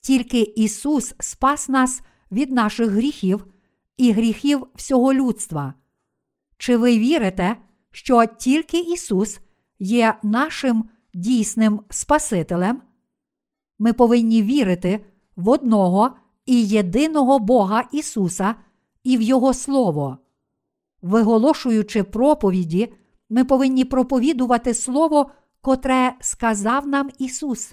Тільки 0.00 0.40
Ісус 0.40 1.14
спас 1.20 1.68
нас 1.68 2.02
від 2.32 2.52
наших 2.52 2.90
гріхів 2.90 3.46
і 3.96 4.12
гріхів 4.12 4.66
всього 4.74 5.14
людства. 5.14 5.74
Чи 6.58 6.76
ви 6.76 6.98
вірите, 6.98 7.56
що 7.90 8.24
тільки 8.38 8.80
Ісус 8.80 9.40
є 9.78 10.14
нашим 10.22 10.84
дійсним 11.14 11.80
Спасителем? 11.90 12.82
Ми 13.78 13.92
повинні 13.92 14.42
вірити 14.42 15.04
в 15.36 15.48
одного 15.48 16.10
і 16.46 16.66
єдиного 16.66 17.38
Бога 17.38 17.84
Ісуса 17.92 18.54
і 19.04 19.16
в 19.16 19.22
Його 19.22 19.54
Слово. 19.54 20.18
Виголошуючи 21.02 22.02
проповіді, 22.02 22.92
ми 23.28 23.44
повинні 23.44 23.84
проповідувати 23.84 24.74
Слово, 24.74 25.30
котре 25.60 26.14
сказав 26.20 26.86
нам 26.86 27.10
Ісус. 27.18 27.72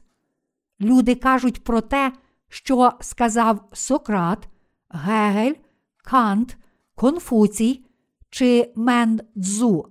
Люди 0.82 1.16
кажуть 1.16 1.64
про 1.64 1.82
те, 1.82 2.12
що 2.52 2.92
сказав 3.02 3.70
Сократ, 3.74 4.50
Гегель, 4.90 5.54
Кант, 5.98 6.58
Конфуцій 6.96 7.86
чи 8.30 8.72
Мен 8.76 9.22
Цзу. 9.36 9.86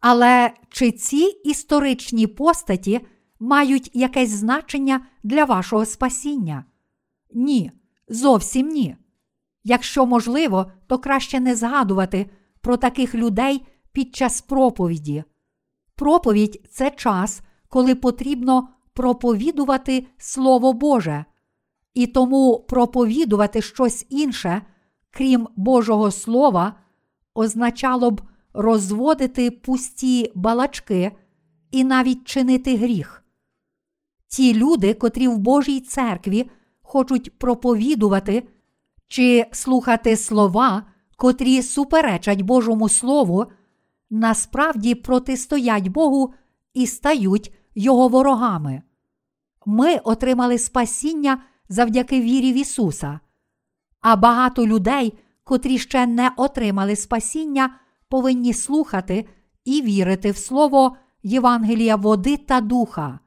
Але 0.00 0.50
чи 0.68 0.92
ці 0.92 1.40
історичні 1.44 2.26
постаті 2.26 3.00
мають 3.40 3.90
якесь 3.94 4.30
значення 4.30 5.06
для 5.22 5.44
вашого 5.44 5.84
спасіння? 5.84 6.64
Ні, 7.34 7.72
зовсім 8.08 8.68
ні. 8.68 8.96
Якщо 9.64 10.06
можливо, 10.06 10.72
то 10.86 10.98
краще 10.98 11.40
не 11.40 11.56
згадувати 11.56 12.30
про 12.60 12.76
таких 12.76 13.14
людей 13.14 13.66
під 13.92 14.16
час 14.16 14.40
проповіді. 14.40 15.24
Проповідь 15.94 16.66
це 16.70 16.90
час, 16.90 17.40
коли 17.68 17.94
потрібно 17.94 18.68
проповідувати 18.92 20.06
Слово 20.18 20.72
Боже, 20.72 21.24
і 21.98 22.06
тому 22.06 22.58
проповідувати 22.68 23.62
щось 23.62 24.06
інше, 24.08 24.62
крім 25.10 25.48
Божого 25.56 26.10
Слова, 26.10 26.74
означало 27.34 28.10
б 28.10 28.22
розводити 28.52 29.50
пусті 29.50 30.32
балачки 30.34 31.12
і 31.70 31.84
навіть 31.84 32.24
чинити 32.24 32.76
гріх. 32.76 33.24
Ті 34.28 34.54
люди, 34.54 34.94
котрі 34.94 35.28
в 35.28 35.38
Божій 35.38 35.80
церкві 35.80 36.50
хочуть 36.82 37.38
проповідувати 37.38 38.48
чи 39.08 39.46
слухати 39.52 40.16
слова, 40.16 40.82
котрі 41.16 41.62
суперечать 41.62 42.42
Божому 42.42 42.88
Слову, 42.88 43.46
насправді 44.10 44.94
протистоять 44.94 45.88
Богу 45.88 46.34
і 46.74 46.86
стають 46.86 47.54
Його 47.74 48.08
ворогами. 48.08 48.82
Ми 49.66 49.96
отримали 49.96 50.58
спасіння 50.58 51.42
завдяки 51.68 52.20
вірі 52.20 52.52
в 52.52 52.56
Ісуса, 52.56 53.20
а 54.00 54.16
багато 54.16 54.66
людей, 54.66 55.18
котрі 55.44 55.78
ще 55.78 56.06
не 56.06 56.30
отримали 56.36 56.96
спасіння, 56.96 57.74
повинні 58.08 58.54
слухати 58.54 59.26
і 59.64 59.82
вірити 59.82 60.30
в 60.30 60.36
Слово 60.36 60.96
Євангелія 61.22 61.96
води 61.96 62.36
та 62.36 62.60
духа. 62.60 63.18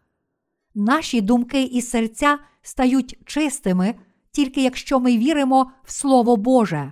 Наші 0.76 1.22
думки 1.22 1.64
і 1.64 1.82
серця 1.82 2.40
стають 2.62 3.20
чистими, 3.26 3.96
тільки 4.32 4.64
якщо 4.64 5.00
ми 5.00 5.18
віримо 5.18 5.72
в 5.84 5.92
Слово 5.92 6.38
Боже. 6.38 6.92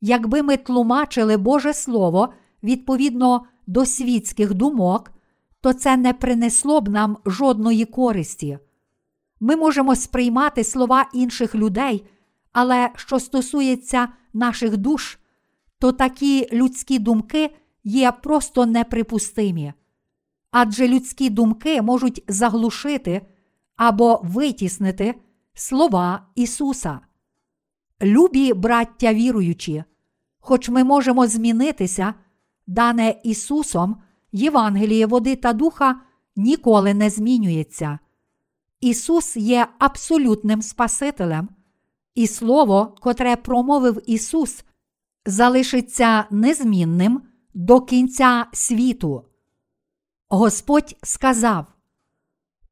Якби 0.00 0.42
ми 0.42 0.56
тлумачили 0.56 1.36
Боже 1.36 1.74
Слово 1.74 2.32
відповідно 2.62 3.44
до 3.66 3.86
світських 3.86 4.54
думок, 4.54 5.12
то 5.60 5.72
це 5.72 5.96
не 5.96 6.12
принесло 6.12 6.80
б 6.80 6.88
нам 6.88 7.16
жодної 7.26 7.84
користі. 7.84 8.58
Ми 9.44 9.56
можемо 9.56 9.96
сприймати 9.96 10.64
слова 10.64 11.10
інших 11.12 11.54
людей, 11.54 12.06
але 12.52 12.90
що 12.96 13.20
стосується 13.20 14.08
наших 14.32 14.76
душ, 14.76 15.18
то 15.78 15.92
такі 15.92 16.48
людські 16.52 16.98
думки 16.98 17.50
є 17.84 18.12
просто 18.12 18.66
неприпустимі. 18.66 19.72
Адже 20.50 20.88
людські 20.88 21.30
думки 21.30 21.82
можуть 21.82 22.24
заглушити 22.28 23.26
або 23.76 24.20
витіснити 24.24 25.14
слова 25.54 26.26
Ісуса. 26.34 27.00
Любі 28.02 28.52
браття 28.52 29.14
віруючі, 29.14 29.84
хоч 30.38 30.68
ми 30.68 30.84
можемо 30.84 31.26
змінитися, 31.26 32.14
дане 32.66 33.20
Ісусом, 33.24 33.96
Євангеліє 34.32 35.06
води 35.06 35.36
та 35.36 35.52
духа 35.52 36.00
ніколи 36.36 36.94
не 36.94 37.10
змінюється. 37.10 37.98
Ісус 38.84 39.36
є 39.36 39.66
абсолютним 39.78 40.62
Спасителем, 40.62 41.48
і 42.14 42.26
Слово, 42.26 42.96
котре 43.00 43.36
промовив 43.36 44.02
Ісус, 44.06 44.64
залишиться 45.26 46.24
незмінним 46.30 47.22
до 47.54 47.80
кінця 47.80 48.46
світу. 48.52 49.24
Господь 50.28 50.96
сказав: 51.02 51.66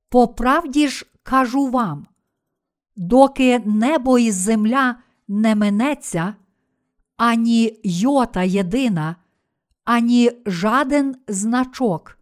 По 0.08 0.28
правді 0.28 0.88
ж 0.88 1.06
кажу 1.22 1.66
вам, 1.66 2.06
доки 2.96 3.58
небо 3.58 4.18
і 4.18 4.30
земля 4.30 4.96
не 5.28 5.54
минеться, 5.54 6.34
ані 7.16 7.80
йота 7.84 8.42
єдина, 8.42 9.16
ані 9.84 10.30
жаден 10.46 11.16
значок 11.28 12.18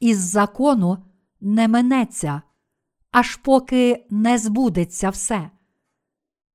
із 0.00 0.18
закону 0.18 0.98
не 1.40 1.68
минеться, 1.68 2.42
аж 3.10 3.36
поки 3.36 4.06
не 4.10 4.38
збудеться 4.38 5.10
все. 5.10 5.50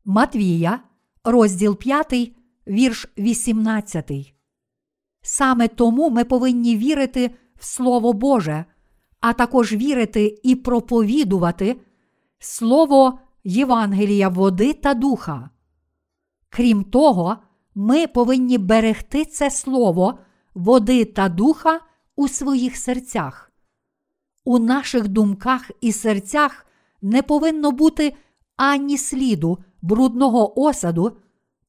Матвія, 0.05 0.79
розділ 1.23 1.77
5, 1.77 2.33
вірш 2.67 3.07
18. 3.17 4.11
Саме 5.21 5.67
тому 5.67 6.09
ми 6.09 6.23
повинні 6.23 6.77
вірити 6.77 7.31
в 7.59 7.65
Слово 7.65 8.13
Боже, 8.13 8.65
а 9.19 9.33
також 9.33 9.73
вірити 9.73 10.39
і 10.43 10.55
проповідувати 10.55 11.81
Слово 12.39 13.19
Євангелія 13.43 14.29
води 14.29 14.73
та 14.73 14.93
духа. 14.93 15.49
Крім 16.49 16.83
того, 16.83 17.37
ми 17.75 18.07
повинні 18.07 18.57
берегти 18.57 19.25
це 19.25 19.51
слово 19.51 20.19
води 20.53 21.05
та 21.05 21.29
духа 21.29 21.79
у 22.15 22.27
своїх 22.27 22.77
серцях. 22.77 23.52
У 24.45 24.59
наших 24.59 25.07
думках 25.07 25.71
і 25.81 25.91
серцях 25.91 26.65
не 27.01 27.21
повинно 27.21 27.71
бути 27.71 28.13
ані 28.55 28.97
сліду 28.97 29.57
брудного 29.81 30.61
осаду, 30.61 31.17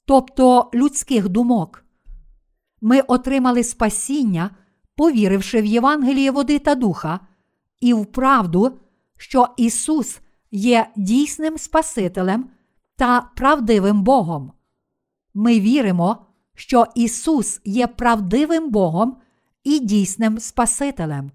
тобто 0.05 0.71
людських 0.75 1.29
думок. 1.29 1.85
Ми 2.81 3.01
отримали 3.01 3.65
спасіння, 3.65 4.51
повіривши 4.97 5.63
в 5.63 5.65
Євангеліє 5.65 6.31
води 6.31 6.59
та 6.59 6.75
духа, 6.75 7.21
і 7.81 7.95
в 7.95 8.07
правду, 8.07 8.79
що 9.19 9.49
Ісус 9.57 10.21
є 10.51 10.91
дійсним 10.97 11.59
Спасителем 11.59 12.51
та 12.97 13.31
правдивим 13.37 14.03
Богом. 14.03 14.53
Ми 15.35 15.61
віримо, 15.61 16.27
що 16.55 16.87
Ісус 16.95 17.61
є 17.65 17.87
правдивим 17.87 18.71
Богом 18.71 19.17
і 19.65 19.79
дійсним 19.79 20.39
Спасителем. 20.39 21.31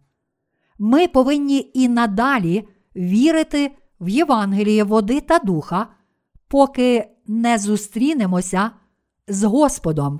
Ми 0.80 1.08
повинні 1.08 1.72
і 1.74 1.88
надалі 1.88 2.68
вірити 2.96 3.72
в 4.00 4.10
Євангеліє 4.10 4.84
води 4.84 5.22
та 5.22 5.40
духа, 5.40 5.88
поки 6.48 7.10
не 7.28 7.58
зустрінемося 7.58 8.72
з 9.28 9.44
Господом. 9.44 10.20